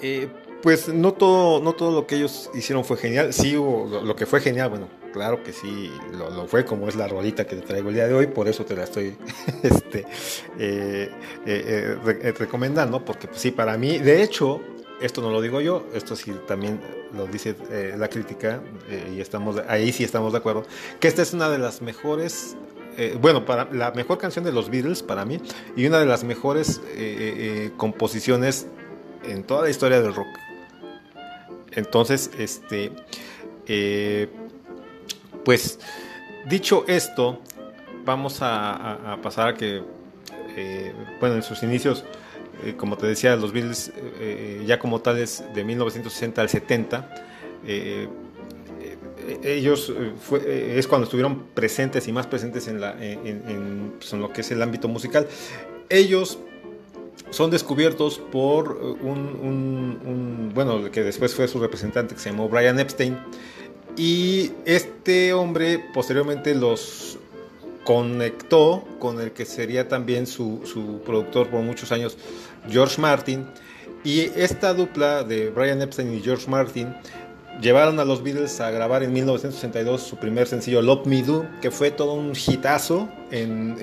eh, 0.00 0.28
pues 0.62 0.88
no 0.88 1.12
todo, 1.12 1.62
no 1.62 1.72
todo 1.72 1.92
lo 1.92 2.06
que 2.06 2.16
ellos 2.16 2.50
hicieron 2.54 2.84
fue 2.84 2.96
genial. 2.96 3.32
Sí, 3.32 3.52
lo 3.52 4.16
que 4.16 4.26
fue 4.26 4.40
genial, 4.40 4.70
bueno, 4.70 4.88
claro 5.12 5.42
que 5.42 5.52
sí, 5.52 5.92
lo, 6.12 6.46
fue 6.46 6.64
como 6.64 6.88
es 6.88 6.96
la 6.96 7.08
rolita 7.08 7.46
que 7.46 7.56
te 7.56 7.62
traigo 7.62 7.88
el 7.88 7.94
día 7.94 8.06
de 8.06 8.14
hoy, 8.14 8.26
por 8.26 8.48
eso 8.48 8.64
te 8.64 8.76
la 8.76 8.84
estoy 8.84 9.16
este, 9.62 10.06
eh, 10.58 11.10
eh, 11.46 11.98
eh, 12.22 12.34
recomendando, 12.38 13.04
porque 13.04 13.28
pues, 13.28 13.40
sí, 13.40 13.50
para 13.50 13.76
mí, 13.76 13.98
de 13.98 14.22
hecho, 14.22 14.60
esto 15.00 15.20
no 15.20 15.30
lo 15.30 15.40
digo 15.40 15.60
yo, 15.60 15.86
esto 15.94 16.16
sí 16.16 16.34
también 16.46 16.80
lo 17.14 17.26
dice 17.26 17.54
la 17.96 18.08
crítica, 18.08 18.60
y 19.14 19.20
estamos 19.20 19.56
ahí 19.68 19.92
sí 19.92 20.04
estamos 20.04 20.32
de 20.32 20.38
acuerdo, 20.38 20.64
que 21.00 21.08
esta 21.08 21.22
es 21.22 21.32
una 21.32 21.48
de 21.48 21.58
las 21.58 21.80
mejores 21.80 22.56
bueno, 23.20 23.44
para 23.44 23.72
la 23.72 23.92
mejor 23.92 24.18
canción 24.18 24.44
de 24.44 24.50
los 24.50 24.70
Beatles 24.70 25.04
para 25.04 25.24
mí 25.24 25.40
y 25.76 25.86
una 25.86 26.00
de 26.00 26.06
las 26.06 26.24
mejores 26.24 26.80
composiciones 27.76 28.66
en 29.24 29.44
toda 29.44 29.62
la 29.62 29.70
historia 29.70 30.02
del 30.02 30.14
rock. 30.14 30.26
Entonces, 31.70 32.30
este, 32.36 32.90
pues 35.48 35.78
dicho 36.44 36.84
esto, 36.88 37.40
vamos 38.04 38.40
a, 38.42 39.16
pasar 39.22 39.48
a 39.48 39.54
que, 39.54 39.82
eh, 40.54 40.92
bueno, 41.20 41.36
en 41.36 41.42
sus 41.42 41.62
inicios, 41.62 42.04
eh, 42.66 42.74
como 42.76 42.98
te 42.98 43.06
decía, 43.06 43.34
los 43.34 43.50
Beatles 43.50 43.90
eh, 44.20 44.62
ya 44.66 44.78
como 44.78 45.00
tales 45.00 45.42
de 45.54 45.64
1960 45.64 46.42
al 46.42 46.50
70, 46.50 47.24
ellos 49.42 49.90
fue, 50.20 50.78
es 50.78 50.86
cuando 50.86 51.04
estuvieron 51.04 51.44
presentes 51.54 52.06
y 52.08 52.12
más 52.12 52.26
presentes 52.26 52.64
pues, 52.64 54.12
en, 54.12 54.20
lo 54.20 54.30
que 54.30 54.42
es 54.42 54.50
el 54.50 54.60
ámbito 54.60 54.86
musical. 54.86 55.26
Ellos 55.88 56.40
son 57.30 57.50
descubiertos 57.50 58.18
por 58.18 58.72
un, 59.00 59.18
un, 60.04 60.52
bueno, 60.54 60.90
que 60.90 61.02
después 61.02 61.34
fue 61.34 61.48
su 61.48 61.58
representante 61.58 62.14
que 62.14 62.20
se 62.20 62.28
llamó 62.28 62.50
Brian 62.50 62.78
Epstein, 62.78 63.16
y 63.98 64.52
este 64.64 65.32
hombre 65.32 65.84
posteriormente 65.92 66.54
los 66.54 67.18
conectó 67.84 68.84
con 69.00 69.20
el 69.20 69.32
que 69.32 69.44
sería 69.44 69.88
también 69.88 70.26
su, 70.26 70.60
su, 70.64 71.00
productor 71.00 71.48
por 71.48 71.62
muchos 71.62 71.90
años, 71.90 72.16
George 72.70 73.00
Martin. 73.00 73.46
Y 74.04 74.20
esta 74.36 74.72
dupla 74.72 75.24
de 75.24 75.50
Brian 75.50 75.82
Epstein 75.82 76.14
y 76.14 76.20
George 76.20 76.48
Martin 76.48 76.94
llevaron 77.60 77.98
a 77.98 78.04
los 78.04 78.22
Beatles 78.22 78.60
a 78.60 78.70
grabar 78.70 79.02
en 79.02 79.12
1962 79.12 80.00
su 80.00 80.16
primer 80.16 80.46
sencillo 80.46 80.80
Love 80.80 81.06
Me 81.06 81.22
Do, 81.22 81.46
que 81.60 81.72
fue 81.72 81.90
todo 81.90 82.14
un 82.14 82.34
hitazo 82.34 83.08
en, 83.32 83.76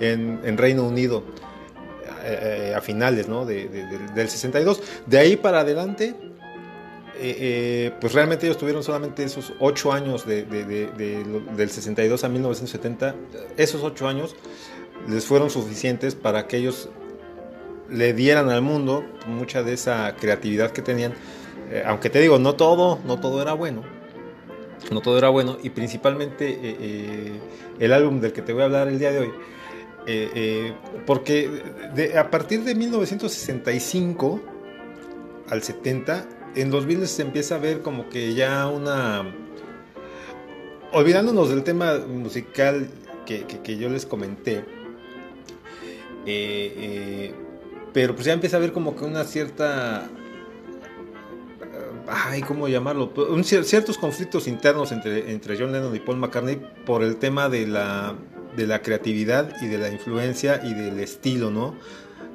en, 0.00 0.40
en, 0.42 0.56
Reino 0.56 0.84
Unido 0.84 1.22
eh, 2.24 2.72
a 2.74 2.80
finales 2.80 3.28
¿no? 3.28 3.44
de, 3.44 3.68
del 4.14 4.28
62. 4.28 4.80
De 5.06 5.18
ahí 5.18 5.36
para 5.36 5.60
adelante, 5.60 6.14
eh, 7.22 7.36
eh, 7.38 7.92
pues 8.00 8.14
realmente 8.14 8.46
ellos 8.46 8.56
tuvieron 8.56 8.82
solamente 8.82 9.22
esos 9.22 9.52
ocho 9.58 9.92
años 9.92 10.26
de, 10.26 10.44
del 10.44 11.70
62 11.70 12.24
a 12.24 12.28
1970. 12.30 13.14
Esos 13.58 13.82
ocho 13.82 14.08
años 14.08 14.34
les 15.06 15.26
fueron 15.26 15.50
suficientes 15.50 16.14
para 16.14 16.46
que 16.46 16.56
ellos 16.56 16.88
le 17.90 18.14
dieran 18.14 18.48
al 18.48 18.62
mundo 18.62 19.04
mucha 19.26 19.62
de 19.62 19.74
esa 19.74 20.16
creatividad 20.16 20.70
que 20.70 20.80
tenían 20.80 21.12
eh, 21.70 21.84
aunque 21.86 22.10
te 22.10 22.20
digo, 22.20 22.38
no 22.38 22.54
todo, 22.54 22.98
no 23.04 23.20
todo 23.20 23.42
era 23.42 23.52
bueno. 23.52 23.82
No 24.90 25.00
todo 25.02 25.18
era 25.18 25.28
bueno. 25.28 25.58
Y 25.62 25.70
principalmente 25.70 27.38
el 27.78 27.92
álbum 27.92 28.20
del 28.20 28.32
que 28.32 28.42
te 28.42 28.52
voy 28.52 28.62
a 28.62 28.64
hablar 28.64 28.88
el 28.88 28.98
día 28.98 29.12
de 29.12 29.18
hoy. 29.20 29.32
porque 31.06 31.62
a 32.16 32.30
partir 32.30 32.64
de 32.64 32.74
1965 32.74 34.40
al 35.50 35.62
70, 35.62 36.26
en 36.54 36.70
los 36.70 36.86
Beatles 36.86 37.10
se 37.10 37.22
empieza 37.22 37.56
a 37.56 37.58
ver 37.58 37.82
como 37.82 38.08
que 38.08 38.34
ya 38.34 38.66
una... 38.68 39.24
Olvidándonos 40.92 41.50
del 41.50 41.62
tema 41.62 41.98
musical 41.98 42.88
que, 43.24 43.44
que 43.46 43.76
yo 43.76 43.88
les 43.88 44.06
comenté, 44.06 44.64
pero 47.92 48.14
pues 48.14 48.26
ya 48.26 48.32
empieza 48.32 48.56
a 48.56 48.60
ver 48.60 48.72
como 48.72 48.96
que 48.96 49.04
una 49.04 49.22
cierta 49.22 50.10
ay, 52.10 52.42
¿cómo 52.42 52.68
llamarlo? 52.68 53.12
Un, 53.30 53.44
ciertos 53.44 53.98
conflictos 53.98 54.46
internos 54.48 54.92
entre, 54.92 55.30
entre 55.30 55.56
John 55.58 55.72
Lennon 55.72 55.94
y 55.94 56.00
Paul 56.00 56.18
McCartney 56.18 56.60
por 56.84 57.02
el 57.02 57.16
tema 57.16 57.48
de 57.48 57.66
la, 57.66 58.14
de 58.56 58.66
la 58.66 58.82
creatividad 58.82 59.54
y 59.62 59.66
de 59.66 59.78
la 59.78 59.88
influencia 59.88 60.60
y 60.64 60.74
del 60.74 61.00
estilo, 61.00 61.50
¿no? 61.50 61.74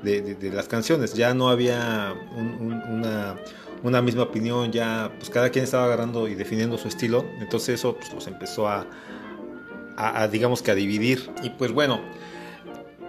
De, 0.03 0.37
las 0.53 0.67
canciones. 0.67 1.13
Ya 1.15 1.33
no 1.33 1.49
había 1.49 2.13
una, 2.37 3.37
una, 3.85 4.01
misma 4.01 4.23
opinión, 4.23 4.71
ya 4.71 5.11
pues 5.17 5.29
cada 5.29 5.49
quien 5.49 5.63
estaba 5.63 5.85
agarrando 5.85 6.27
y 6.27 6.35
definiendo 6.35 6.77
su 6.77 6.87
estilo. 6.87 7.25
Entonces 7.39 7.75
eso 7.75 7.95
pues, 7.95 8.13
los 8.13 8.27
empezó 8.27 8.67
a, 8.67 8.85
digamos 10.31 10.61
que 10.61 10.71
a 10.71 10.75
dividir. 10.75 11.29
Y 11.43 11.51
pues 11.51 11.71
bueno, 11.71 12.01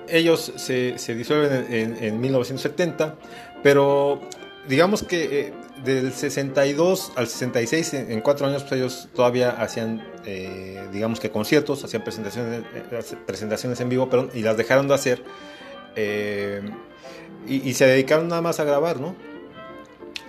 ellos 0.09 0.53
se, 0.57 0.99
se 0.99 1.15
disuelven 1.15 1.67
en, 1.73 2.05
en, 2.05 2.21
1970, 2.21 3.17
pero 3.63 4.21
digamos 4.69 5.03
que 5.03 5.41
eh, 5.41 5.53
del 5.85 6.13
62 6.13 7.13
al 7.17 7.27
66, 7.27 7.95
en, 7.95 8.21
cuatro 8.21 8.47
años, 8.47 8.63
pues 8.63 8.73
ellos 8.81 9.09
todavía 9.15 9.51
hacían, 9.51 10.07
eh, 10.25 10.87
digamos 10.93 11.21
que 11.21 11.31
conciertos, 11.31 11.85
hacían 11.85 12.05
presentaciones, 12.05 12.63
eh, 12.75 13.17
presentaciones 13.27 13.81
en 13.81 13.89
vivo, 13.89 14.09
y 14.33 14.43
las 14.43 14.57
dejaron 14.57 14.89
de 14.89 14.95
hacer 14.95 15.23
y, 17.49 17.75
se 17.75 17.87
dedicaron 17.87 18.29
nada 18.29 18.43
más 18.43 18.61
a 18.61 18.65
grabar, 18.65 19.01
¿no? 19.01 19.15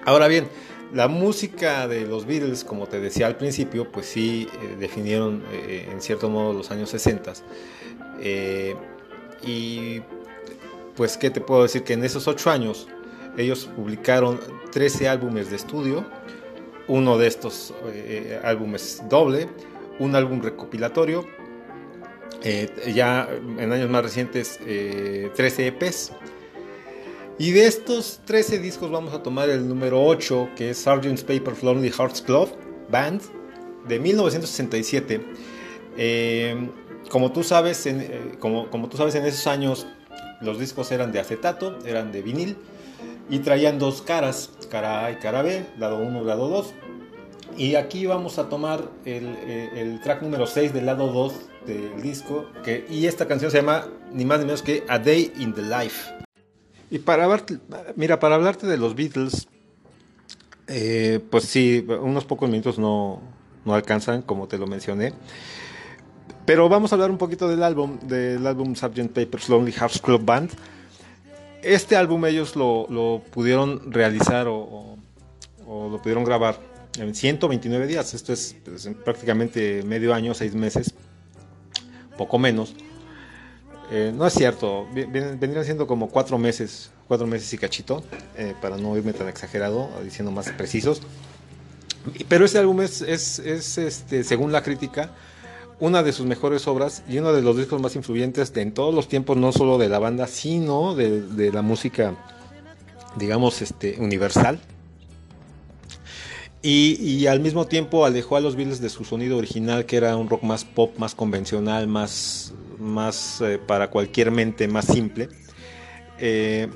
Ahora 0.08 0.30
bien, 0.30 0.48
la 0.94 1.10
música 1.10 1.86
de 1.86 2.08
los 2.08 2.26
Beatles, 2.26 2.64
como 2.64 2.88
te 2.88 3.02
decía 3.02 3.28
al 3.28 3.36
principio, 3.36 3.92
pues 3.92 4.06
sí 4.06 4.48
definieron 4.80 5.44
en 5.52 6.02
cierto 6.02 6.30
modo 6.30 6.54
los 6.54 6.72
años 6.72 6.92
60. 6.92 7.34
y 9.46 10.02
pues, 10.96 11.18
¿qué 11.18 11.30
te 11.30 11.42
puedo 11.42 11.64
decir? 11.64 11.84
Que 11.84 11.92
en 11.92 12.06
esos 12.06 12.26
ocho 12.30 12.50
años, 12.50 12.88
ellos 13.36 13.70
publicaron 13.76 14.40
13 14.72 15.10
álbumes 15.10 15.50
de 15.50 15.58
estudio, 15.58 16.06
uno 16.88 17.18
de 17.18 17.28
estos 17.28 17.74
eh, 17.94 18.40
álbumes 18.42 19.04
doble, 19.10 19.50
un 20.00 20.16
álbum 20.16 20.42
recopilatorio, 20.42 21.28
eh, 22.44 22.70
ya 22.96 23.28
en 23.60 23.74
años 23.74 23.90
más 23.90 24.04
recientes 24.04 24.58
13 24.58 24.64
eh, 24.68 25.68
EPs. 25.68 26.14
Y 27.40 27.52
de 27.52 27.68
estos 27.68 28.20
13 28.26 28.58
discos 28.58 28.90
vamos 28.90 29.14
a 29.14 29.22
tomar 29.22 29.50
el 29.50 29.68
número 29.68 30.04
8, 30.04 30.50
que 30.56 30.72
es 30.72 30.80
Sgt. 30.80 31.22
Paper's 31.22 31.62
Lonely 31.62 31.92
Hearts 31.92 32.24
Club 32.24 32.50
Band, 32.90 33.22
de 33.88 34.00
1967. 34.00 35.22
como, 37.10 37.32
tú 37.32 37.44
sabes, 37.44 37.88
como, 38.40 38.72
como 38.72 38.90
tú 38.90 38.98
sabes, 38.98 39.14
en 39.14 39.26
esos 39.26 39.46
años 39.46 39.86
los 40.42 40.60
discos 40.60 40.92
eran 40.92 41.12
de 41.12 41.20
acetato, 41.20 41.78
eran 41.86 42.12
de 42.12 42.24
vinil 42.24 42.58
y 43.30 43.40
traían 43.40 43.78
dos 43.78 44.02
caras, 44.02 44.50
cara 44.72 45.06
A 45.06 45.12
y 45.12 45.18
cara 45.18 45.44
B, 45.44 45.64
lado 45.78 46.00
1 46.00 46.24
lado 46.24 46.48
2. 46.48 46.74
Y 47.56 47.76
aquí 47.76 48.08
vamos 48.08 48.40
a 48.40 48.50
tomar 48.50 48.90
el, 49.06 49.36
eh, 49.46 49.70
el, 49.76 50.02
track 50.02 50.24
número 50.24 50.48
6 50.48 50.74
del 50.74 50.88
lado 50.88 51.12
2 51.12 51.34
del 51.68 52.02
disco, 52.02 52.48
que, 52.64 52.86
y 52.90 53.06
esta 53.06 53.28
canción 53.28 53.52
se 53.52 53.58
llama 53.58 53.88
ni 54.12 54.26
más 54.26 54.40
ni 54.40 54.46
menos 54.46 54.64
que 54.64 54.84
A 54.88 54.98
Day 54.98 55.32
in 55.38 55.54
the 55.54 55.62
Life. 55.62 56.27
Y 56.90 57.00
para 57.00 57.26
hablarte, 57.26 57.60
mira, 57.96 58.20
para 58.20 58.36
hablarte 58.36 58.68
de 58.68 58.78
los 58.78 58.96
Beatles, 58.96 59.48
eh, 60.68 61.20
pues 61.30 61.46
sí, 61.46 61.86
unos 61.88 62.26
pocos 62.26 62.50
minutos 62.50 62.80
no, 62.80 63.22
no 63.66 63.74
alcanzan, 63.74 64.22
como 64.22 64.48
te 64.48 64.58
lo 64.58 64.68
mencioné. 64.68 65.14
Pero 66.46 66.70
vamos 66.70 66.92
a 66.92 66.96
hablar 66.96 67.12
un 67.12 67.18
poquito 67.18 67.50
del 67.50 67.62
álbum, 67.62 68.00
del 68.00 68.46
álbum 68.48 68.76
Sgt. 68.76 69.12
Pepper's 69.14 69.50
Lonely 69.50 69.74
Hearts 69.74 70.00
Club 70.00 70.24
Band 70.24 70.52
este 71.68 71.96
álbum 71.96 72.26
ellos 72.26 72.56
lo, 72.56 73.22
pudieron 73.32 73.92
realizar 73.92 74.48
o, 74.48 74.98
lo 75.68 76.02
pudieron 76.02 76.24
grabar 76.24 76.60
en 76.98 77.14
129 77.14 77.88
días. 77.88 78.14
Esto 78.14 78.34
es 78.34 78.56
pues, 78.64 78.90
prácticamente 79.04 79.84
medio 79.84 80.14
año, 80.14 80.34
seis 80.34 80.56
meses, 80.56 80.94
poco 82.18 82.40
menos. 82.40 82.76
Eh, 83.90 84.12
no 84.14 84.28
es 84.28 84.34
cierto, 84.34 84.86
vendrían 84.94 85.64
siendo 85.64 85.88
como 85.88 86.10
cuatro 86.10 86.38
meses, 86.38 86.92
cuatro 87.08 87.26
meses 87.26 87.54
y 87.54 87.58
cachito, 87.58 88.04
eh, 88.36 88.54
para 88.62 88.78
no 88.78 88.98
irme 88.98 89.14
tan 89.14 89.30
exagerado, 89.30 89.90
diciendo 90.04 90.32
más 90.32 90.50
precisos. 90.52 91.02
Pero 92.28 92.46
este 92.46 92.58
álbum 92.58 92.82
es, 92.82 93.02
es, 93.02 93.40
es 93.40 93.78
este, 93.78 94.24
según 94.24 94.52
la 94.52 94.62
crítica, 94.62 95.12
una 95.80 96.04
de 96.04 96.12
sus 96.12 96.26
mejores 96.26 96.68
obras 96.68 97.04
y 97.08 97.20
uno 97.20 97.34
de 97.34 97.42
los 97.42 97.56
discos 97.58 97.82
más 97.82 97.96
influyentes 97.96 98.52
en 98.56 98.74
todos 98.74 98.94
los 98.94 99.08
tiempos, 99.08 99.38
no 99.38 99.52
solo 99.52 99.78
de 99.78 99.90
la 99.90 100.00
banda, 100.00 100.28
sino 100.28 100.96
de, 100.96 101.52
la 101.54 101.62
música, 101.62 102.16
digamos, 103.16 103.62
este, 103.62 103.98
universal. 104.00 104.60
Y, 106.64 107.28
al 107.28 107.40
mismo 107.40 107.66
tiempo 107.66 108.04
alejó 108.04 108.36
a 108.36 108.42
los 108.42 108.58
Beatles 108.58 108.82
de 108.82 108.90
su 108.90 109.06
sonido 109.06 109.38
original, 109.38 109.86
que 109.86 109.96
era 109.96 110.18
un 110.18 110.28
rock 110.28 110.44
más 110.44 110.66
pop, 110.66 110.98
más 110.98 111.16
convencional, 111.16 111.88
más, 111.88 112.54
más 112.80 113.42
eh, 113.42 113.60
para 113.60 113.90
cualquier 113.90 114.32
mente, 114.32 114.68
más 114.68 114.86
simple. 114.86 115.30
Eh, 116.20 116.68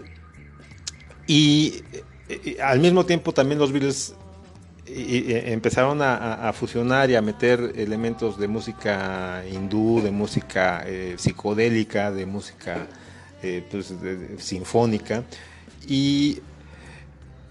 y, 1.27 1.81
y, 2.43 2.59
al 2.59 2.79
mismo 2.79 3.05
tiempo 3.05 3.33
también 3.33 3.59
los 3.59 3.71
Beatles 3.71 4.15
empezaron 4.93 5.99
a, 6.01 6.51
fusionar 6.53 7.09
y 7.09 7.15
a 7.15 7.21
meter 7.21 7.73
elementos 7.75 8.37
de 8.37 8.47
música 8.47 9.43
hindú, 9.49 10.01
de 10.01 10.11
música 10.11 10.83
eh, 10.85 11.15
psicodélica, 11.17 12.11
de 12.11 12.25
música 12.25 12.87
eh, 13.41 13.63
pues, 13.69 13.93
sinfónica. 14.37 15.23
Y 15.87 16.39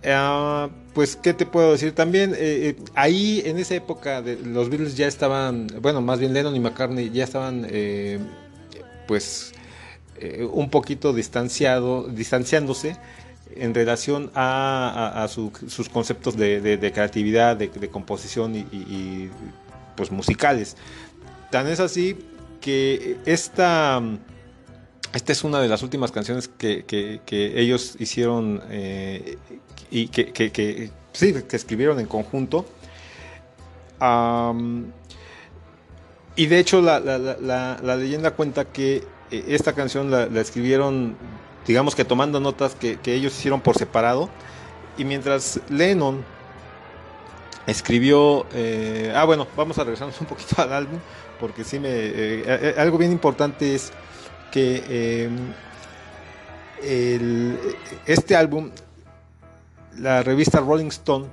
ah, 0.04 0.68
pues, 0.94 1.16
¿qué 1.16 1.34
te 1.34 1.46
puedo 1.46 1.72
decir? 1.72 1.94
También 1.94 2.34
eh, 2.36 2.76
ahí 2.94 3.42
en 3.44 3.58
esa 3.58 3.74
época 3.74 4.22
los 4.44 4.68
Beatles 4.68 4.96
ya 4.96 5.06
estaban, 5.06 5.66
bueno, 5.80 6.00
más 6.00 6.18
bien 6.18 6.32
Lennon 6.34 6.54
y 6.56 6.60
McCartney 6.60 7.10
ya 7.10 7.24
estaban, 7.24 7.66
pues, 9.06 9.52
un 10.52 10.68
poquito 10.68 11.12
distanciado, 11.12 12.04
distanciándose 12.08 12.96
en 13.56 13.74
relación 13.74 14.30
a, 14.34 15.26
sus 15.28 15.88
conceptos 15.88 16.36
de, 16.36 16.90
creatividad, 16.94 17.56
de, 17.56 17.88
composición 17.88 18.54
y, 18.56 19.28
pues 19.96 20.10
musicales. 20.10 20.76
Tan 21.50 21.66
es 21.66 21.80
así 21.80 22.16
que 22.60 23.16
esta, 23.26 24.00
esta 25.12 25.32
es 25.32 25.44
una 25.44 25.60
de 25.60 25.68
las 25.68 25.82
últimas 25.82 26.12
canciones 26.12 26.48
que, 26.48 27.20
ellos 27.30 27.96
hicieron 27.98 28.62
eh, 28.70 29.38
y 29.90 30.08
que, 30.08 30.90
sí, 31.12 31.34
que 31.48 31.56
escribieron 31.56 32.00
en 32.00 32.06
conjunto. 32.06 32.66
y 36.36 36.46
de 36.46 36.58
hecho 36.58 36.80
la, 36.80 37.00
la, 37.00 37.96
leyenda 37.96 38.32
cuenta 38.32 38.64
que 38.66 39.04
eh, 39.30 39.44
esta 39.48 39.74
canción 39.74 40.10
la, 40.10 40.24
escribieron 40.40 41.16
digamos 41.66 41.94
que 41.94 42.04
tomando 42.04 42.40
notas 42.40 42.74
que, 42.74 42.98
ellos 43.04 43.36
hicieron 43.36 43.60
por 43.60 43.76
separado. 43.76 44.30
Y 44.96 45.04
mientras 45.04 45.60
Lennon 45.68 46.24
escribió, 47.66 48.46
eh, 48.52 49.12
ah 49.14 49.24
bueno, 49.24 49.46
vamos 49.56 49.78
a 49.78 49.84
regresarnos 49.84 50.20
un 50.20 50.26
poquito 50.26 50.60
al 50.60 50.72
álbum, 50.72 50.98
porque 51.38 51.64
sí 51.64 51.78
me, 51.78 51.88
eh, 51.92 52.74
algo 52.76 52.98
bien 52.98 53.12
importante 53.12 53.74
es 53.74 53.92
que 54.50 55.26
em, 55.26 55.52
este 58.06 58.34
álbum, 58.34 58.70
la 59.98 60.22
revista 60.22 60.60
Rolling 60.60 60.88
Stone, 60.88 61.26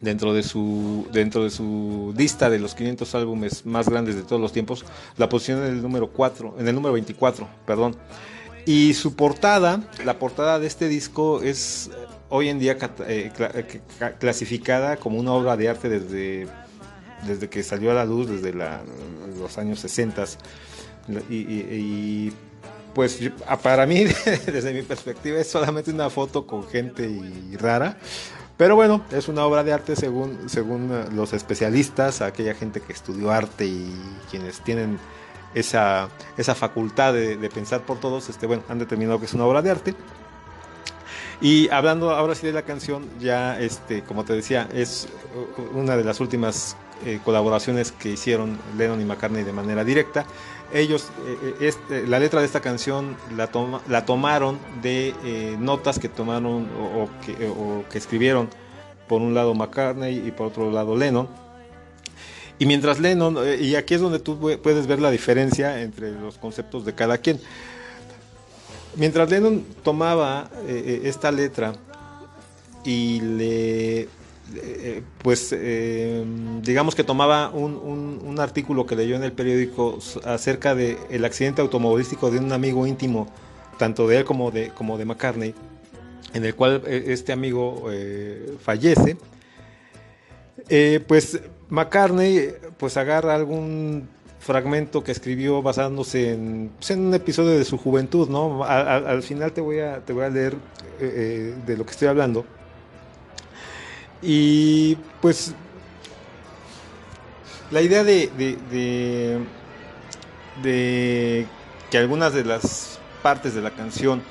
dentro 0.00 0.34
de 0.34 0.42
su 0.42 1.06
dentro 1.12 1.44
de 1.44 1.50
su 1.50 2.14
lista 2.16 2.50
de 2.50 2.58
los 2.58 2.74
500 2.74 3.14
álbumes 3.14 3.64
más 3.64 3.88
grandes 3.88 4.16
de 4.16 4.22
todos 4.22 4.40
los 4.40 4.52
tiempos, 4.52 4.84
la 5.16 5.28
posiciona 5.28 5.66
en 5.66 5.74
el 5.74 5.82
número 5.82 6.10
4, 6.10 6.56
en 6.58 6.68
el 6.68 6.74
número 6.74 6.92
24, 6.92 7.48
perdón. 7.66 7.96
Y 8.66 8.94
su 8.94 9.14
portada, 9.14 9.82
la 10.04 10.18
portada 10.18 10.58
de 10.58 10.66
este 10.66 10.88
disco 10.88 11.42
es 11.42 11.90
hoy 12.30 12.48
en 12.48 12.58
día 12.58 12.78
eh, 13.06 13.30
eh, 13.38 13.80
clasificada 14.18 14.96
como 14.96 15.18
una 15.18 15.32
obra 15.32 15.56
de 15.56 15.68
arte 15.68 15.88
desde, 15.88 16.48
desde 17.26 17.48
que 17.48 17.62
salió 17.62 17.90
a 17.90 17.94
la 17.94 18.04
luz, 18.04 18.28
desde 18.28 18.52
los 18.52 19.58
años 19.58 19.80
60. 19.80 20.24
Y, 21.30 22.32
pues 22.94 23.18
para 23.62 23.86
mí, 23.86 24.04
desde 24.46 24.72
mi 24.72 24.82
perspectiva, 24.82 25.38
es 25.38 25.48
solamente 25.48 25.90
una 25.90 26.10
foto 26.10 26.46
con 26.46 26.66
gente 26.66 27.06
y 27.06 27.56
rara. 27.56 27.98
Pero 28.56 28.76
bueno, 28.76 29.02
es 29.10 29.26
una 29.28 29.44
obra 29.44 29.64
de 29.64 29.72
arte 29.72 29.96
según, 29.96 30.48
según 30.48 30.90
eh, 30.92 31.06
los 31.12 31.32
especialistas, 31.32 32.20
aquella 32.20 32.54
gente 32.54 32.80
que 32.80 32.92
estudió 32.92 33.32
arte 33.32 33.66
y 33.66 33.92
quienes 34.30 34.60
tienen 34.60 34.98
esa, 35.54 36.08
esa 36.36 36.54
facultad 36.54 37.12
de, 37.12 37.36
de 37.36 37.48
pensar 37.50 37.80
por 37.82 37.98
todos, 37.98 38.28
este, 38.28 38.46
bueno, 38.46 38.62
han 38.68 38.78
determinado 38.78 39.18
que 39.18 39.26
es 39.26 39.34
una 39.34 39.44
obra 39.44 39.60
de 39.60 39.70
arte. 39.72 39.94
Y 41.40 41.68
hablando 41.70 42.10
ahora 42.10 42.34
sí 42.34 42.46
de 42.46 42.52
la 42.52 42.62
canción, 42.62 43.08
ya 43.18 43.58
este, 43.60 44.02
como 44.02 44.24
te 44.24 44.34
decía, 44.34 44.68
es 44.72 45.08
una 45.74 45.96
de 45.96 46.04
las 46.04 46.20
últimas 46.20 46.76
eh, 47.04 47.20
colaboraciones 47.24 47.92
que 47.92 48.10
hicieron 48.10 48.58
Lennon 48.78 49.00
y 49.00 49.04
McCartney 49.04 49.42
de 49.42 49.52
manera 49.52 49.84
directa. 49.84 50.24
Ellos, 50.74 51.08
eh, 51.26 51.38
eh, 51.42 51.54
este, 51.60 52.06
la 52.06 52.18
letra 52.18 52.40
de 52.40 52.46
esta 52.46 52.60
canción 52.60 53.16
la, 53.34 53.48
la 53.88 54.04
tomaron 54.04 54.58
de 54.82 55.14
notas 55.58 55.98
que 55.98 56.10
tomaron 56.10 56.68
o, 56.76 57.08
que, 57.24 57.96
escribieron 57.96 58.50
por 59.08 59.22
un 59.22 59.34
lado 59.34 59.54
McCartney 59.54 60.26
y 60.26 60.30
por 60.30 60.48
otro 60.48 60.70
lado 60.70 60.96
Lennon. 60.96 61.28
Y 62.58 62.66
mientras 62.66 63.00
Lennon, 63.00 63.38
y 63.58 63.74
aquí 63.74 63.94
es 63.94 64.00
donde 64.00 64.18
tú 64.18 64.38
puedes 64.62 64.86
ver 64.86 65.00
la 65.00 65.10
diferencia 65.10 65.80
entre 65.80 66.12
los 66.12 66.36
conceptos 66.36 66.84
de 66.84 66.94
cada 66.94 67.18
quien. 67.18 67.40
Mientras 68.96 69.28
Lennon 69.28 69.64
tomaba 69.82 70.48
eh, 70.66 71.00
eh, 71.02 71.08
esta 71.08 71.32
letra 71.32 71.72
y 72.84 73.20
le, 73.20 74.08
eh, 74.54 75.02
pues, 75.22 75.54
digamos 76.62 76.94
que 76.94 77.04
tomaba 77.04 77.50
un, 77.50 78.36
artículo 78.38 78.84
que 78.84 78.96
leyó 78.96 79.16
en 79.16 79.22
el 79.22 79.32
periódico 79.32 79.98
acerca 80.24 80.74
del 80.74 80.98
el 81.08 81.24
accidente 81.24 81.62
automovilístico 81.62 82.30
de 82.30 82.38
un 82.38 82.52
amigo 82.52 82.86
íntimo, 82.86 83.32
tanto 83.78 84.08
de 84.08 84.18
él 84.18 84.24
como 84.24 84.50
de, 84.50 84.70
como 84.70 84.98
de 84.98 85.04
McCartney, 85.04 85.54
en 86.34 86.44
el 86.44 86.54
cual 86.54 86.82
este 86.86 87.32
amigo 87.32 87.84
fallece, 88.60 89.16
pues 91.06 91.40
McCartney 91.68 92.54
pues 92.76 92.96
agarra 92.96 93.34
algún 93.34 94.08
fragmento 94.44 95.02
que 95.02 95.10
escribió 95.10 95.62
basándose 95.62 96.38
pues, 96.76 96.90
en, 96.90 97.06
un 97.06 97.14
episodio 97.14 97.52
de 97.58 97.64
su 97.64 97.78
juventud, 97.78 98.28
¿no? 98.28 98.62
Al, 98.64 99.22
final 99.22 99.52
te 99.52 99.60
voy 99.60 99.78
a, 99.80 100.00
te 100.04 100.12
voy 100.12 100.24
a 100.24 100.28
leer 100.28 100.52
eh, 100.52 100.54
eh, 101.00 101.54
de 101.66 101.76
lo 101.76 101.84
que 101.84 101.92
estoy 101.92 102.08
hablando. 102.08 102.44
Y 104.24 104.96
pues 105.20 105.54
la 107.70 107.82
idea 107.82 108.04
de, 108.04 108.30
de, 110.62 111.46
que 111.90 111.98
algunas 111.98 112.32
de 112.32 112.44
las 112.44 112.98
partes 113.22 113.54
de 113.54 113.60
la 113.60 113.70
canción 113.70 114.22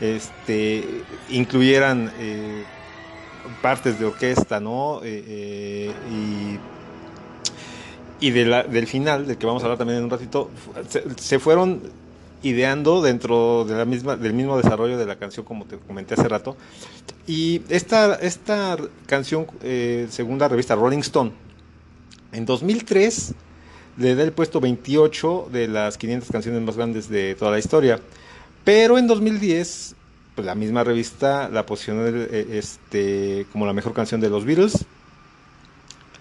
este, 0.00 1.02
incluyeran 1.28 2.12
eh, 2.18 2.64
partes 3.62 3.98
de 3.98 4.06
orquesta, 4.06 4.58
¿no? 4.60 5.02
y 5.04 6.58
y 8.20 8.30
del 8.30 8.86
final, 8.86 9.26
del 9.26 9.36
que 9.36 9.46
vamos 9.46 9.62
a 9.62 9.66
hablar 9.66 9.78
también 9.78 9.98
en 9.98 10.04
un 10.04 10.10
ratito, 10.10 10.50
se, 11.16 11.38
fueron 11.38 11.82
ideando 12.42 13.02
dentro 13.02 13.64
de 13.64 13.74
la 13.74 13.84
misma, 13.84 14.16
del 14.16 14.34
mismo 14.34 14.56
desarrollo 14.56 14.98
de 14.98 15.06
la 15.06 15.16
canción, 15.16 15.44
como 15.44 15.64
te 15.64 15.78
comenté 15.78 16.14
hace 16.14 16.28
rato. 16.28 16.56
Y 17.26 17.62
esta, 17.68 18.14
esta 18.16 18.76
canción, 19.06 19.46
eh, 19.62 20.08
revista 20.48 20.74
Rolling 20.74 20.98
Stone, 20.98 21.32
en 22.32 22.44
2003 22.44 23.34
le 23.98 24.14
da 24.14 24.22
el 24.22 24.32
puesto 24.32 24.60
28 24.60 25.48
de 25.50 25.68
las 25.68 25.96
500 25.96 26.30
canciones 26.30 26.60
más 26.62 26.76
grandes 26.76 27.08
de 27.08 27.34
toda 27.34 27.50
la 27.50 27.58
historia. 27.58 28.00
Pero 28.64 28.98
en 28.98 29.06
2010, 29.06 29.94
pues 30.34 30.46
la 30.46 30.54
misma 30.54 30.84
revista 30.84 31.48
la 31.48 31.64
posicionó 31.64 32.06
eh, 32.06 32.46
este, 32.52 33.46
como 33.52 33.64
la 33.64 33.72
mejor 33.72 33.94
canción 33.94 34.20
de 34.20 34.28
los 34.28 34.44
Beatles. 34.44 34.84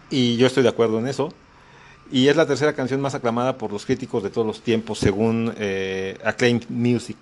Y 0.10 0.38
yo 0.38 0.48
estoy 0.48 0.64
de 0.64 0.70
acuerdo 0.70 1.00
en 1.00 1.08
eso 1.08 1.34
y 2.12 2.28
es 2.28 2.36
la 2.36 2.46
tercera 2.46 2.74
canción 2.74 3.02
más 3.02 3.16
aclamada 3.16 3.58
por 3.58 3.72
los 3.72 3.86
críticos 3.86 4.22
de 4.24 4.30
todos 4.30 4.46
los 4.46 4.62
tiempos, 4.62 5.00
según 5.00 5.54
eh, 5.58 6.18
Acclaimed 6.24 6.66
Music. 6.70 7.18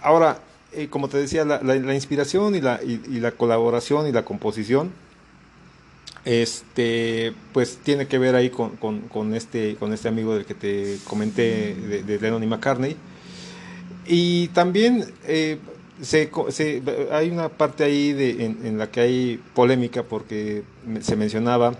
Ahora, 0.00 0.38
eh, 0.72 0.88
como 0.88 1.08
te 1.08 1.18
decía, 1.18 1.44
la, 1.44 1.94
inspiración 1.94 2.54
y 2.54 2.60
la, 2.60 2.80
y, 2.82 3.18
la, 3.20 3.32
colaboración 3.32 4.06
y 4.06 4.12
la 4.12 4.24
composición, 4.24 4.92
este, 6.24 7.34
pues 7.52 7.78
tiene 7.82 8.06
que 8.06 8.18
ver 8.18 8.34
ahí 8.36 8.50
con, 8.50 9.34
este, 9.34 9.76
con 9.76 9.92
este 9.92 10.08
amigo 10.08 10.34
del 10.34 10.44
que 10.44 10.54
te 10.54 10.98
comenté, 11.04 11.74
de, 11.74 12.18
Lennon 12.20 12.42
y 12.42 12.46
McCartney. 12.46 12.96
Y 14.06 14.48
también 14.48 15.12
eh, 15.26 15.58
se, 16.00 16.30
se, 16.50 16.82
hay 17.10 17.30
una 17.30 17.48
parte 17.48 17.82
ahí 17.82 18.12
de, 18.12 18.44
en 18.44 18.78
la 18.78 18.90
que 18.90 19.00
hay 19.00 19.40
polémica 19.54 20.02
porque 20.02 20.62
se 21.00 21.16
mencionaba 21.16 21.74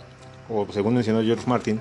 o 0.48 0.66
según 0.72 0.94
mencionó 0.94 1.22
George 1.22 1.44
Martin, 1.46 1.80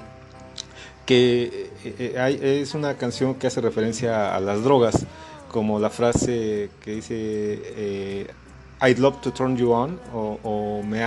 que 1.05 1.71
eh, 1.83 2.13
eh, 2.15 2.59
es 2.61 2.73
una 2.73 2.95
canción 2.95 3.35
que 3.35 3.47
hace 3.47 3.61
referencia 3.61 4.35
a 4.35 4.39
las 4.39 4.63
drogas, 4.63 5.05
como 5.49 5.79
la 5.79 5.89
frase 5.89 6.71
que 6.81 6.91
dice 6.95 7.15
eh, 7.17 8.27
I'd 8.81 8.97
love 8.97 9.21
to 9.21 9.31
turn 9.31 9.55
you 9.55 9.71
on 9.71 9.99
o, 10.13 10.81
me, 10.83 11.03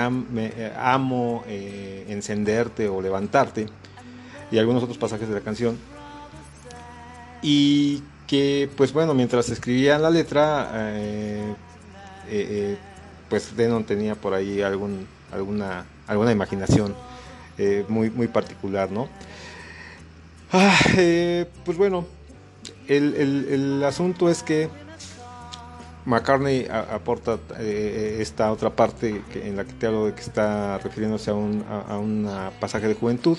amo 0.77 1.45
encenderte 1.47 2.89
o 2.89 3.03
levantarte 3.03 3.67
y 4.51 4.59
algunos 4.59 4.83
otros 4.83 4.99
pasajes 4.99 5.29
de 5.29 5.35
la 5.35 5.41
canción. 5.41 5.77
Y 7.43 8.03
que 8.27 8.71
pues 8.77 8.93
bueno 8.93 9.15
mientras 9.15 9.51
escribían 9.51 10.01
la 10.03 10.11
letra 10.11 10.93
pues 13.29 13.53
Lennon 13.57 13.85
tenía 13.85 14.15
por 14.15 14.33
ahí 14.33 14.63
algún, 14.63 15.07
alguna, 15.33 15.85
alguna 16.07 16.33
imaginación 16.33 16.95
eh, 17.59 17.85
muy, 17.89 18.11
muy 18.11 18.29
particular, 18.29 18.91
¿no? 18.91 19.09
Ah, 20.53 20.79
eh, 20.97 21.47
pues 21.65 21.79
bueno, 21.79 22.07
el, 22.87 23.83
asunto 23.85 24.29
es 24.29 24.43
que 24.43 24.69
McCartney 26.05 26.69
aporta 26.71 27.39
eh, 27.59 28.19
esta 28.21 28.53
otra 28.53 28.71
parte 28.71 29.23
en 29.35 29.57
la 29.57 29.65
que 29.65 29.73
te 29.73 29.87
hablo 29.87 30.07
de 30.07 30.15
que 30.15 30.21
está 30.21 30.79
refiriéndose 30.79 31.31
a 31.31 31.35
un 31.35 32.27
a, 32.29 32.51
pasaje 32.61 32.89
de 32.89 32.95
juventud. 32.95 33.39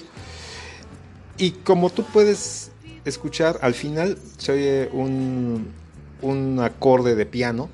Y 1.37 1.51
como 1.51 1.89
tú 1.89 2.03
puedes 2.03 2.71
escuchar, 3.05 3.59
al 3.61 3.73
final 3.73 4.17
se 4.37 4.51
oye 4.51 4.89
un, 4.91 5.67
un 6.21 6.59
acorde 6.59 7.15
de 7.15 7.25
piano, 7.25 7.69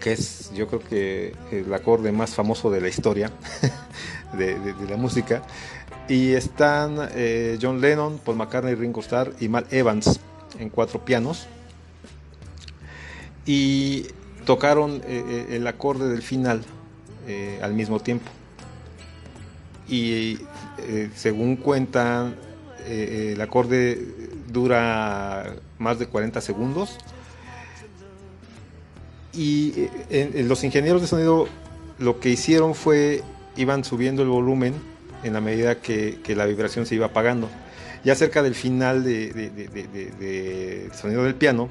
que 0.00 0.12
es 0.12 0.52
yo 0.54 0.68
creo 0.68 0.80
que 0.80 1.34
el 1.50 1.72
acorde 1.74 2.12
más 2.12 2.34
famoso 2.34 2.70
de 2.70 2.80
la 2.80 2.88
historia. 2.88 3.30
de, 4.34 4.74
la 4.88 4.96
música. 4.96 5.42
Y 6.08 6.32
están 6.32 6.96
eh, 7.12 7.58
John 7.60 7.80
Lennon, 7.80 8.18
Paul 8.18 8.36
McCartney, 8.36 8.74
Ringo 8.74 9.00
Starr 9.00 9.32
y 9.40 9.48
Mal 9.48 9.66
Evans 9.70 10.20
en 10.58 10.68
cuatro 10.68 11.04
pianos. 11.04 11.46
Y 13.46 14.06
tocaron 14.44 15.02
eh, 15.06 15.24
eh, 15.26 15.46
el 15.56 15.66
acorde 15.66 16.08
del 16.08 16.22
final 16.22 16.62
al 17.62 17.72
mismo 17.72 18.00
tiempo. 18.00 18.30
Y 19.88 20.38
según 21.14 21.56
cuentan, 21.56 22.36
el 22.86 23.40
acorde 23.40 23.98
dura 24.52 25.54
más 25.78 25.98
de 25.98 26.06
40 26.06 26.42
segundos. 26.42 26.98
Y 29.32 29.88
los 30.10 30.62
ingenieros 30.64 31.00
de 31.00 31.08
sonido 31.08 31.48
lo 31.98 32.20
que 32.20 32.28
hicieron 32.28 32.74
fue 32.74 33.22
iban 33.56 33.84
subiendo 33.84 34.22
el 34.22 34.28
volumen 34.28 34.74
en 35.22 35.32
la 35.32 35.40
medida 35.40 35.76
que, 35.76 36.20
la 36.28 36.46
vibración 36.46 36.86
se 36.86 36.94
iba 36.94 37.06
apagando. 37.06 37.48
Ya 38.04 38.14
cerca 38.14 38.42
del 38.42 38.54
final 38.54 39.02
del 39.02 40.90
sonido 40.92 41.24
del 41.24 41.34
piano, 41.34 41.70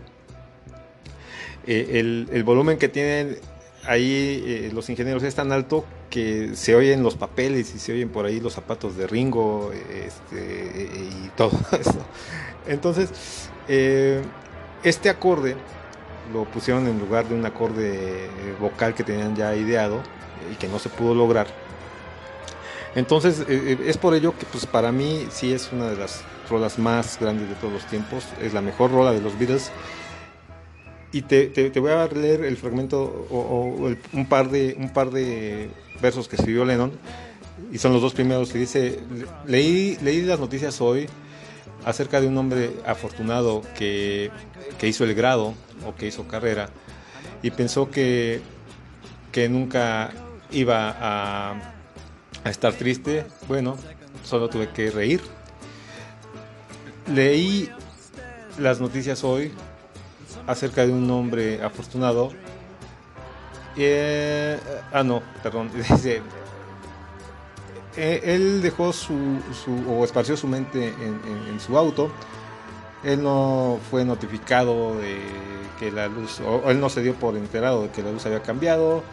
eh, 1.65 2.27
el, 2.31 2.43
volumen 2.43 2.77
que 2.77 2.89
tienen 2.89 3.37
ahí 3.85 4.43
eh, 4.45 4.71
los 4.73 4.89
ingenieros 4.89 5.23
es 5.23 5.35
tan 5.35 5.51
alto 5.51 5.85
que 6.09 6.55
se 6.55 6.75
oyen 6.75 7.03
los 7.03 7.15
papeles 7.15 7.73
y 7.73 7.79
se 7.79 7.93
oyen 7.93 8.09
por 8.09 8.25
ahí 8.25 8.39
los 8.39 8.53
zapatos 8.53 8.97
de 8.97 9.07
Ringo 9.07 9.71
este, 9.71 10.89
y 10.93 11.29
todo 11.35 11.51
eso. 11.79 12.05
Entonces, 12.67 13.49
eh, 13.67 14.21
este 14.83 15.09
acorde 15.09 15.55
lo 16.33 16.45
pusieron 16.45 16.87
en 16.87 16.99
lugar 16.99 17.27
de 17.27 17.35
un 17.35 17.45
acorde 17.45 18.29
vocal 18.59 18.93
que 18.93 19.03
tenían 19.03 19.35
ya 19.35 19.55
ideado 19.55 20.01
y 20.51 20.55
que 20.55 20.67
no 20.67 20.79
se 20.79 20.89
pudo 20.89 21.15
lograr. 21.15 21.62
Entonces, 22.95 23.39
es 23.47 23.97
por 23.97 24.13
ello 24.13 24.37
que 24.37 24.45
pues 24.45 24.65
para 24.65 24.91
mí 24.91 25.25
sí 25.31 25.51
es 25.51 25.71
una 25.71 25.89
de 25.89 25.97
las 25.97 26.23
rolas 26.49 26.77
más 26.77 27.17
grandes 27.19 27.49
de 27.49 27.55
todos 27.55 27.73
los 27.73 27.85
tiempos, 27.87 28.25
es 28.41 28.53
la 28.53 28.61
mejor 28.61 28.91
rola 28.91 29.11
de 29.11 29.21
los 29.21 29.37
Beatles. 29.37 29.71
Y 31.11 31.23
te, 31.23 31.47
te, 31.47 31.79
voy 31.79 31.91
a 31.91 32.07
leer 32.07 32.43
el 32.43 32.57
fragmento 32.57 33.27
o, 33.29 33.93
un, 34.13 34.25
par 34.27 34.49
de, 34.49 34.75
un 34.79 34.91
par 34.91 35.11
de 35.11 35.69
versos 36.01 36.27
que 36.27 36.35
escribió 36.35 36.65
Lennon, 36.65 36.91
y 37.71 37.77
son 37.77 37.93
los 37.93 38.01
dos 38.01 38.13
primeros 38.13 38.51
que 38.51 38.59
dice, 38.59 38.99
leí, 39.45 39.97
leí 40.01 40.21
las 40.21 40.39
noticias 40.39 40.81
hoy 40.81 41.07
acerca 41.85 42.19
de 42.19 42.27
un 42.27 42.37
hombre 42.37 42.71
afortunado 42.85 43.61
que, 43.77 44.31
que 44.79 44.87
hizo 44.87 45.03
el 45.03 45.13
grado 45.13 45.53
o 45.85 45.95
que 45.95 46.07
hizo 46.07 46.27
carrera 46.27 46.69
y 47.43 47.51
pensó 47.51 47.91
que, 47.91 48.41
que 49.31 49.49
nunca 49.49 50.11
iba 50.51 50.95
a, 50.99 51.72
a 52.43 52.49
estar 52.49 52.73
triste. 52.73 53.25
Bueno, 53.47 53.77
solo 54.23 54.49
tuve 54.49 54.69
que 54.69 54.91
reír. 54.91 55.21
Leí 57.07 57.69
las 58.57 58.79
noticias 58.79 59.23
hoy 59.23 59.51
acerca 60.47 60.85
de 60.85 60.91
un 60.91 61.09
hombre 61.11 61.63
afortunado. 61.63 62.31
Eh, 63.75 64.59
ah, 64.91 65.03
no, 65.03 65.21
perdón. 65.41 65.71
Eh, 67.95 68.21
él 68.23 68.63
dejó 68.63 68.91
su, 68.91 69.13
o 69.87 70.03
esparció 70.03 70.35
su 70.35 70.47
mente 70.47 70.87
en, 70.87 71.59
su 71.59 71.77
auto. 71.77 72.09
Él 73.03 73.21
no 73.21 73.77
fue 73.91 74.03
notificado 74.03 74.97
de 74.97 75.19
que 75.79 75.91
la 75.91 76.07
luz, 76.07 76.39
o 76.39 76.71
él 76.71 76.79
no 76.79 76.89
se 76.89 77.03
dio 77.03 77.13
por 77.13 77.37
enterado 77.37 77.83
de 77.83 77.89
que 77.89 78.01
la 78.01 78.11
luz 78.11 78.25
había 78.25 78.41
cambiado. 78.41 79.03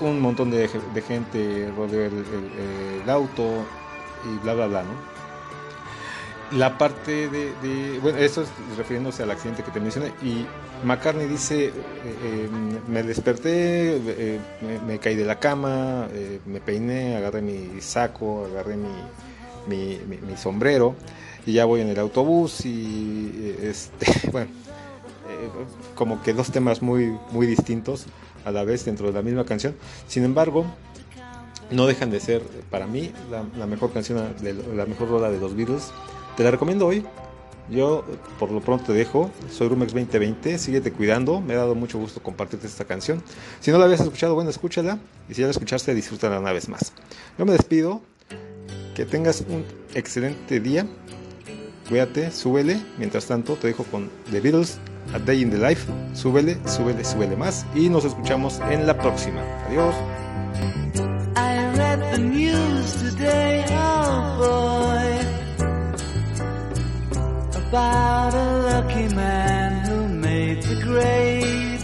Un 0.00 0.20
montón 0.20 0.50
de, 0.50 0.68
gente 1.06 1.70
rodeó 1.76 2.04
el, 2.04 3.08
auto 3.08 3.64
y 4.24 4.38
bla, 4.42 4.54
bla, 4.54 4.66
bla, 4.66 4.82
¿no? 4.82 5.16
la 6.52 6.78
parte 6.78 7.28
de, 7.28 7.98
bueno, 8.00 8.18
eso 8.18 8.42
es 8.42 8.48
refiriéndose 8.76 9.22
al 9.22 9.30
accidente 9.30 9.62
que 9.62 9.70
te 9.70 9.80
mencioné, 9.80 10.12
y 10.22 10.46
McCartney 10.84 11.26
dice, 11.26 11.66
eh, 11.66 11.72
eh, 12.04 12.48
me 12.86 13.02
desperté, 13.02 13.96
eh, 13.96 14.40
me, 14.86 14.98
caí 14.98 15.16
de 15.16 15.24
la 15.24 15.38
cama, 15.40 16.08
me 16.46 16.60
peiné, 16.60 17.16
agarré 17.16 17.42
mi 17.42 17.80
saco, 17.80 18.46
agarré 18.46 18.76
mi, 18.76 18.88
mi, 19.66 20.36
sombrero, 20.36 20.94
y 21.44 21.54
ya 21.54 21.64
voy 21.64 21.80
en 21.80 21.88
el 21.88 21.98
autobús, 21.98 22.64
y 22.64 23.56
este, 23.62 24.30
bueno, 24.30 24.50
como 25.94 26.22
que 26.22 26.32
dos 26.32 26.52
temas 26.52 26.82
muy, 26.82 27.16
muy 27.32 27.46
distintos 27.46 28.06
a 28.46 28.50
la 28.52 28.64
vez 28.64 28.86
dentro 28.86 29.08
de 29.08 29.12
la 29.12 29.20
misma 29.20 29.44
canción, 29.44 29.74
sin 30.06 30.24
embargo, 30.24 30.64
no 31.70 31.86
dejan 31.86 32.10
de 32.10 32.20
ser 32.20 32.42
para 32.70 32.86
mí 32.86 33.12
la, 33.30 33.66
mejor 33.66 33.92
canción, 33.92 34.34
de, 34.40 34.54
la 34.54 34.86
mejor 34.86 35.10
rola 35.10 35.30
de 35.30 35.38
los 35.38 35.54
Beatles, 35.54 35.90
te 36.36 36.44
la 36.44 36.50
recomiendo 36.50 36.86
hoy. 36.86 37.04
Yo 37.68 38.04
por 38.38 38.52
lo 38.52 38.60
pronto 38.60 38.84
te 38.84 38.92
dejo. 38.92 39.30
Soy 39.50 39.68
Rumex 39.68 39.92
2020. 39.92 40.56
Síguete 40.58 40.92
cuidando. 40.92 41.40
Me 41.40 41.54
ha 41.54 41.56
dado 41.56 41.74
mucho 41.74 41.98
gusto 41.98 42.22
compartirte 42.22 42.66
esta 42.66 42.84
canción. 42.84 43.22
Si 43.58 43.72
no 43.72 43.78
la 43.78 43.86
habías 43.86 44.00
escuchado, 44.00 44.34
bueno, 44.34 44.50
escúchala. 44.50 45.00
Y 45.28 45.34
si 45.34 45.40
ya 45.40 45.48
la 45.48 45.50
escuchaste, 45.50 45.92
disfrútala 45.92 46.38
una 46.38 46.52
vez 46.52 46.68
más. 46.68 46.92
Yo 47.36 47.44
me 47.44 47.52
despido. 47.52 48.02
Que 48.94 49.04
tengas 49.04 49.42
un 49.48 49.64
excelente 49.94 50.60
día. 50.60 50.86
Cuídate, 51.88 52.30
súbele. 52.30 52.80
Mientras 52.98 53.26
tanto, 53.26 53.54
te 53.54 53.66
dejo 53.66 53.82
con 53.84 54.10
The 54.30 54.40
Beatles, 54.40 54.78
A 55.14 55.18
Day 55.18 55.42
in 55.42 55.50
the 55.50 55.58
Life. 55.58 55.86
Súbele, 56.14 56.56
súbele, 56.66 57.04
súbele 57.04 57.36
más. 57.36 57.66
Y 57.74 57.88
nos 57.88 58.04
escuchamos 58.04 58.60
en 58.70 58.86
la 58.86 58.96
próxima. 58.96 59.42
Adiós. 59.68 59.94
about 67.68 68.32
a 68.32 68.58
lucky 68.62 69.14
man 69.14 69.86
who 69.86 70.08
made 70.08 70.62
the 70.62 70.80
grade. 70.82 71.82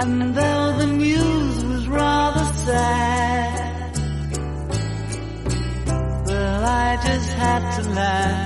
And 0.00 0.34
though 0.34 0.76
the 0.78 0.86
news 0.86 1.64
was 1.64 1.88
rather 1.88 2.44
sad, 2.66 3.96
well, 6.26 6.64
I 6.64 6.98
just 7.04 7.30
had 7.30 7.62
to 7.76 7.90
laugh. 7.90 8.45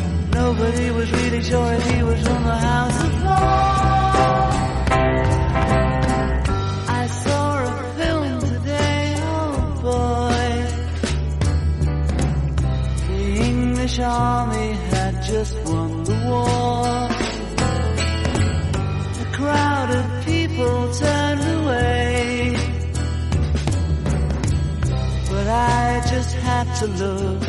Nobody 0.33 0.91
was 0.91 1.11
really 1.11 1.43
sure 1.43 1.73
if 1.73 1.83
he 1.91 2.03
was 2.03 2.27
on 2.27 2.43
the 2.43 2.55
House 2.55 3.03
of 3.03 3.13
Lords. 3.23 4.57
I 6.89 7.07
saw 7.23 7.63
a 7.63 7.65
film 7.97 8.39
today, 8.39 9.15
oh 9.17 9.79
boy. 9.81 10.49
The 13.07 13.21
English 13.49 13.99
army 13.99 14.71
had 14.93 15.21
just 15.23 15.55
won 15.65 16.03
the 16.03 16.15
war. 16.29 17.09
A 19.19 19.25
crowd 19.37 19.89
of 19.99 20.25
people 20.25 20.93
turned 20.93 21.43
away. 21.59 22.55
But 25.29 25.47
I 25.47 26.01
just 26.09 26.33
had 26.35 26.67
to 26.79 26.87
look, 26.87 27.43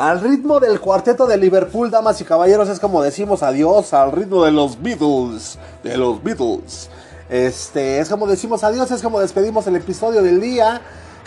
Al 0.00 0.22
ritmo 0.22 0.60
del 0.60 0.80
cuarteto 0.80 1.26
de 1.26 1.36
Liverpool, 1.36 1.90
damas 1.90 2.18
y 2.22 2.24
caballeros, 2.24 2.70
es 2.70 2.80
como 2.80 3.02
decimos 3.02 3.42
adiós 3.42 3.92
al 3.92 4.12
ritmo 4.12 4.42
de 4.42 4.50
los 4.50 4.80
Beatles, 4.82 5.58
de 5.84 5.98
los 5.98 6.24
Beatles. 6.24 6.88
Este, 7.28 8.00
es 8.00 8.08
como 8.08 8.26
decimos 8.26 8.64
adiós, 8.64 8.90
es 8.90 9.02
como 9.02 9.20
despedimos 9.20 9.66
el 9.66 9.76
episodio 9.76 10.22
del 10.22 10.40
día. 10.40 10.80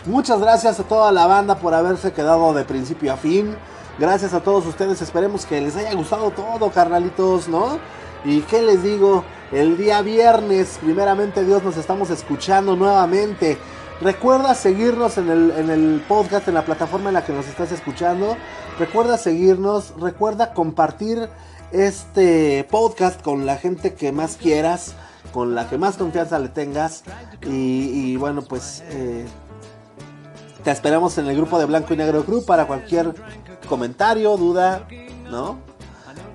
Muchas 0.07 0.39
gracias 0.39 0.79
a 0.79 0.83
toda 0.83 1.11
la 1.11 1.27
banda 1.27 1.59
por 1.59 1.75
haberse 1.75 2.13
quedado 2.13 2.51
de 2.55 2.65
principio 2.65 3.13
a 3.13 3.15
fin. 3.15 3.55
Gracias 3.99 4.33
a 4.33 4.41
todos 4.41 4.65
ustedes, 4.65 5.01
esperemos 5.01 5.45
que 5.45 5.61
les 5.61 5.75
haya 5.75 5.93
gustado 5.93 6.31
todo, 6.31 6.71
carnalitos, 6.71 7.47
¿no? 7.47 7.77
Y 8.25 8.41
qué 8.41 8.61
les 8.61 8.81
digo, 8.81 9.23
el 9.51 9.77
día 9.77 10.01
viernes, 10.01 10.79
primeramente 10.81 11.43
Dios, 11.43 11.63
nos 11.63 11.77
estamos 11.77 12.09
escuchando 12.09 12.75
nuevamente. 12.75 13.57
Recuerda 14.01 14.55
seguirnos 14.55 15.17
en 15.19 15.29
el, 15.29 15.51
en 15.51 15.69
el 15.69 16.03
podcast, 16.07 16.47
en 16.47 16.55
la 16.55 16.65
plataforma 16.65 17.09
en 17.09 17.13
la 17.13 17.23
que 17.23 17.33
nos 17.33 17.47
estás 17.47 17.71
escuchando. 17.71 18.35
Recuerda 18.79 19.17
seguirnos, 19.17 19.93
recuerda 19.99 20.53
compartir 20.53 21.29
este 21.71 22.67
podcast 22.71 23.21
con 23.21 23.45
la 23.45 23.57
gente 23.57 23.93
que 23.93 24.11
más 24.11 24.37
quieras, 24.37 24.95
con 25.31 25.53
la 25.53 25.69
que 25.69 25.77
más 25.77 25.97
confianza 25.97 26.39
le 26.39 26.49
tengas. 26.49 27.03
Y, 27.45 28.15
bueno, 28.17 28.41
pues 28.41 28.83
eh, 28.89 29.25
te 30.63 30.71
esperamos 30.71 31.17
en 31.17 31.27
el 31.27 31.35
grupo 31.35 31.59
de 31.59 31.65
Blanco 31.65 31.93
y 31.93 31.97
Negro 31.97 32.23
Group 32.23 32.45
para 32.45 32.65
cualquier 32.65 33.13
comentario, 33.67 34.35
duda, 34.37 34.87
¿no? 35.29 35.59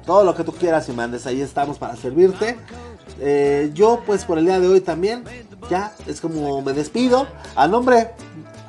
Todo 0.05 0.25
lo 0.25 0.35
que 0.35 0.45
tú 0.45 0.53
quieras 0.53 0.89
y 0.89 0.93
mandes, 0.93 1.27
ahí 1.27 1.41
estamos 1.41 1.79
para 1.79 1.97
servirte. 1.97 2.57
Eh, 3.21 3.71
yo 3.75 4.03
pues 4.07 4.25
por 4.25 4.39
el 4.39 4.47
día 4.47 4.61
de 4.61 4.69
hoy 4.69 4.81
también, 4.81 5.25
ya 5.71 5.95
es 6.07 6.21
como 6.21 6.63
me 6.63 6.73
despido. 6.73 7.27
A 7.57 7.69
nombre, 7.69 8.13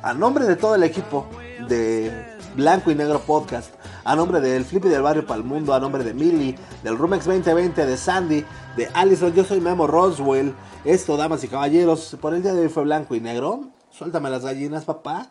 a 0.02 0.12
nombre 0.12 0.44
de 0.44 0.56
todo 0.56 0.74
el 0.74 0.82
equipo 0.82 1.26
de 1.68 2.36
Blanco 2.56 2.90
y 2.90 2.94
Negro 2.94 3.20
Podcast. 3.20 3.74
a 4.02 4.16
nombre 4.16 4.40
del 4.40 4.64
Flippy 4.64 4.88
del 4.88 5.02
Barrio 5.02 5.26
Palmundo, 5.26 5.74
a 5.74 5.78
nombre 5.78 6.02
de 6.02 6.14
Millie, 6.14 6.56
del 6.82 6.96
Rumex 6.96 7.26
2020, 7.26 7.84
de 7.86 7.96
Sandy, 7.96 8.44
de 8.76 8.88
Allison, 8.94 9.32
yo 9.34 9.44
soy 9.44 9.60
Memo 9.60 9.86
Roswell. 9.86 10.54
Esto, 10.84 11.16
damas 11.16 11.44
y 11.44 11.48
caballeros, 11.48 12.16
por 12.20 12.34
el 12.34 12.42
día 12.42 12.54
de 12.54 12.62
hoy 12.62 12.68
fue 12.68 12.84
blanco 12.84 13.14
y 13.14 13.20
negro. 13.20 13.68
Suéltame 13.90 14.30
las 14.30 14.44
gallinas, 14.44 14.84
papá. 14.84 15.30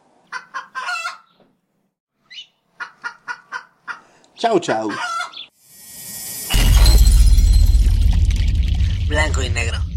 Chau, 4.39 4.57
chau. 4.57 4.89
Blanco 9.09 9.43
y 9.43 9.49
negro. 9.49 9.88